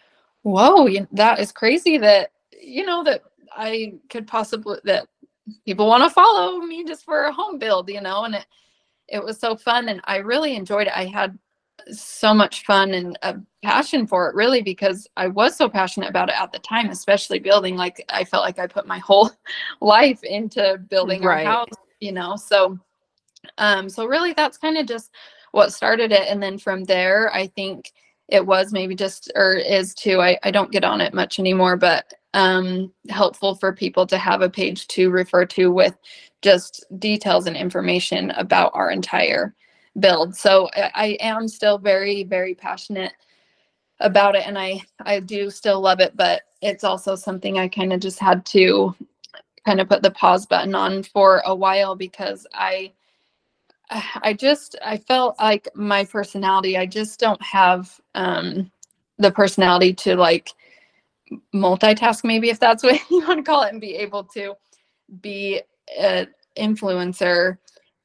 whoa 0.42 0.88
that 1.12 1.38
is 1.38 1.52
crazy 1.52 1.98
that 1.98 2.32
you 2.60 2.84
know 2.84 3.04
that 3.04 3.22
I 3.52 3.94
could 4.10 4.26
possibly 4.26 4.78
that 4.84 5.06
people 5.66 5.86
want 5.86 6.02
to 6.04 6.10
follow 6.10 6.58
me 6.60 6.84
just 6.84 7.04
for 7.04 7.24
a 7.24 7.32
home 7.32 7.58
build 7.58 7.90
you 7.90 8.00
know? 8.00 8.24
And 8.24 8.34
it 8.36 8.46
it 9.08 9.22
was 9.22 9.38
so 9.38 9.56
fun 9.56 9.88
and 9.88 10.00
I 10.04 10.16
really 10.18 10.56
enjoyed 10.56 10.86
it 10.86 10.96
I 10.96 11.06
had 11.06 11.38
so 11.90 12.32
much 12.32 12.64
fun 12.64 12.94
and 12.94 13.18
a 13.22 13.36
passion 13.62 14.06
for 14.06 14.28
it 14.28 14.34
really 14.34 14.62
because 14.62 15.06
I 15.16 15.26
was 15.28 15.56
so 15.56 15.68
passionate 15.68 16.08
about 16.08 16.28
it 16.28 16.40
at 16.40 16.52
the 16.52 16.58
time 16.60 16.88
especially 16.90 17.38
building 17.38 17.76
like 17.76 18.04
I 18.08 18.24
felt 18.24 18.44
like 18.44 18.58
I 18.58 18.66
put 18.66 18.86
my 18.86 18.98
whole 19.06 19.30
life 19.80 20.22
into 20.22 20.78
building 20.88 21.24
Right. 21.24 21.46
our 21.46 21.52
house 21.52 21.68
you 22.00 22.12
know 22.12 22.36
so 22.36 22.78
um 23.58 23.88
so 23.88 24.06
really 24.06 24.32
that's 24.32 24.56
kind 24.58 24.78
of 24.78 24.86
just 24.86 25.10
what 25.54 25.72
started 25.72 26.10
it. 26.10 26.28
And 26.28 26.42
then 26.42 26.58
from 26.58 26.82
there, 26.84 27.32
I 27.32 27.46
think 27.46 27.92
it 28.28 28.44
was 28.44 28.72
maybe 28.72 28.96
just 28.96 29.30
or 29.36 29.52
is 29.52 29.94
too. 29.94 30.20
I, 30.20 30.36
I 30.42 30.50
don't 30.50 30.72
get 30.72 30.82
on 30.84 31.00
it 31.00 31.14
much 31.14 31.38
anymore, 31.38 31.76
but 31.76 32.12
um 32.34 32.92
helpful 33.10 33.56
for 33.56 33.74
people 33.74 34.06
to 34.08 34.18
have 34.18 34.42
a 34.42 34.50
page 34.50 34.88
to 34.88 35.10
refer 35.10 35.46
to 35.46 35.72
with 35.72 35.96
just 36.42 36.86
details 37.00 37.46
and 37.48 37.56
information 37.56 38.32
about 38.32 38.72
our 38.74 38.92
entire 38.92 39.54
build. 40.00 40.36
So 40.36 40.70
I, 40.76 40.92
I 40.94 41.06
am 41.20 41.48
still 41.48 41.78
very, 41.78 42.24
very 42.24 42.54
passionate 42.56 43.14
about 44.00 44.34
it 44.36 44.46
and 44.46 44.58
I 44.58 44.82
I 45.00 45.20
do 45.20 45.50
still 45.50 45.80
love 45.80 46.00
it, 46.00 46.16
but 46.16 46.42
it's 46.62 46.84
also 46.84 47.16
something 47.16 47.58
I 47.58 47.68
kind 47.68 47.92
of 47.92 48.00
just 48.00 48.18
had 48.18 48.44
to 48.46 48.94
kind 49.66 49.80
of 49.80 49.88
put 49.88 50.02
the 50.02 50.10
pause 50.12 50.46
button 50.46 50.74
on 50.74 51.02
for 51.04 51.42
a 51.46 51.54
while 51.54 51.96
because 51.96 52.46
I 52.54 52.92
I 54.22 54.34
just 54.34 54.76
I 54.84 54.98
felt 54.98 55.36
like 55.40 55.68
my 55.74 56.04
personality 56.04 56.78
I 56.78 56.86
just 56.86 57.20
don't 57.20 57.42
have 57.42 58.00
um 58.14 58.70
the 59.18 59.30
personality 59.32 59.94
to 59.94 60.16
like 60.16 60.50
multitask 61.54 62.24
maybe 62.24 62.50
if 62.50 62.60
that's 62.60 62.82
what 62.84 63.00
you 63.10 63.20
want 63.26 63.38
to 63.38 63.42
call 63.42 63.62
it 63.62 63.72
and 63.72 63.80
be 63.80 63.94
able 63.96 64.24
to 64.24 64.54
be 65.20 65.60
an 65.98 66.28
influencer 66.56 67.58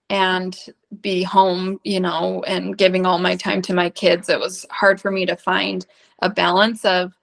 and 0.09 0.57
be 1.01 1.23
home 1.23 1.79
you 1.83 1.99
know 1.99 2.43
and 2.47 2.77
giving 2.77 3.05
all 3.05 3.19
my 3.19 3.35
time 3.35 3.61
to 3.61 3.73
my 3.73 3.89
kids 3.89 4.29
it 4.29 4.39
was 4.39 4.65
hard 4.71 4.99
for 4.99 5.11
me 5.11 5.25
to 5.25 5.35
find 5.35 5.85
a 6.21 6.29
balance 6.29 6.83
of 6.85 7.13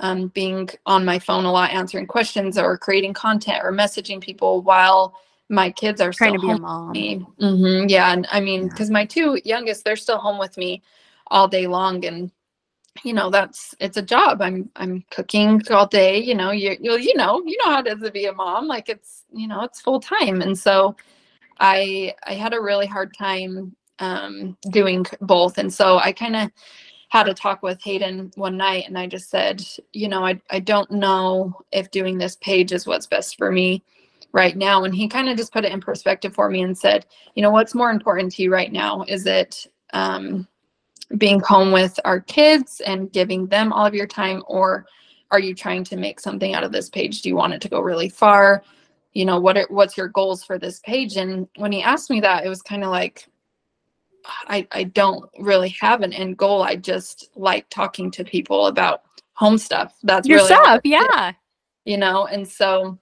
um, 0.00 0.28
being 0.28 0.68
on 0.86 1.04
my 1.04 1.18
phone 1.18 1.44
a 1.44 1.52
lot 1.52 1.70
answering 1.70 2.06
questions 2.06 2.58
or 2.58 2.76
creating 2.76 3.14
content 3.14 3.60
or 3.62 3.72
messaging 3.72 4.20
people 4.20 4.60
while 4.62 5.14
my 5.48 5.70
kids 5.70 6.00
are 6.00 6.12
Trying 6.12 6.32
still 6.32 6.40
to 6.40 6.46
be 6.46 6.50
a 6.52 6.58
mom. 6.58 6.92
me. 6.92 7.16
hmm 7.38 7.84
yeah 7.88 8.12
and 8.12 8.26
i 8.32 8.40
mean 8.40 8.64
Yeah. 8.64 8.68
because 8.68 8.90
my 8.90 9.04
two 9.06 9.38
youngest 9.44 9.84
they're 9.84 9.96
still 9.96 10.18
home 10.18 10.38
with 10.38 10.56
me 10.58 10.82
all 11.28 11.48
day 11.48 11.66
long 11.66 12.04
and 12.04 12.30
you 13.02 13.12
know 13.12 13.30
that's 13.30 13.74
it's 13.80 13.96
a 13.96 14.02
job. 14.02 14.40
I'm 14.40 14.70
i'm 14.76 15.04
cooking 15.10 15.62
all 15.70 15.86
day 15.86 16.18
you 16.18 16.34
know 16.34 16.50
you 16.52 16.76
you 16.80 16.96
you 16.98 17.14
know 17.16 17.42
you 17.44 17.56
know 17.64 17.70
how 17.72 17.80
it 17.80 17.86
is 17.88 18.00
to 18.02 18.10
be 18.10 18.26
a 18.26 18.32
mom 18.32 18.66
like 18.66 18.88
it's 18.88 19.24
you 19.32 19.48
know 19.48 19.62
it's 19.62 19.80
full 19.80 20.00
time. 20.00 20.40
And 20.42 20.56
so 20.58 20.96
i 21.60 22.14
i 22.26 22.34
had 22.34 22.54
a 22.54 22.60
really 22.60 22.86
hard 22.86 23.14
time 23.16 23.74
um 24.00 24.56
doing 24.70 25.06
both. 25.20 25.58
And 25.58 25.72
so 25.72 25.98
i 25.98 26.12
kind 26.12 26.36
of 26.36 26.50
had 27.10 27.28
a 27.28 27.34
talk 27.34 27.62
with 27.62 27.82
hayden 27.82 28.30
one 28.36 28.56
night 28.56 28.84
and 28.88 28.98
i 28.98 29.06
just 29.06 29.30
said 29.30 29.62
you 29.92 30.08
know 30.08 30.24
i 30.24 30.40
i 30.50 30.58
don't 30.60 30.90
know 30.90 31.54
if 31.72 31.90
doing 31.92 32.18
this 32.18 32.36
page 32.36 32.72
is 32.72 32.86
what's 32.86 33.06
best 33.06 33.38
for 33.38 33.52
me 33.52 33.82
right 34.32 34.56
now. 34.56 34.84
And 34.84 34.94
he 34.94 35.08
kind 35.08 35.28
of 35.28 35.36
just 35.36 35.52
put 35.52 35.64
it 35.64 35.72
in 35.72 35.80
perspective 35.80 36.34
for 36.34 36.50
me 36.50 36.62
and 36.62 36.76
said 36.76 37.06
you 37.34 37.42
know 37.42 37.50
what's 37.50 37.74
more 37.74 37.90
important 37.90 38.32
to 38.32 38.42
you 38.42 38.52
right 38.52 38.72
now? 38.72 39.04
Is 39.08 39.26
it 39.26 39.66
um 39.92 40.48
being 41.18 41.40
home 41.40 41.72
with 41.72 41.98
our 42.04 42.20
kids 42.20 42.80
and 42.80 43.12
giving 43.12 43.46
them 43.46 43.72
all 43.72 43.86
of 43.86 43.94
your 43.94 44.06
time 44.06 44.42
or 44.46 44.86
are 45.30 45.40
you 45.40 45.54
trying 45.54 45.84
to 45.84 45.96
make 45.96 46.20
something 46.20 46.54
out 46.54 46.64
of 46.64 46.72
this 46.72 46.88
page? 46.88 47.22
Do 47.22 47.28
you 47.28 47.36
want 47.36 47.54
it 47.54 47.60
to 47.62 47.68
go 47.68 47.80
really 47.80 48.08
far? 48.08 48.62
You 49.12 49.24
know 49.24 49.38
what 49.38 49.56
are 49.56 49.66
what's 49.68 49.96
your 49.96 50.08
goals 50.08 50.44
for 50.44 50.58
this 50.58 50.80
page? 50.80 51.16
And 51.16 51.48
when 51.56 51.72
he 51.72 51.82
asked 51.82 52.10
me 52.10 52.20
that 52.20 52.44
it 52.44 52.48
was 52.48 52.62
kind 52.62 52.84
of 52.84 52.90
like 52.90 53.28
i 54.46 54.66
i 54.72 54.84
don't 54.84 55.28
really 55.38 55.74
have 55.80 56.02
an 56.02 56.12
end 56.12 56.36
goal. 56.36 56.62
I 56.62 56.76
just 56.76 57.30
like 57.34 57.68
talking 57.68 58.10
to 58.12 58.24
people 58.24 58.66
about 58.68 59.02
home 59.34 59.58
stuff. 59.58 59.94
That's 60.02 60.26
Your 60.26 60.38
really 60.38 60.48
stuff, 60.48 60.80
yeah. 60.84 61.32
you 61.84 61.96
know 61.96 62.26
and 62.26 62.46
so 62.46 62.98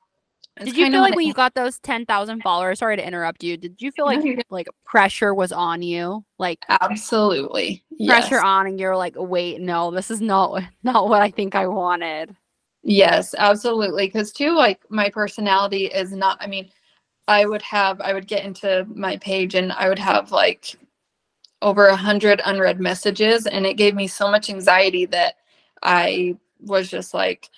Did 0.60 0.76
you 0.76 0.90
feel 0.90 1.00
like 1.00 1.16
when 1.16 1.26
you 1.26 1.32
got 1.32 1.54
those 1.54 1.78
10,000 1.78 2.42
followers, 2.42 2.78
sorry 2.80 2.96
to 2.96 3.06
interrupt 3.06 3.42
you, 3.42 3.56
did 3.56 3.80
you 3.80 3.90
feel 3.90 4.04
like 4.04 4.46
like 4.50 4.68
pressure 4.84 5.34
was 5.34 5.50
on 5.50 5.82
you? 5.82 6.24
Like 6.38 6.58
absolutely 6.68 7.82
yes. 7.90 8.28
pressure 8.28 8.44
on 8.44 8.66
and 8.66 8.78
you're 8.78 8.96
like, 8.96 9.14
"Wait, 9.16 9.60
no, 9.60 9.90
this 9.90 10.10
is 10.10 10.20
not 10.20 10.62
not 10.82 11.08
what 11.08 11.22
I 11.22 11.30
think 11.30 11.54
I 11.54 11.66
wanted." 11.66 12.36
Yes, 12.82 13.34
absolutely. 13.38 14.06
Because 14.06 14.32
too, 14.32 14.54
like 14.54 14.80
my 14.90 15.08
personality 15.08 15.86
is 15.86 16.12
not, 16.12 16.36
I 16.40 16.46
mean, 16.48 16.70
I 17.28 17.46
would 17.46 17.62
have, 17.62 18.00
I 18.00 18.12
would 18.12 18.26
get 18.26 18.44
into 18.44 18.86
my 18.92 19.16
page 19.18 19.54
and 19.54 19.72
I 19.72 19.88
would 19.88 20.00
have 20.00 20.32
like 20.32 20.76
over 21.62 21.86
a 21.86 21.96
hundred 21.96 22.42
unread 22.44 22.80
messages, 22.80 23.46
and 23.46 23.66
it 23.66 23.74
gave 23.74 23.94
me 23.94 24.08
so 24.08 24.30
much 24.30 24.50
anxiety 24.50 25.06
that 25.06 25.36
I 25.82 26.36
was 26.60 26.88
just 26.90 27.14
like 27.14 27.50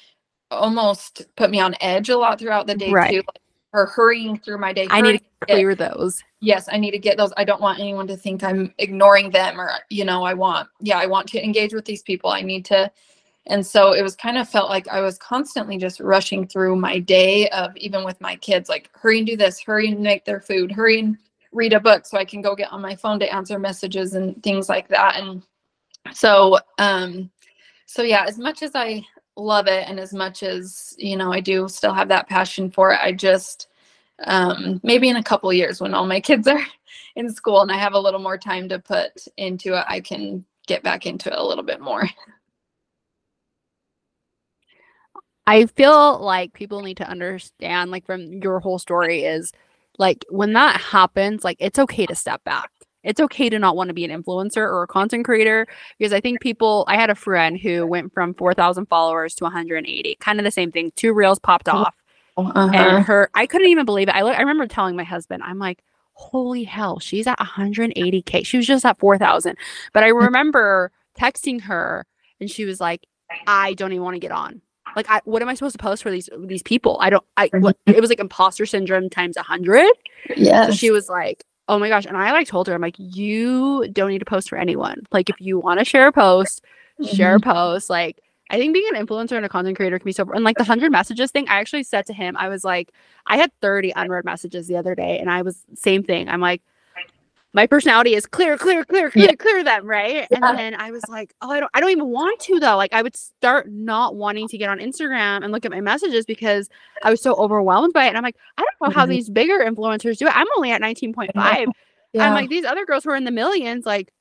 almost 0.54 1.22
put 1.36 1.50
me 1.50 1.60
on 1.60 1.74
edge 1.80 2.08
a 2.08 2.16
lot 2.16 2.38
throughout 2.38 2.66
the 2.66 2.74
day 2.74 2.92
Right. 2.92 3.10
too. 3.10 3.16
Like, 3.18 3.40
or 3.72 3.86
hurrying 3.86 4.38
through 4.38 4.58
my 4.58 4.72
day. 4.72 4.86
I 4.90 5.00
need 5.00 5.18
to 5.18 5.24
get- 5.46 5.54
clear 5.54 5.74
those. 5.74 6.22
yes 6.40 6.68
i 6.72 6.76
need 6.78 6.92
to 6.92 6.98
get 6.98 7.16
those 7.18 7.32
i 7.36 7.44
don't 7.44 7.60
want 7.60 7.78
anyone 7.78 8.06
to 8.06 8.16
think 8.16 8.42
i'm 8.42 8.72
ignoring 8.78 9.30
them 9.30 9.60
or 9.60 9.70
you 9.90 10.04
know 10.04 10.22
i 10.24 10.32
want 10.32 10.66
yeah 10.80 10.98
i 10.98 11.04
want 11.06 11.26
to 11.28 11.42
engage 11.42 11.74
with 11.74 11.84
these 11.84 12.02
people 12.02 12.30
i 12.30 12.40
need 12.40 12.64
to 12.64 12.90
and 13.46 13.66
so 13.66 13.92
it 13.92 14.00
was 14.02 14.14
kind 14.16 14.38
of 14.38 14.48
felt 14.48 14.70
like 14.70 14.88
i 14.88 15.00
was 15.02 15.18
constantly 15.18 15.76
just 15.76 16.00
rushing 16.00 16.46
through 16.46 16.76
my 16.76 16.98
day 16.98 17.46
of 17.50 17.76
even 17.76 18.04
with 18.04 18.18
my 18.22 18.36
kids 18.36 18.68
like 18.70 18.88
hurry 18.94 19.18
and 19.18 19.26
do 19.26 19.36
this 19.36 19.60
hurry 19.60 19.88
and 19.88 20.00
make 20.00 20.24
their 20.24 20.40
food 20.40 20.72
hurry 20.72 21.00
and 21.00 21.18
read 21.52 21.72
a 21.74 21.80
book 21.80 22.06
so 22.06 22.16
i 22.16 22.24
can 22.24 22.40
go 22.40 22.54
get 22.54 22.72
on 22.72 22.80
my 22.80 22.94
phone 22.96 23.18
to 23.18 23.34
answer 23.34 23.58
messages 23.58 24.14
and 24.14 24.42
things 24.42 24.68
like 24.68 24.88
that 24.88 25.16
and 25.16 25.42
so 26.12 26.58
um 26.78 27.30
so 27.86 28.02
yeah 28.02 28.24
as 28.26 28.38
much 28.38 28.62
as 28.62 28.70
i 28.74 29.02
love 29.36 29.66
it 29.66 29.88
and 29.88 29.98
as 29.98 30.12
much 30.12 30.42
as 30.42 30.94
you 30.98 31.16
know 31.16 31.32
i 31.32 31.40
do 31.40 31.68
still 31.68 31.92
have 31.92 32.08
that 32.08 32.28
passion 32.28 32.70
for 32.70 32.92
it 32.92 33.00
i 33.02 33.10
just 33.10 33.68
um, 34.22 34.80
maybe 34.82 35.08
in 35.08 35.16
a 35.16 35.22
couple 35.22 35.52
years 35.52 35.80
when 35.80 35.94
all 35.94 36.06
my 36.06 36.20
kids 36.28 36.46
are 36.46 36.60
in 37.16 37.32
school 37.32 37.60
and 37.62 37.70
I 37.70 37.76
have 37.76 37.94
a 37.94 37.98
little 37.98 38.20
more 38.20 38.38
time 38.38 38.68
to 38.68 38.78
put 38.78 39.26
into 39.36 39.78
it, 39.78 39.84
I 39.88 40.00
can 40.00 40.44
get 40.66 40.82
back 40.82 41.06
into 41.06 41.30
it 41.30 41.38
a 41.38 41.44
little 41.44 41.64
bit 41.64 41.80
more. 41.80 42.08
I 45.46 45.66
feel 45.66 46.18
like 46.20 46.54
people 46.54 46.80
need 46.80 46.96
to 46.96 47.08
understand, 47.08 47.90
like 47.90 48.06
from 48.06 48.32
your 48.42 48.60
whole 48.60 48.78
story, 48.78 49.24
is 49.24 49.52
like 49.98 50.24
when 50.30 50.54
that 50.54 50.80
happens, 50.80 51.44
like 51.44 51.58
it's 51.60 51.78
okay 51.78 52.06
to 52.06 52.14
step 52.14 52.42
back. 52.44 52.70
It's 53.04 53.20
okay 53.20 53.48
to 53.50 53.58
not 53.58 53.76
want 53.76 53.88
to 53.88 53.94
be 53.94 54.04
an 54.04 54.10
influencer 54.22 54.58
or 54.58 54.82
a 54.82 54.86
content 54.86 55.24
creator 55.24 55.66
because 55.98 56.12
I 56.12 56.20
think 56.20 56.40
people. 56.40 56.84
I 56.88 56.96
had 56.96 57.10
a 57.10 57.14
friend 57.14 57.58
who 57.58 57.86
went 57.86 58.12
from 58.12 58.34
4,000 58.34 58.86
followers 58.86 59.34
to 59.36 59.44
180, 59.44 60.16
kind 60.20 60.38
of 60.40 60.44
the 60.44 60.50
same 60.50 60.72
thing. 60.72 60.92
Two 60.96 61.12
reels 61.12 61.38
popped 61.38 61.68
Oh, 61.68 61.78
off, 61.78 61.94
Uh-huh. 62.36 62.70
and 62.74 63.04
her, 63.04 63.30
I 63.34 63.46
couldn't 63.46 63.68
even 63.68 63.84
believe 63.84 64.08
it. 64.08 64.14
I, 64.16 64.20
I 64.20 64.40
remember 64.40 64.66
telling 64.66 64.96
my 64.96 65.04
husband, 65.04 65.42
I'm 65.44 65.58
like, 65.58 65.82
holy 66.14 66.64
hell, 66.64 66.98
she's 67.00 67.26
at 67.26 67.38
180K. 67.38 68.46
She 68.46 68.56
was 68.56 68.66
just 68.66 68.84
at 68.84 68.98
4,000. 68.98 69.56
But 69.92 70.02
I 70.04 70.08
remember 70.08 70.90
texting 71.18 71.60
her 71.62 72.06
and 72.40 72.50
she 72.50 72.64
was 72.64 72.80
like, 72.80 73.06
I 73.46 73.74
don't 73.74 73.92
even 73.92 74.04
want 74.04 74.14
to 74.14 74.20
get 74.20 74.32
on. 74.32 74.60
Like, 74.96 75.06
I, 75.10 75.20
what 75.24 75.42
am 75.42 75.48
I 75.48 75.54
supposed 75.54 75.76
to 75.76 75.82
post 75.82 76.02
for 76.04 76.10
these 76.10 76.28
these 76.38 76.62
people? 76.62 76.98
I 77.00 77.10
don't. 77.10 77.24
I 77.36 77.50
what, 77.58 77.76
it 77.86 78.00
was 78.00 78.10
like 78.10 78.20
imposter 78.20 78.64
syndrome 78.66 79.10
times 79.10 79.36
a 79.36 79.42
hundred. 79.42 79.90
So 80.66 80.72
she 80.72 80.90
was 80.92 81.08
like, 81.08 81.42
"Oh 81.68 81.78
my 81.78 81.88
gosh!" 81.88 82.06
And 82.06 82.16
I 82.16 82.32
like 82.32 82.46
told 82.46 82.66
her, 82.68 82.74
"I'm 82.74 82.80
like, 82.80 82.96
you 82.98 83.88
don't 83.92 84.10
need 84.10 84.18
to 84.20 84.24
post 84.24 84.48
for 84.48 84.56
anyone. 84.56 85.02
Like, 85.12 85.30
if 85.30 85.40
you 85.40 85.58
want 85.58 85.78
to 85.80 85.84
share 85.84 86.06
a 86.06 86.12
post, 86.12 86.64
share 87.12 87.36
a 87.36 87.40
mm-hmm. 87.40 87.50
post. 87.50 87.90
Like, 87.90 88.20
I 88.50 88.58
think 88.58 88.74
being 88.74 88.88
an 88.94 89.06
influencer 89.06 89.36
and 89.36 89.44
a 89.44 89.48
content 89.48 89.76
creator 89.76 89.98
can 89.98 90.04
be 90.04 90.12
so. 90.12 90.24
And 90.32 90.44
like 90.44 90.58
the 90.58 90.64
hundred 90.64 90.92
messages 90.92 91.30
thing, 91.30 91.48
I 91.48 91.60
actually 91.60 91.82
said 91.82 92.06
to 92.06 92.12
him, 92.12 92.36
I 92.36 92.48
was 92.48 92.64
like, 92.64 92.92
I 93.26 93.36
had 93.36 93.50
30 93.60 93.92
unread 93.96 94.24
messages 94.24 94.66
the 94.68 94.76
other 94.76 94.94
day, 94.94 95.18
and 95.18 95.30
I 95.30 95.42
was 95.42 95.64
same 95.74 96.02
thing. 96.02 96.28
I'm 96.28 96.40
like, 96.40 96.62
my 97.54 97.66
personality 97.66 98.14
is 98.14 98.26
clear, 98.26 98.58
clear, 98.58 98.84
clear, 98.84 99.10
clear, 99.10 99.28
Yeah. 99.28 99.34
clear 99.36 99.62
them, 99.64 99.86
right? 99.86 100.26
Yeah. 100.30 100.38
And 100.48 100.58
then 100.58 100.74
I 100.74 100.90
was 100.90 101.08
like, 101.08 101.32
oh, 101.40 101.50
I 101.50 101.60
don't, 101.60 101.70
I 101.72 101.80
don't 101.80 101.90
even 101.90 102.08
want 102.08 102.40
to 102.40 102.58
though. 102.60 102.76
Like, 102.76 102.92
I 102.92 103.00
would 103.00 103.16
start 103.16 103.70
not 103.70 104.16
wanting 104.16 104.48
to 104.48 104.58
get 104.58 104.68
on 104.68 104.78
Instagram 104.80 105.42
and 105.44 105.52
look 105.52 105.64
at 105.64 105.70
my 105.70 105.80
messages 105.80 106.26
because 106.26 106.68
I 107.02 107.10
was 107.10 107.22
so 107.22 107.34
overwhelmed 107.36 107.92
by 107.92 108.04
it. 108.06 108.08
And 108.08 108.16
I'm 108.16 108.24
like, 108.24 108.36
I 108.58 108.62
don't 108.62 108.88
know 108.88 108.94
how 109.00 109.06
Mhm. 109.06 109.10
these 109.10 109.30
bigger 109.30 109.58
influencers 109.60 110.18
do 110.18 110.26
it. 110.26 110.36
I'm 110.36 110.48
only 110.56 110.72
at 110.72 110.80
19.5. 110.82 111.68
Yeah. 112.12 112.26
I'm 112.28 112.32
like, 112.34 112.48
these 112.48 112.64
other 112.64 112.86
girls 112.86 113.02
who 113.02 113.10
are 113.10 113.16
in 113.16 113.24
the 113.24 113.32
millions, 113.32 113.84
like, 113.86 114.12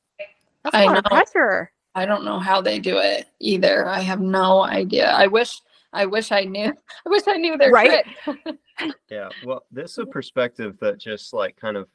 that's 0.64 0.74
a 0.76 0.80
I 0.80 0.86
lot 0.86 0.98
of 0.98 1.04
pressure. 1.06 1.72
I 1.94 2.08
don't 2.08 2.24
know 2.26 2.40
how 2.40 2.60
they 2.60 2.80
do 2.80 2.98
it 2.98 3.28
either. 3.40 3.86
I 3.88 4.00
have 4.00 4.20
no 4.20 4.64
idea. 4.64 5.12
I 5.12 5.28
wish 5.28 5.62
I 5.96 6.08
wish 6.08 6.32
I 6.32 6.44
knew. 6.46 6.74
I 7.06 7.10
wish 7.10 7.22
I 7.28 7.34
knew 7.38 7.56
their 7.56 7.70
Right? 7.70 8.04
trick. 8.26 8.58
Yeah, 9.12 9.30
well, 9.44 9.64
this 9.72 9.92
is 9.92 9.98
a 10.00 10.06
perspective 10.18 10.76
that 10.82 10.98
just 10.98 11.34
like 11.34 11.56
kind 11.56 11.78
of, 11.78 11.88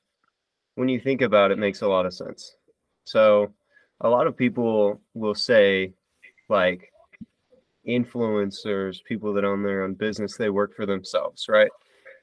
when 0.78 0.88
you 0.88 1.00
think 1.00 1.22
about 1.22 1.50
it, 1.50 1.58
makes 1.58 1.82
a 1.82 1.88
lot 1.88 2.06
of 2.06 2.14
sense. 2.14 2.54
So, 3.02 3.52
a 4.00 4.08
lot 4.08 4.28
of 4.28 4.36
people 4.36 5.00
will 5.14 5.34
say, 5.34 5.92
like, 6.48 6.92
influencers, 7.86 9.02
people 9.04 9.32
that 9.34 9.44
own 9.44 9.64
their 9.64 9.82
own 9.82 9.94
business, 9.94 10.36
they 10.36 10.50
work 10.50 10.76
for 10.76 10.86
themselves, 10.86 11.46
right? 11.48 11.70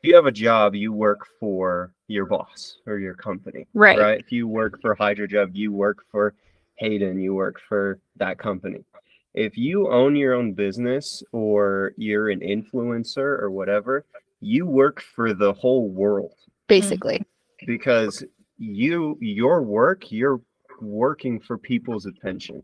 If 0.01 0.07
you 0.07 0.15
have 0.15 0.25
a 0.25 0.31
job, 0.31 0.73
you 0.73 0.93
work 0.93 1.27
for 1.37 1.91
your 2.07 2.25
boss 2.25 2.77
or 2.85 2.97
your 2.97 3.13
company, 3.15 3.67
Right. 3.73 3.99
right? 3.99 4.19
If 4.21 4.31
you 4.31 4.47
work 4.47 4.79
for 4.81 4.95
Hydrojug, 4.95 5.53
you 5.53 5.73
work 5.73 6.05
for 6.09 6.33
Hayden, 6.75 7.19
you 7.19 7.33
work 7.33 7.59
for 7.67 7.99
that 8.17 8.37
company. 8.37 8.85
If 9.33 9.57
you 9.57 9.89
own 9.91 10.15
your 10.15 10.33
own 10.33 10.53
business 10.53 11.23
or 11.33 11.91
you're 11.97 12.29
an 12.29 12.39
influencer 12.39 13.17
or 13.41 13.51
whatever, 13.51 14.05
you 14.39 14.65
work 14.65 15.01
for 15.01 15.33
the 15.33 15.51
whole 15.51 15.89
world 15.89 16.35
Basically. 16.67 17.15
Mm-hmm. 17.17 17.65
because 17.65 18.23
you 18.57 19.17
your 19.21 19.61
work, 19.61 20.11
you're 20.11 20.41
working 20.81 21.39
for 21.39 21.57
people's 21.57 22.05
attention 22.05 22.63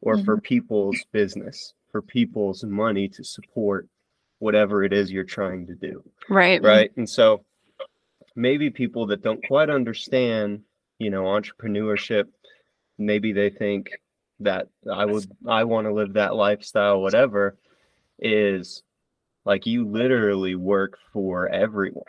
or 0.00 0.18
for 0.18 0.36
mm-hmm. 0.36 0.42
people's 0.42 1.04
business, 1.12 1.74
for 1.90 2.02
people's 2.02 2.64
money 2.64 3.08
to 3.08 3.24
support 3.24 3.88
whatever 4.38 4.82
it 4.82 4.92
is 4.92 5.10
you're 5.10 5.24
trying 5.24 5.66
to 5.66 5.74
do. 5.74 6.02
Right. 6.28 6.62
Right. 6.62 6.90
And 6.96 7.08
so 7.08 7.44
maybe 8.34 8.70
people 8.70 9.06
that 9.06 9.22
don't 9.22 9.46
quite 9.46 9.70
understand, 9.70 10.62
you 10.98 11.10
know, 11.10 11.24
entrepreneurship, 11.24 12.24
maybe 12.98 13.32
they 13.32 13.50
think 13.50 13.90
that 14.40 14.68
I 14.90 15.04
would 15.04 15.30
I 15.46 15.64
want 15.64 15.86
to 15.86 15.94
live 15.94 16.14
that 16.14 16.34
lifestyle, 16.34 17.00
whatever, 17.00 17.56
is 18.18 18.82
like 19.44 19.66
you 19.66 19.88
literally 19.88 20.54
work 20.54 20.98
for 21.12 21.48
everyone. 21.48 22.04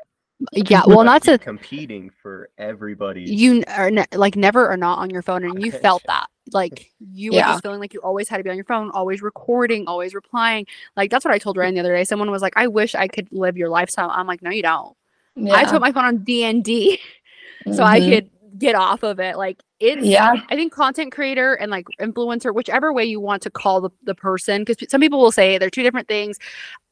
Yeah. 0.52 0.84
Well, 0.86 1.04
not 1.04 1.24
to 1.24 1.38
competing 1.38 2.10
for 2.22 2.50
everybody. 2.58 3.24
you 3.24 3.64
are 3.68 3.90
ne- 3.92 4.06
like 4.14 4.36
never 4.36 4.68
are 4.68 4.78
not 4.78 5.00
on 5.00 5.10
your 5.10 5.22
phone 5.22 5.44
and 5.44 5.64
you 5.64 5.72
felt 5.72 6.04
that 6.08 6.28
like 6.52 6.92
you 7.00 7.32
were 7.32 7.40
just 7.40 7.64
feeling 7.64 7.80
like 7.80 7.94
you 7.94 8.02
always 8.02 8.28
had 8.28 8.38
to 8.38 8.44
be 8.44 8.50
on 8.50 8.56
your 8.58 8.66
phone 8.66 8.90
always 8.92 9.22
recording 9.22 9.88
always 9.88 10.14
replying 10.14 10.66
like 10.98 11.10
that's 11.10 11.24
what 11.24 11.34
i 11.34 11.38
told 11.38 11.56
ryan 11.56 11.74
the 11.74 11.80
other 11.80 11.96
day 11.96 12.04
someone 12.04 12.30
was 12.30 12.42
like 12.42 12.52
i 12.58 12.68
wish 12.68 12.94
i 12.96 13.08
could 13.08 13.28
live 13.32 13.56
your 13.56 13.70
lifestyle 13.70 14.10
i'm 14.12 14.28
like 14.28 14.42
no 14.42 14.50
you 14.50 14.62
don't 14.62 14.96
yeah. 15.38 15.54
i 15.54 15.64
put 15.64 15.80
my 15.80 15.92
phone 15.94 16.04
on 16.04 16.18
dnd 16.20 17.00
so 17.74 17.84
i 17.84 18.00
Mhm. 18.02 18.10
could 18.10 18.30
get 18.60 18.76
off 18.76 19.04
of 19.04 19.20
it 19.22 19.38
like 19.38 19.62
it's 19.84 20.06
Yeah. 20.06 20.36
i 20.50 20.56
think 20.56 20.72
content 20.72 21.12
creator 21.12 21.56
and 21.56 21.70
like 21.70 21.86
influencer 22.00 22.54
whichever 22.56 22.94
way 22.94 23.04
you 23.04 23.20
want 23.20 23.42
to 23.44 23.50
call 23.50 23.82
the, 23.82 23.90
the 24.04 24.16
person 24.16 24.64
because 24.64 24.78
some 24.90 25.02
people 25.02 25.20
will 25.20 25.32
say 25.32 25.58
they're 25.58 25.70
two 25.70 25.84
different 25.84 26.08
things 26.08 26.38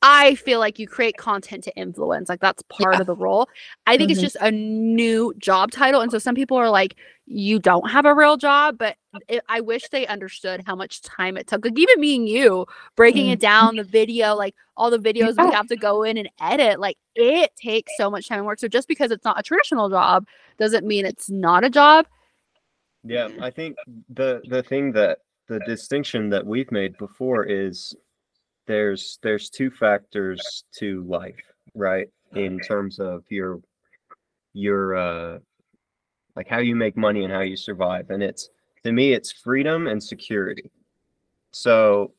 i 0.02 0.36
feel 0.36 0.60
like 0.60 0.78
you 0.78 0.88
create 0.88 1.16
content 1.16 1.64
to 1.64 1.74
influence 1.78 2.28
like 2.28 2.42
that's 2.42 2.62
part 2.64 2.96
Yeah. 2.96 3.02
of 3.02 3.08
the 3.08 3.16
role 3.16 3.48
i 3.88 3.96
think 3.98 4.12
it's 4.12 4.20
Mhm. 4.20 4.24
just 4.24 4.36
a 4.42 4.52
new 4.52 5.34
job 5.38 5.72
title 5.72 6.02
and 6.02 6.12
so 6.12 6.20
some 6.20 6.36
people 6.36 6.58
are 6.58 6.70
like 6.70 6.96
you 7.28 7.60
don't 7.60 7.90
have 7.90 8.06
a 8.06 8.14
real 8.14 8.36
job 8.36 8.78
but 8.78 8.98
it, 9.30 9.42
i 9.48 9.62
wish 9.62 9.88
they 9.90 10.06
understood 10.08 10.62
how 10.66 10.76
much 10.76 11.02
time 11.02 11.38
it 11.38 11.48
took 11.48 11.64
like 11.64 11.78
even 11.80 12.00
me 12.02 12.16
and 12.18 12.28
you 12.28 12.66
breaking 12.98 13.30
it 13.30 13.40
down 13.40 13.78
the 13.78 13.84
video 13.86 14.36
like 14.36 14.54
all 14.76 14.90
the 14.92 14.98
videos 15.00 15.38
we 15.42 15.50
have 15.54 15.68
to 15.68 15.78
go 15.78 16.04
in 16.04 16.18
and 16.18 16.30
edit 16.42 16.78
like 16.80 16.98
it 17.16 17.52
takes 17.56 17.94
so 17.96 18.10
much 18.10 18.28
time 18.28 18.40
and 18.40 18.48
work 18.48 18.60
so 18.60 18.68
just 18.68 18.88
because 18.90 19.12
it's 19.12 19.24
not 19.24 19.40
a 19.40 19.44
traditional 19.44 19.90
job 19.90 20.26
doesn't 20.58 20.86
mean 20.86 21.06
it's 21.06 21.30
not 21.30 21.64
a 21.64 21.70
job 21.70 22.06
Yeah, 23.04 23.30
I 23.42 23.50
think 23.50 23.76
the 24.10 24.42
the 24.48 24.64
thing 24.64 24.92
that 24.94 25.20
the 25.48 25.60
distinction 25.62 26.30
that 26.30 26.46
we've 26.46 26.72
made 26.72 26.98
before 26.98 27.46
is 27.46 27.96
there's 28.68 29.18
there's 29.24 29.50
two 29.50 29.72
factors 29.72 30.64
to 30.78 31.04
life, 31.04 31.36
right? 31.74 32.08
In 32.36 32.60
terms 32.60 33.00
of 33.00 33.24
your 33.30 33.60
your 34.54 34.96
uh 34.96 35.40
like 36.36 36.48
how 36.48 36.60
you 36.60 36.76
make 36.76 36.96
money 36.96 37.24
and 37.24 37.34
how 37.34 37.42
you 37.42 37.58
survive. 37.58 38.10
And 38.10 38.22
it's 38.22 38.50
to 38.84 38.92
me 38.92 39.14
it's 39.14 39.32
freedom 39.32 39.88
and 39.88 40.02
security. 40.02 40.72
So 41.52 42.14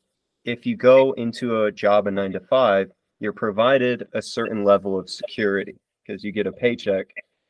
if 0.45 0.65
you 0.65 0.75
go 0.75 1.13
into 1.13 1.63
a 1.63 1.71
job 1.71 2.07
a 2.07 2.11
9 2.11 2.33
to 2.33 2.39
5, 2.41 2.91
you're 3.19 3.33
provided 3.33 4.07
a 4.13 4.21
certain 4.21 4.63
level 4.63 4.99
of 4.99 5.09
security 5.09 5.77
because 6.05 6.23
you 6.23 6.31
get 6.31 6.45
a 6.45 6.51
paycheck 6.51 7.07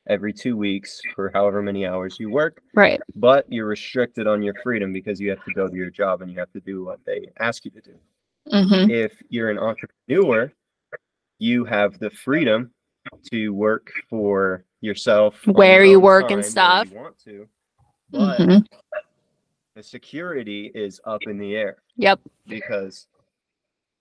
every 0.08 0.34
2 0.34 0.58
weeks 0.58 1.02
for 1.16 1.32
however 1.34 1.62
many 1.62 1.86
hours 1.86 2.20
you 2.20 2.30
work 2.30 2.62
right 2.74 3.00
but 3.16 3.46
you're 3.52 3.68
restricted 3.68 4.28
on 4.28 4.42
your 4.42 4.54
freedom 4.64 4.92
because 4.92 5.20
you 5.20 5.30
have 5.30 5.44
to 5.46 5.54
go 5.54 5.68
to 5.68 5.76
your 5.76 5.90
job 5.90 6.22
and 6.22 6.32
you 6.32 6.40
have 6.40 6.52
to 6.52 6.60
do 6.62 6.84
what 6.84 7.00
they 7.06 7.30
ask 7.40 7.64
you 7.66 7.72
to 7.72 7.82
do. 7.82 7.96
Mhm. 8.52 8.90
If 8.90 9.22
you're 9.30 9.50
an 9.50 9.60
entrepreneur, 9.60 10.52
you 11.40 11.64
have 11.66 12.00
the 12.00 12.10
freedom 12.10 12.72
to 13.32 13.50
work 13.50 13.92
for 14.10 14.66
yourself 14.82 15.46
Where 15.48 15.84
your 15.84 15.92
you 15.94 16.00
work 16.00 16.32
and 16.32 16.44
stuff. 16.44 16.90
You 16.90 16.96
want 16.96 17.18
to, 17.20 17.48
but 18.12 18.40
Mhm. 18.40 18.68
the 19.76 19.84
security 19.84 20.72
is 20.74 21.00
up 21.06 21.22
in 21.28 21.38
the 21.38 21.56
air 21.56 21.78
yep 21.96 22.20
because 22.48 23.08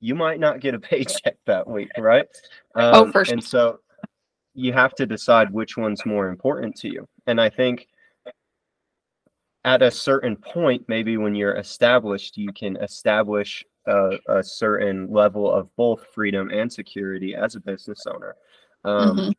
you 0.00 0.14
might 0.14 0.40
not 0.40 0.60
get 0.60 0.74
a 0.74 0.78
paycheck 0.90 1.36
that 1.46 1.68
week, 1.68 1.90
right? 1.98 2.26
Oh, 2.74 3.04
Um, 3.04 3.12
for 3.12 3.24
sure. 3.24 3.34
And 3.34 3.44
so 3.44 3.80
you 4.54 4.72
have 4.72 4.94
to 4.94 5.06
decide 5.06 5.50
which 5.50 5.76
one's 5.76 6.04
more 6.04 6.28
important 6.28 6.76
to 6.76 6.88
you. 6.88 7.08
And 7.26 7.40
I 7.40 7.48
think 7.48 7.88
at 9.64 9.82
a 9.82 9.90
certain 9.90 10.36
point, 10.36 10.84
maybe 10.88 11.16
when 11.16 11.34
you're 11.34 11.56
established, 11.56 12.36
you 12.36 12.52
can 12.52 12.76
establish 12.76 13.64
a, 13.86 14.18
a 14.28 14.42
certain 14.42 15.10
level 15.10 15.50
of 15.50 15.74
both 15.76 16.06
freedom 16.14 16.50
and 16.50 16.72
security 16.72 17.34
as 17.34 17.54
a 17.54 17.60
business 17.60 18.04
owner. 18.06 18.36
Um, 18.84 19.16
Mhm. 19.16 19.32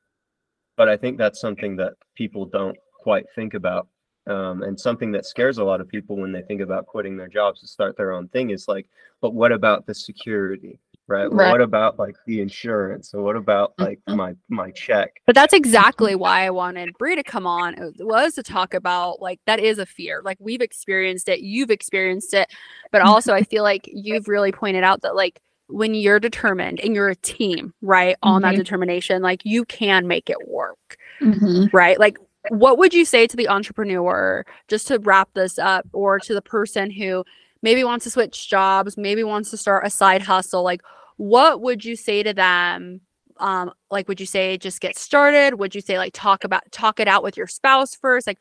But 0.76 0.90
I 0.90 0.98
think 0.98 1.18
that's 1.18 1.40
something 1.40 1.76
that 1.76 1.94
people 2.16 2.46
don't 2.46 2.78
quite 3.00 3.26
think 3.36 3.54
about. 3.54 3.88
Um, 4.26 4.64
and 4.64 4.80
something 4.80 5.12
that 5.12 5.26
scares 5.26 5.58
a 5.58 5.64
lot 5.64 5.82
of 5.82 5.88
people 5.88 6.16
when 6.16 6.32
they 6.32 6.42
think 6.42 6.62
about 6.62 6.88
quitting 6.88 7.18
their 7.18 7.28
jobs 7.28 7.60
to 7.60 7.68
start 7.68 7.98
their 7.98 8.14
own 8.14 8.30
thing 8.30 8.50
is 8.52 8.68
like, 8.68 8.88
but 9.22 9.34
what 9.34 9.52
about 9.52 9.86
the 9.86 9.94
security? 9.94 10.80
Right. 11.08 11.28
Well, 11.30 11.38
Right. 11.40 11.52
what 11.52 11.62
about 11.62 12.00
like 12.00 12.16
the 12.26 12.40
insurance? 12.40 13.14
Or 13.14 13.22
what 13.24 13.36
about 13.36 13.74
like 13.78 14.00
Mhm. 14.08 14.16
my 14.16 14.34
my 14.50 14.72
check? 14.72 15.12
But 15.26 15.36
that's 15.36 15.54
exactly 15.54 16.16
why 16.16 16.46
I 16.46 16.50
wanted 16.50 16.94
Brie 16.98 17.16
to 17.16 17.24
come 17.24 17.46
on. 17.46 17.74
It 17.76 18.06
was 18.06 18.36
to 18.36 18.44
talk 18.44 18.74
about 18.74 19.22
like 19.22 19.40
that 19.46 19.60
is 19.60 19.80
a 19.80 19.86
fear. 19.86 20.22
Like 20.24 20.38
we've 20.40 20.62
experienced 20.62 21.28
it, 21.28 21.42
you've 21.42 21.72
experienced 21.72 22.34
it, 22.34 22.50
but 22.92 23.02
also 23.02 23.34
I 23.34 23.44
feel 23.44 23.64
like 23.64 23.90
you've 23.92 24.30
really 24.30 24.54
pointed 24.54 24.84
out 24.86 25.02
that 25.02 25.14
like 25.16 25.42
when 25.68 25.94
you're 25.94 26.20
determined 26.22 26.80
and 26.80 26.96
you're 26.96 27.10
a 27.10 27.16
team, 27.16 27.74
right, 27.82 28.16
on 28.24 28.42
that 28.44 28.54
Mhm. 28.54 28.58
determination, 28.60 29.22
like 29.22 29.42
you 29.44 29.66
can 29.66 30.08
make 30.08 30.30
it 30.30 30.48
work, 30.48 30.98
Mhm. 31.22 31.70
right? 31.74 32.00
Like 32.00 32.18
what 32.50 32.78
would 32.78 32.94
you 32.94 33.04
say 33.06 33.26
to 33.28 33.36
the 33.38 33.48
entrepreneur 33.50 34.46
just 34.70 34.88
to 34.88 35.00
wrap 35.00 35.30
this 35.34 35.58
up 35.60 35.86
or 35.94 36.20
to 36.20 36.34
the 36.34 36.42
person 36.42 36.92
who 36.92 37.24
maybe 37.64 37.84
wants 37.84 38.04
to 38.04 38.12
switch 38.12 38.48
jobs, 38.50 38.98
maybe 38.98 39.24
wants 39.24 39.50
to 39.50 39.58
start 39.58 39.88
a 39.88 39.90
side 39.90 40.22
hustle? 40.22 40.62
Like 40.64 40.82
what 41.18 41.62
would 41.62 41.84
you 41.84 41.96
say 41.96 42.22
to 42.22 42.34
them 42.34 43.02
um 43.38 43.72
like 43.90 44.08
would 44.08 44.20
you 44.20 44.28
say 44.28 44.58
just 44.58 44.80
get 44.80 44.96
started 44.96 45.56
would 45.56 45.74
you 45.74 45.82
say 45.82 45.98
like 45.98 46.14
talk 46.14 46.44
about 46.44 46.62
talk 46.72 47.00
it 47.00 47.08
out 47.08 47.24
with 47.24 47.36
your 47.36 47.48
spouse 47.48 47.96
first 47.96 48.28
like 48.28 48.38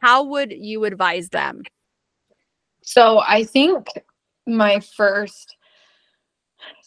how 0.00 0.24
would 0.24 0.50
you 0.52 0.84
advise 0.84 1.28
them 1.28 1.62
So 2.82 3.20
I 3.20 3.44
think 3.44 3.86
my 4.46 4.80
first 4.80 5.56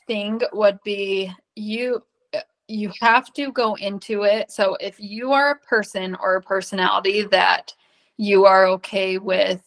thing 0.07 0.41
would 0.53 0.78
be 0.84 1.32
you 1.55 2.03
uh, 2.34 2.41
you 2.67 2.91
have 3.01 3.32
to 3.34 3.51
go 3.51 3.76
into 3.76 4.23
it. 4.23 4.51
So 4.51 4.76
if 4.82 4.99
you 4.99 5.32
are 5.32 5.51
a 5.51 5.59
person 5.59 6.15
or 6.19 6.36
a 6.36 6.41
personality 6.41 7.23
that 7.23 7.73
you 8.17 8.45
are 8.45 8.67
okay 8.67 9.17
with 9.17 9.63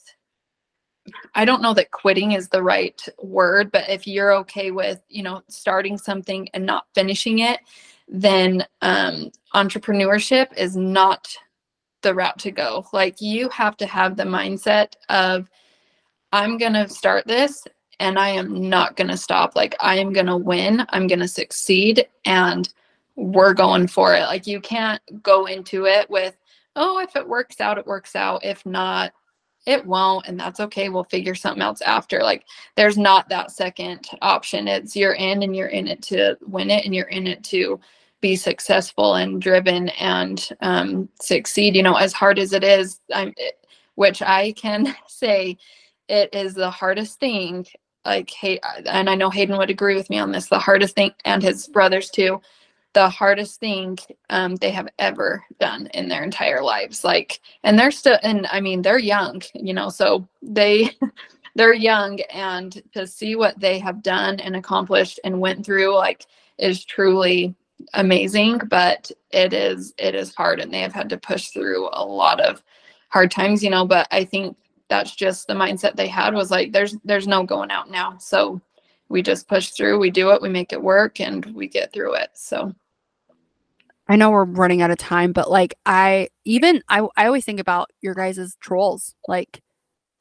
I 1.34 1.44
don't 1.44 1.62
know 1.62 1.74
that 1.74 1.90
quitting 1.90 2.32
is 2.32 2.48
the 2.48 2.62
right 2.62 3.00
word, 3.22 3.70
but 3.70 3.88
if 3.88 4.06
you're 4.06 4.34
okay 4.36 4.70
with, 4.70 5.00
you 5.08 5.22
know, 5.22 5.42
starting 5.48 5.98
something 5.98 6.48
and 6.54 6.64
not 6.64 6.86
finishing 6.94 7.40
it, 7.40 7.60
then 8.08 8.66
um 8.82 9.30
entrepreneurship 9.54 10.56
is 10.56 10.76
not 10.76 11.28
the 12.02 12.14
route 12.14 12.38
to 12.38 12.50
go. 12.50 12.86
Like 12.92 13.20
you 13.20 13.48
have 13.50 13.76
to 13.78 13.86
have 13.86 14.16
the 14.16 14.24
mindset 14.24 14.94
of 15.08 15.48
I'm 16.32 16.58
going 16.58 16.74
to 16.74 16.88
start 16.88 17.26
this 17.26 17.66
and 18.00 18.18
I 18.18 18.28
am 18.30 18.68
not 18.68 18.96
going 18.96 19.08
to 19.08 19.16
stop. 19.16 19.56
Like 19.56 19.74
I 19.80 19.96
am 19.96 20.12
going 20.12 20.26
to 20.26 20.36
win. 20.36 20.84
I'm 20.90 21.06
going 21.06 21.18
to 21.20 21.28
succeed 21.28 22.06
and 22.24 22.68
we're 23.16 23.54
going 23.54 23.88
for 23.88 24.14
it. 24.14 24.22
Like 24.22 24.46
you 24.46 24.60
can't 24.60 25.02
go 25.22 25.46
into 25.46 25.86
it 25.86 26.08
with, 26.08 26.36
oh, 26.76 27.00
if 27.00 27.16
it 27.16 27.26
works 27.26 27.60
out, 27.60 27.78
it 27.78 27.86
works 27.86 28.14
out. 28.14 28.44
If 28.44 28.64
not, 28.64 29.12
it 29.68 29.84
won't. 29.84 30.26
And 30.26 30.40
that's 30.40 30.60
okay. 30.60 30.88
We'll 30.88 31.04
figure 31.04 31.34
something 31.34 31.60
else 31.60 31.82
after. 31.82 32.22
Like 32.22 32.46
there's 32.74 32.96
not 32.96 33.28
that 33.28 33.50
second 33.50 34.08
option. 34.22 34.66
It's 34.66 34.96
you're 34.96 35.12
in 35.12 35.42
and 35.42 35.54
you're 35.54 35.68
in 35.68 35.86
it 35.86 36.00
to 36.04 36.38
win 36.46 36.70
it 36.70 36.86
and 36.86 36.94
you're 36.94 37.08
in 37.08 37.26
it 37.26 37.44
to 37.44 37.78
be 38.22 38.34
successful 38.34 39.16
and 39.16 39.42
driven 39.42 39.90
and 39.90 40.48
um, 40.62 41.10
succeed. 41.20 41.76
You 41.76 41.82
know, 41.82 41.96
as 41.96 42.14
hard 42.14 42.38
as 42.38 42.54
it 42.54 42.64
is, 42.64 43.00
I'm, 43.12 43.34
it, 43.36 43.66
which 43.96 44.22
I 44.22 44.52
can 44.52 44.96
say 45.06 45.58
it 46.08 46.34
is 46.34 46.54
the 46.54 46.70
hardest 46.70 47.20
thing 47.20 47.66
like 48.06 48.30
hey 48.30 48.60
and 48.86 49.10
i 49.10 49.14
know 49.16 49.28
hayden 49.28 49.58
would 49.58 49.70
agree 49.70 49.96
with 49.96 50.08
me 50.08 50.18
on 50.18 50.30
this 50.30 50.46
the 50.46 50.58
hardest 50.58 50.94
thing 50.94 51.10
and 51.24 51.42
his 51.42 51.66
brothers 51.66 52.08
too 52.08 52.40
the 52.94 53.08
hardest 53.08 53.60
thing 53.60 53.98
um, 54.30 54.56
they 54.56 54.70
have 54.70 54.88
ever 54.98 55.44
done 55.60 55.86
in 55.94 56.08
their 56.08 56.22
entire 56.22 56.62
lives 56.62 57.04
like 57.04 57.40
and 57.64 57.78
they're 57.78 57.90
still 57.90 58.18
and 58.22 58.46
i 58.50 58.60
mean 58.60 58.82
they're 58.82 58.98
young 58.98 59.42
you 59.54 59.74
know 59.74 59.88
so 59.88 60.26
they 60.42 60.90
they're 61.54 61.74
young 61.74 62.20
and 62.32 62.82
to 62.92 63.06
see 63.06 63.36
what 63.36 63.58
they 63.58 63.78
have 63.78 64.02
done 64.02 64.40
and 64.40 64.56
accomplished 64.56 65.20
and 65.24 65.40
went 65.40 65.64
through 65.64 65.94
like 65.94 66.26
is 66.58 66.84
truly 66.84 67.54
amazing 67.94 68.58
but 68.68 69.10
it 69.30 69.52
is 69.52 69.94
it 69.98 70.14
is 70.14 70.34
hard 70.34 70.60
and 70.60 70.72
they 70.72 70.80
have 70.80 70.92
had 70.92 71.08
to 71.08 71.16
push 71.16 71.48
through 71.48 71.88
a 71.92 72.04
lot 72.04 72.40
of 72.40 72.62
hard 73.10 73.30
times 73.30 73.62
you 73.62 73.70
know 73.70 73.86
but 73.86 74.08
i 74.10 74.24
think 74.24 74.56
that's 74.88 75.14
just 75.14 75.46
the 75.46 75.54
mindset 75.54 75.94
they 75.94 76.08
had 76.08 76.34
was 76.34 76.50
like 76.50 76.72
there's 76.72 76.96
there's 77.04 77.28
no 77.28 77.44
going 77.44 77.70
out 77.70 77.90
now 77.90 78.16
so 78.18 78.60
we 79.08 79.22
just 79.22 79.48
push 79.48 79.70
through 79.70 79.98
we 79.98 80.10
do 80.10 80.30
it 80.30 80.42
we 80.42 80.48
make 80.48 80.72
it 80.72 80.82
work 80.82 81.20
and 81.20 81.44
we 81.54 81.66
get 81.68 81.92
through 81.92 82.14
it 82.14 82.30
so 82.34 82.74
i 84.08 84.16
know 84.16 84.30
we're 84.30 84.44
running 84.44 84.82
out 84.82 84.90
of 84.90 84.98
time 84.98 85.32
but 85.32 85.50
like 85.50 85.74
i 85.86 86.28
even 86.44 86.82
i, 86.88 87.06
I 87.16 87.26
always 87.26 87.44
think 87.44 87.60
about 87.60 87.90
your 88.00 88.14
guys' 88.14 88.38
as 88.38 88.56
trolls 88.60 89.14
like 89.26 89.60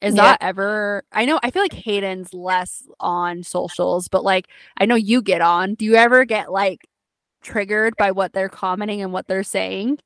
Is 0.00 0.14
Yeah. 0.16 0.22
that 0.22 0.38
ever? 0.42 1.02
I 1.12 1.24
know. 1.26 1.40
I 1.42 1.50
feel 1.50 1.62
like 1.62 1.72
Hayden's 1.72 2.32
less 2.32 2.84
on 3.00 3.42
socials, 3.42 4.08
but 4.08 4.22
like 4.24 4.46
I 4.78 4.86
know 4.86 4.94
you 4.96 5.22
get 5.22 5.40
on. 5.42 5.74
Do 5.74 5.84
you 5.84 5.96
ever 5.96 6.24
get 6.24 6.52
like 6.52 6.86
triggered 7.42 7.96
by 7.96 8.12
what 8.12 8.32
they're 8.32 8.48
commenting 8.48 9.02
and 9.02 9.12
what 9.12 9.26
they're 9.28 9.42
saying? 9.44 9.98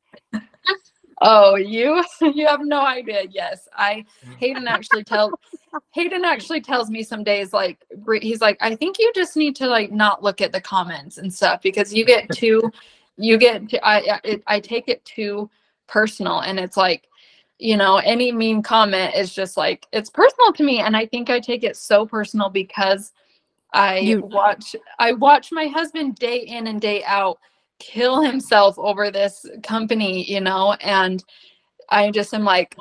Oh, 1.23 1.57
you 1.57 2.05
you 2.23 2.47
have 2.49 2.63
no 2.65 2.83
idea. 2.87 3.25
Yes, 3.31 3.69
I 3.77 4.07
mm. 4.27 4.37
Hayden 4.39 4.69
actually 4.69 5.05
tell 5.05 5.37
Hayden 5.93 6.25
actually 6.25 6.63
tells 6.63 6.91
me 6.91 7.03
some 7.05 7.25
days 7.25 7.53
like 7.55 7.85
he's 8.23 8.43
like 8.43 8.59
I 8.63 8.77
think 8.77 8.99
you 9.01 9.13
just 9.17 9.37
need 9.37 9.57
to 9.59 9.69
like 9.69 9.93
not 9.93 10.23
look 10.25 10.43
at 10.43 10.53
the 10.53 10.63
comments 10.63 11.19
and 11.19 11.35
stuff 11.35 11.63
because 11.63 11.95
you 11.95 12.07
get 12.07 12.31
too 12.33 12.73
you 13.19 13.39
get 13.39 13.69
to, 13.71 13.87
I 13.87 13.99
I- 14.17 14.21
it, 14.25 14.45
I 14.49 14.61
take 14.61 14.89
it 14.89 15.05
too 15.07 15.51
personal 15.89 16.41
and 16.41 16.61
it's 16.61 16.79
like 16.79 17.09
you 17.59 17.77
know 17.79 17.99
any 17.99 18.33
mean 18.33 18.63
comment 18.63 19.15
is 19.17 19.35
just 19.35 19.57
like 19.59 19.87
it's 19.93 20.11
personal 20.11 20.53
to 20.55 20.65
me 20.65 20.81
and 20.81 20.97
I 20.97 21.07
think 21.07 21.31
I 21.31 21.41
take 21.41 21.65
it 21.65 21.77
so 21.79 22.07
personal 22.07 22.51
because 22.51 23.13
I 23.75 23.99
You- 24.01 24.23
watch 24.23 24.77
I 24.99 25.13
watch 25.15 25.53
my 25.53 25.67
husband 25.69 26.17
day 26.17 26.39
in 26.41 26.69
and 26.69 26.81
day 26.81 27.05
out 27.05 27.39
kill 27.83 28.23
himself 28.23 28.79
over 28.79 29.11
this 29.11 29.45
company, 29.65 30.31
you 30.31 30.41
know, 30.41 30.75
and 30.81 31.23
I 31.91 32.11
just 32.11 32.33
am 32.33 32.45
like, 32.45 32.77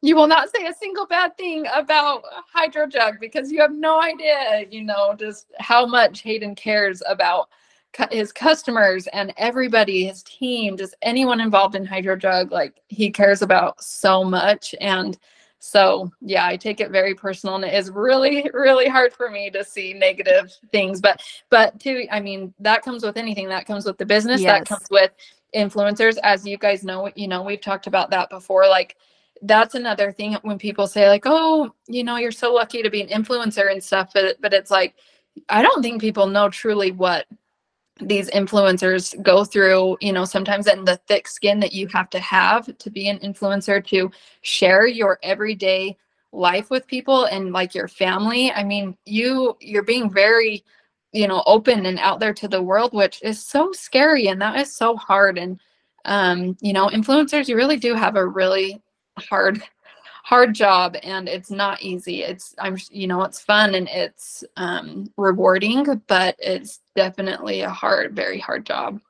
you 0.00 0.16
will 0.16 0.26
not 0.26 0.48
say 0.54 0.66
a 0.66 0.74
single 0.74 1.06
bad 1.06 1.36
thing 1.36 1.66
about 1.74 2.22
Hydrojug 2.56 3.20
because 3.20 3.52
you 3.52 3.60
have 3.60 3.72
no 3.72 4.00
idea, 4.00 4.64
you 4.70 4.82
know, 4.82 5.14
just 5.18 5.48
how 5.58 5.84
much 5.86 6.22
Hayden 6.22 6.54
cares 6.54 7.02
about 7.06 7.48
his 8.10 8.32
customers 8.32 9.06
and 9.08 9.34
everybody, 9.36 10.06
his 10.06 10.22
team, 10.22 10.76
just 10.76 10.94
anyone 11.02 11.40
involved 11.40 11.74
in 11.74 11.86
Hydrojug. 11.86 12.50
Like 12.50 12.80
he 12.88 13.10
cares 13.10 13.42
about 13.42 13.82
so 13.82 14.24
much. 14.24 14.74
And 14.80 15.18
so, 15.58 16.10
yeah, 16.20 16.46
I 16.46 16.56
take 16.56 16.80
it 16.80 16.90
very 16.90 17.14
personal 17.14 17.56
and 17.56 17.64
it 17.64 17.74
is 17.74 17.90
really, 17.90 18.48
really 18.54 18.88
hard 18.88 19.12
for 19.12 19.30
me 19.30 19.50
to 19.50 19.64
see 19.64 19.92
negative 19.92 20.52
things. 20.70 21.00
But, 21.00 21.22
but 21.50 21.78
too, 21.80 22.06
I 22.10 22.20
mean, 22.20 22.54
that 22.60 22.82
comes 22.82 23.02
with 23.04 23.16
anything 23.16 23.48
that 23.48 23.66
comes 23.66 23.84
with 23.84 23.98
the 23.98 24.06
business, 24.06 24.40
Yes. 24.40 24.60
that 24.60 24.66
comes 24.68 24.86
with 24.90 25.10
influencers. 25.54 26.16
As 26.22 26.46
you 26.46 26.58
guys 26.58 26.84
know, 26.84 27.10
you 27.16 27.28
know, 27.28 27.42
we've 27.42 27.60
talked 27.60 27.86
about 27.86 28.10
that 28.10 28.30
before. 28.30 28.68
Like, 28.68 28.96
that's 29.42 29.74
another 29.74 30.12
thing 30.12 30.36
when 30.42 30.58
people 30.58 30.88
say 30.88 31.08
like 31.08 31.22
oh 31.24 31.72
you 31.86 32.02
know 32.02 32.16
you're 32.16 32.32
so 32.32 32.52
lucky 32.52 32.82
to 32.82 32.90
be 32.90 33.00
an 33.00 33.08
influencer 33.08 33.70
and 33.70 33.82
stuff 33.82 34.10
but 34.12 34.36
but 34.40 34.52
it's 34.52 34.70
like 34.70 34.96
i 35.48 35.62
don't 35.62 35.82
think 35.82 36.00
people 36.00 36.26
know 36.26 36.48
truly 36.48 36.90
what 36.90 37.26
these 38.00 38.30
influencers 38.30 39.20
go 39.22 39.44
through 39.44 39.96
you 40.00 40.12
know 40.12 40.24
sometimes 40.24 40.66
in 40.66 40.84
the 40.84 40.96
thick 41.08 41.26
skin 41.28 41.60
that 41.60 41.72
you 41.72 41.88
have 41.88 42.08
to 42.10 42.18
have 42.20 42.76
to 42.78 42.90
be 42.90 43.08
an 43.08 43.18
influencer 43.18 43.84
to 43.86 44.10
share 44.42 44.86
your 44.86 45.18
everyday 45.22 45.96
life 46.32 46.70
with 46.70 46.86
people 46.86 47.24
and 47.24 47.52
like 47.52 47.74
your 47.74 47.88
family. 47.88 48.52
I 48.52 48.64
mean 48.64 48.96
you 49.04 49.56
you're 49.60 49.82
being 49.82 50.10
very 50.10 50.64
you 51.12 51.26
know 51.26 51.42
open 51.46 51.86
and 51.86 51.98
out 51.98 52.20
there 52.20 52.34
to 52.34 52.48
the 52.48 52.62
world 52.62 52.92
which 52.92 53.22
is 53.22 53.44
so 53.44 53.72
scary 53.72 54.28
and 54.28 54.40
that 54.42 54.56
is 54.56 54.74
so 54.74 54.96
hard. 54.96 55.38
And 55.38 55.60
um 56.04 56.56
you 56.60 56.72
know 56.72 56.88
influencers 56.88 57.48
you 57.48 57.56
really 57.56 57.78
do 57.78 57.94
have 57.94 58.16
a 58.16 58.26
really 58.26 58.80
hard 59.18 59.62
hard 60.24 60.54
job 60.54 60.96
and 61.02 61.28
it's 61.28 61.50
not 61.50 61.80
easy 61.82 62.22
it's 62.22 62.54
i'm 62.58 62.76
you 62.90 63.06
know 63.06 63.22
it's 63.22 63.40
fun 63.40 63.74
and 63.74 63.88
it's 63.88 64.44
um 64.56 65.10
rewarding 65.16 66.02
but 66.06 66.36
it's 66.38 66.80
definitely 66.94 67.62
a 67.62 67.70
hard 67.70 68.14
very 68.14 68.38
hard 68.38 68.64
job 68.66 69.00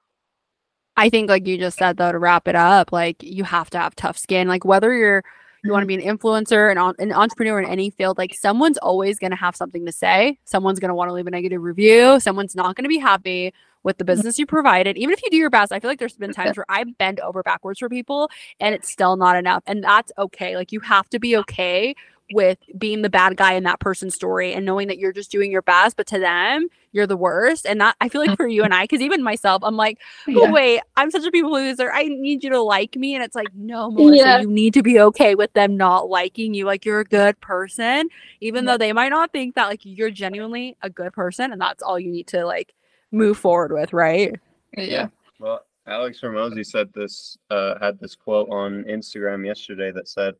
I 1.00 1.10
think, 1.10 1.28
like 1.30 1.46
you 1.46 1.56
just 1.58 1.78
said, 1.78 1.96
though, 1.96 2.10
to 2.10 2.18
wrap 2.18 2.48
it 2.48 2.56
up, 2.56 2.90
like 2.90 3.22
you 3.22 3.44
have 3.44 3.70
to 3.70 3.78
have 3.78 3.94
tough 3.94 4.18
skin. 4.18 4.48
Like 4.48 4.64
whether 4.64 4.92
you're 4.92 5.22
you 5.64 5.72
want 5.72 5.82
to 5.82 5.86
be 5.86 5.94
an 5.94 6.18
influencer 6.18 6.70
and 6.70 6.94
an 6.98 7.12
entrepreneur 7.12 7.60
in 7.60 7.68
any 7.68 7.90
field, 7.90 8.18
like 8.18 8.34
someone's 8.34 8.78
always 8.78 9.18
going 9.18 9.30
to 9.30 9.36
have 9.36 9.56
something 9.56 9.84
to 9.86 9.92
say. 9.92 10.38
Someone's 10.44 10.78
going 10.78 10.90
to 10.90 10.94
want 10.94 11.08
to 11.08 11.12
leave 11.12 11.26
a 11.26 11.30
negative 11.30 11.62
review. 11.62 12.20
Someone's 12.20 12.54
not 12.54 12.76
going 12.76 12.84
to 12.84 12.88
be 12.88 12.98
happy 12.98 13.52
with 13.82 13.98
the 13.98 14.04
mm-hmm. 14.04 14.12
business 14.12 14.38
you 14.38 14.46
provided. 14.46 14.96
Even 14.96 15.12
if 15.12 15.22
you 15.22 15.30
do 15.30 15.36
your 15.36 15.50
best, 15.50 15.72
I 15.72 15.80
feel 15.80 15.90
like 15.90 15.98
there's 15.98 16.16
been 16.16 16.32
times 16.32 16.56
where 16.56 16.66
I 16.68 16.84
bend 16.84 17.20
over 17.20 17.42
backwards 17.42 17.78
for 17.78 17.88
people 17.88 18.30
and 18.60 18.74
it's 18.74 18.90
still 18.90 19.16
not 19.16 19.36
enough. 19.36 19.62
And 19.66 19.82
that's 19.82 20.12
okay. 20.18 20.56
Like 20.56 20.72
you 20.72 20.80
have 20.80 21.08
to 21.10 21.18
be 21.18 21.36
okay 21.38 21.94
with 22.30 22.58
being 22.76 23.02
the 23.02 23.10
bad 23.10 23.36
guy 23.36 23.54
in 23.54 23.64
that 23.64 23.80
person's 23.80 24.14
story 24.14 24.52
and 24.52 24.66
knowing 24.66 24.88
that 24.88 24.98
you're 24.98 25.12
just 25.12 25.30
doing 25.30 25.50
your 25.50 25.62
best, 25.62 25.96
but 25.96 26.06
to 26.08 26.18
them, 26.18 26.68
you're 26.92 27.06
the 27.06 27.16
worst. 27.16 27.66
And 27.66 27.80
that 27.80 27.96
I 28.00 28.08
feel 28.08 28.20
like 28.20 28.36
for 28.36 28.46
you 28.46 28.64
and 28.64 28.74
I, 28.74 28.84
because 28.84 29.00
even 29.00 29.22
myself, 29.22 29.62
I'm 29.64 29.76
like, 29.76 29.98
oh 30.28 30.32
Yeah. 30.32 30.50
wait, 30.52 30.82
I'm 30.96 31.10
such 31.10 31.24
a 31.24 31.30
people 31.30 31.52
loser. 31.52 31.90
I 31.92 32.04
need 32.04 32.44
you 32.44 32.50
to 32.50 32.60
like 32.60 32.96
me. 32.96 33.14
And 33.14 33.24
it's 33.24 33.34
like, 33.36 33.48
no, 33.54 33.90
Melissa, 33.90 34.16
Yeah. 34.16 34.38
you 34.40 34.48
need 34.48 34.74
to 34.74 34.82
be 34.82 35.00
okay 35.00 35.34
with 35.34 35.52
them 35.54 35.76
not 35.76 36.08
liking 36.08 36.54
you. 36.54 36.64
Like 36.66 36.84
you're 36.84 37.00
a 37.00 37.04
good 37.04 37.40
person, 37.40 38.08
even 38.40 38.64
Yeah. 38.64 38.72
though 38.72 38.78
they 38.78 38.92
might 38.92 39.10
not 39.10 39.32
think 39.32 39.54
that 39.54 39.66
like 39.66 39.80
you're 39.84 40.10
genuinely 40.10 40.76
a 40.82 40.90
good 40.90 41.12
person, 41.12 41.52
and 41.52 41.60
that's 41.60 41.82
all 41.82 41.98
you 41.98 42.10
need 42.10 42.26
to 42.28 42.44
like 42.44 42.74
move 43.12 43.38
forward 43.38 43.72
with, 43.72 43.92
right? 43.92 44.34
yeah 44.76 45.08
Well, 45.38 45.64
Alex 45.86 46.20
Hormozi 46.22 46.64
said 46.66 46.92
this, 46.92 47.38
uh, 47.50 47.78
had 47.80 47.98
this 47.98 48.14
quote 48.14 48.50
on 48.50 48.84
Instagram 48.84 49.46
yesterday 49.46 49.90
that 49.92 50.08
said, 50.08 50.34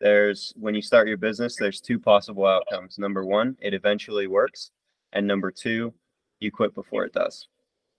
"There's 0.00 0.52
when 0.56 0.74
you 0.74 0.82
start 0.82 1.08
your 1.08 1.16
business, 1.18 1.56
there's 1.56 1.80
two 1.80 1.98
possible 1.98 2.46
outcomes. 2.46 2.98
Number 2.98 3.24
one, 3.24 3.56
it 3.60 3.74
eventually 3.74 4.26
works, 4.26 4.70
and 5.12 5.26
number 5.26 5.50
two, 5.50 5.92
you 6.40 6.50
quit 6.50 6.74
before 6.74 7.04
it 7.04 7.12
does. 7.12 7.46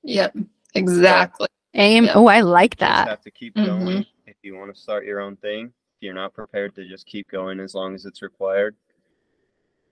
yep 0.03 0.35
exactly 0.73 1.47
Aim. 1.75 2.05
Yeah. 2.05 2.13
Oh, 2.15 2.25
I 2.27 2.41
like 2.41 2.73
You 2.81 2.87
just 2.87 3.05
that. 3.05 3.07
have 3.07 3.21
to 3.21 3.31
keep 3.31 3.53
Mhm. 3.55 3.65
going 3.65 4.05
if 4.25 4.35
you 4.41 4.55
want 4.57 4.73
to 4.73 4.81
start 4.81 5.05
your 5.05 5.19
own 5.21 5.35
thing. 5.37 5.67
If 5.67 6.01
you're 6.01 6.13
not 6.15 6.33
prepared 6.33 6.73
to 6.75 6.85
just 6.87 7.05
keep 7.05 7.29
going 7.29 7.59
as 7.59 7.75
long 7.75 7.93
as 7.93 8.05
it's 8.05 8.21
required, 8.23 8.75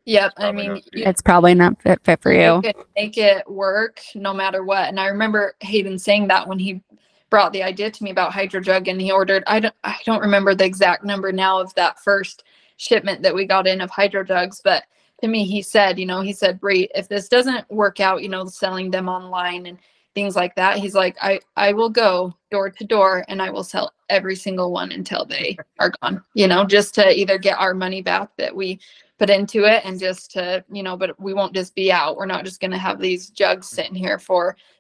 yep 0.06 0.34
i 0.38 0.52
mean 0.52 0.70
not 0.74 0.84
for 0.84 0.90
you- 0.98 1.02
you. 1.04 1.08
It's 1.10 1.22
probably 1.22 1.54
not 1.54 1.80
fit, 1.82 2.00
fit 2.04 2.22
for 2.22 2.34
you. 2.34 2.56
make 2.62 2.66
it, 2.66 2.78
make 2.96 3.18
it 3.18 3.50
work 3.50 4.02
no 4.16 4.34
matter 4.34 4.64
what. 4.64 4.90
And 4.90 5.00
I 5.00 5.08
remember 5.08 5.54
Hayden 5.60 6.00
saying 6.00 6.28
that 6.30 6.48
when 6.48 6.58
he 6.60 6.82
brought 7.30 7.54
the 7.54 7.64
idea 7.64 7.92
to 7.92 8.04
me 8.04 8.12
about 8.12 8.32
Hydrojug 8.32 8.88
and 8.88 9.02
he 9.02 9.12
ordered 9.12 9.44
I 9.48 9.60
don't 9.60 9.76
I 9.84 9.98
don't 10.06 10.22
remember 10.22 10.56
the 10.56 10.66
exact 10.66 11.04
number 11.04 11.32
now 11.32 11.60
of 11.60 11.74
that 11.76 12.00
first 12.00 12.44
shipment 12.78 13.22
that 13.24 13.36
we 13.36 13.46
got 13.46 13.68
in 13.68 13.82
of 13.82 13.92
Hydrojugs, 13.92 14.62
but 14.64 14.84
to 15.22 15.28
me 15.28 15.46
he 15.46 15.62
said, 15.62 16.00
you 16.00 16.06
know, 16.06 16.22
he 16.22 16.34
said, 16.34 16.60
Brie, 16.60 16.90
if 16.96 17.08
this 17.08 17.28
doesn't 17.28 17.70
work 17.70 18.00
out, 18.00 18.24
you 18.24 18.30
know, 18.30 18.46
selling 18.46 18.90
them 18.90 19.10
online 19.10 19.66
and 19.66 19.78
things 20.16 20.36
like 20.36 20.56
that, 20.56 20.78
he's 20.78 20.96
like, 20.96 21.18
I 21.22 21.40
I 21.56 21.74
will 21.74 21.90
go 21.90 22.34
door 22.52 22.70
to 22.70 22.84
door 22.86 23.26
and 23.28 23.42
I 23.42 23.50
will 23.50 23.64
sell 23.64 23.94
every 24.10 24.36
single 24.36 24.72
one 24.72 24.92
until 24.92 25.26
they 25.26 25.58
are 25.80 25.92
gone, 26.02 26.24
you 26.34 26.48
know, 26.48 26.64
just 26.66 26.96
to 26.96 27.18
either 27.18 27.38
get 27.38 27.60
our 27.60 27.74
money 27.74 28.02
back 28.02 28.30
that 28.38 28.56
we 28.56 28.80
put 29.20 29.30
into 29.30 29.66
it 29.66 29.84
and 29.84 30.00
just 30.00 30.32
to 30.32 30.64
you 30.72 30.82
know 30.82 30.96
but 30.96 31.20
we 31.20 31.34
won't 31.34 31.54
just 31.54 31.76
be 31.76 31.92
out. 31.92 32.16
We're 32.16 32.26
not 32.26 32.46
just 32.46 32.62
going 32.62 32.72
to 32.72 32.78
have 32.78 33.00
these 33.00 33.30
jugs 33.30 33.68
sitting 33.68 33.96
here 33.96 34.18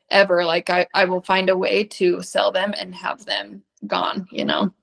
forever 0.10 0.46
like 0.46 0.70
I, 0.70 0.88
I 0.94 1.06
will 1.06 1.22
find 1.22 1.50
a 1.50 1.58
way 1.58 1.84
to 1.84 2.22
sell 2.22 2.52
them 2.52 2.74
and 2.78 2.94
have 2.96 3.26
them 3.26 3.64
gone 3.88 4.28
you 4.32 4.46
know 4.46 4.74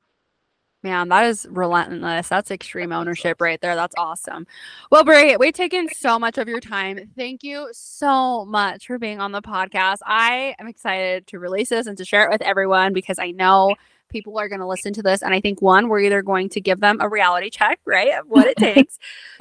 Man, 0.83 1.09
that 1.09 1.24
is 1.24 1.49
relentless. 1.51 2.29
That's 2.29 2.53
extreme 2.53 2.93
ownership 2.93 3.41
right 3.41 3.61
there. 3.61 3.74
That's 3.74 3.95
awesome. 3.99 4.47
Well, 4.93 5.03
Brie, 5.03 5.37
we've 5.37 5.53
taken 5.53 5.89
so 5.93 6.16
much 6.16 6.39
of 6.39 6.47
your 6.47 6.61
time. 6.61 7.11
Thank 7.16 7.43
you 7.43 7.70
so 7.72 8.45
much 8.45 8.87
for 8.87 8.97
being 8.97 9.18
on 9.18 9.33
the 9.33 9.43
podcast. 9.43 9.97
I 10.07 10.55
am 10.61 10.68
excited 10.68 11.27
to 11.27 11.41
release 11.41 11.70
this 11.70 11.89
and 11.89 11.99
to 11.99 12.05
share 12.05 12.24
it 12.27 12.31
with 12.31 12.41
everyone 12.43 12.93
because 12.93 13.18
I 13.18 13.33
know 13.33 13.74
people 14.11 14.39
are 14.39 14.49
going 14.49 14.61
to 14.61 14.66
listen 14.66 14.93
to 14.93 15.03
this. 15.03 15.22
And 15.22 15.35
I 15.35 15.41
think 15.41 15.61
one, 15.61 15.89
we're 15.89 16.01
either 16.01 16.22
going 16.22 16.49
to 16.51 16.61
give 16.61 16.79
them 16.79 16.99
a 17.01 17.09
reality 17.09 17.51
check, 17.51 17.81
right, 17.85 18.12
of 18.18 18.27
what 18.29 18.47
it 18.47 18.57
takes, 18.59 18.99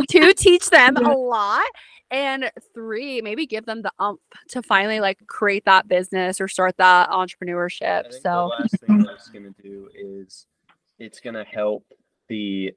to 0.10 0.34
teach 0.34 0.72
them 0.72 0.98
a 0.98 1.16
lot. 1.16 1.66
And 2.16 2.50
three, 2.74 3.22
maybe 3.22 3.46
give 3.46 3.66
them 3.66 3.82
the 3.82 3.92
ump 4.00 4.22
to 4.52 4.62
finally 4.62 5.02
like 5.02 5.20
create 5.28 5.66
that 5.66 5.90
business 5.90 6.40
or 6.40 6.48
start 6.48 6.78
that 6.78 7.10
entrepreneurship. 7.10 8.10
So 8.14 8.22
the 8.24 8.56
last 8.62 8.80
thing 8.80 9.00
that 9.00 9.12
it's 9.16 9.28
going 9.28 9.54
to 9.54 9.62
do 9.62 9.90
is 9.94 10.48
it's 10.98 11.20
going 11.20 11.34
to 11.34 11.44
help 11.44 11.84
the 12.30 12.74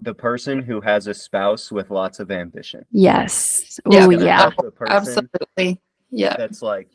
the 0.00 0.14
person 0.14 0.62
who 0.62 0.80
has 0.80 1.08
a 1.08 1.14
spouse 1.14 1.72
with 1.72 1.90
lots 1.90 2.20
of 2.20 2.30
ambition. 2.30 2.84
yes. 2.92 3.80
Yeah, 3.90 4.06
Oh 4.06 4.10
yeah. 4.10 4.36
help 4.36 4.56
the 4.56 4.70
person 4.70 5.28
absolutely 5.28 5.80
yeah 6.10 6.36
that's 6.36 6.62
like 6.62 6.88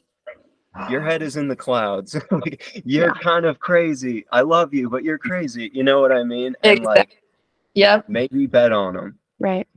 your 0.90 1.02
head 1.02 1.22
is 1.22 1.36
in 1.36 1.50
the 1.50 1.56
clouds. 1.56 2.16
You're 2.86 3.14
kind 3.16 3.46
of 3.46 3.60
crazy. 3.60 4.26
I 4.32 4.42
love 4.42 4.74
you, 4.74 4.90
but 4.90 5.04
you're 5.04 5.18
crazy. 5.18 5.72
You 5.74 5.84
know 5.84 6.00
what 6.00 6.12
I 6.12 6.24
mean? 6.24 6.56
And 6.64 6.84
like 6.86 7.00
Exactly. 7.00 7.18
yep 7.74 8.06
maybe 8.08 8.48
bet 8.48 8.72
on 8.72 8.94
them. 8.94 9.20
Right. 9.40 9.68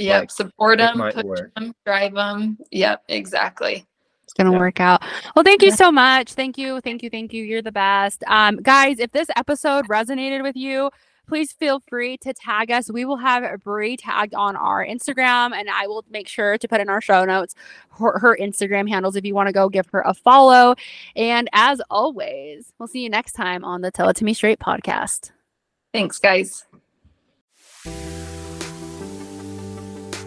Yep 0.00 0.22
Like, 0.22 0.30
support 0.30 0.78
them 0.78 0.98
push 0.98 1.14
work. 1.24 1.54
them 1.54 1.74
drive 1.84 2.14
them 2.14 2.58
yep 2.70 3.02
exactly 3.08 3.84
It's 4.24 4.32
gonna 4.32 4.52
Yeah. 4.52 4.58
work 4.58 4.78
out. 4.80 5.02
Well, 5.34 5.42
thank 5.44 5.60
you 5.62 5.72
so 5.72 5.90
much. 5.90 6.34
Thank 6.34 6.56
you, 6.56 6.80
thank 6.80 7.02
you, 7.02 7.10
thank 7.10 7.32
you. 7.32 7.42
You're 7.44 7.62
the 7.62 7.72
best. 7.72 8.22
Um, 8.28 8.58
guys, 8.62 9.00
if 9.00 9.10
this 9.10 9.28
episode 9.36 9.88
resonated 9.88 10.42
with 10.44 10.54
you, 10.54 10.90
please 11.26 11.50
feel 11.52 11.80
free 11.80 12.16
to 12.18 12.32
tag 12.32 12.70
us. 12.70 12.90
We 12.92 13.04
will 13.04 13.16
have 13.16 13.42
Brie 13.64 13.96
tagged 13.96 14.34
on 14.34 14.54
our 14.54 14.86
Instagram, 14.86 15.52
and 15.52 15.68
I 15.68 15.88
will 15.88 16.04
make 16.10 16.28
sure 16.28 16.56
to 16.58 16.68
put 16.68 16.80
in 16.80 16.88
our 16.88 17.00
show 17.00 17.24
notes 17.24 17.56
her, 17.98 18.18
her 18.20 18.36
Instagram 18.40 18.88
handles 18.88 19.16
if 19.16 19.24
you 19.24 19.34
want 19.34 19.48
to 19.48 19.52
go 19.52 19.68
give 19.68 19.86
her 19.92 20.02
a 20.06 20.14
follow. 20.14 20.76
And 21.16 21.48
as 21.52 21.80
always, 21.90 22.72
we'll 22.78 22.86
see 22.88 23.02
you 23.02 23.10
next 23.10 23.32
time 23.32 23.64
on 23.64 23.80
the 23.80 23.90
Tell 23.90 24.08
It 24.08 24.16
to 24.18 24.24
Me 24.24 24.32
Straight 24.34 24.60
podcast. 24.60 25.32
thanks 25.92 26.20
guys 26.20 26.66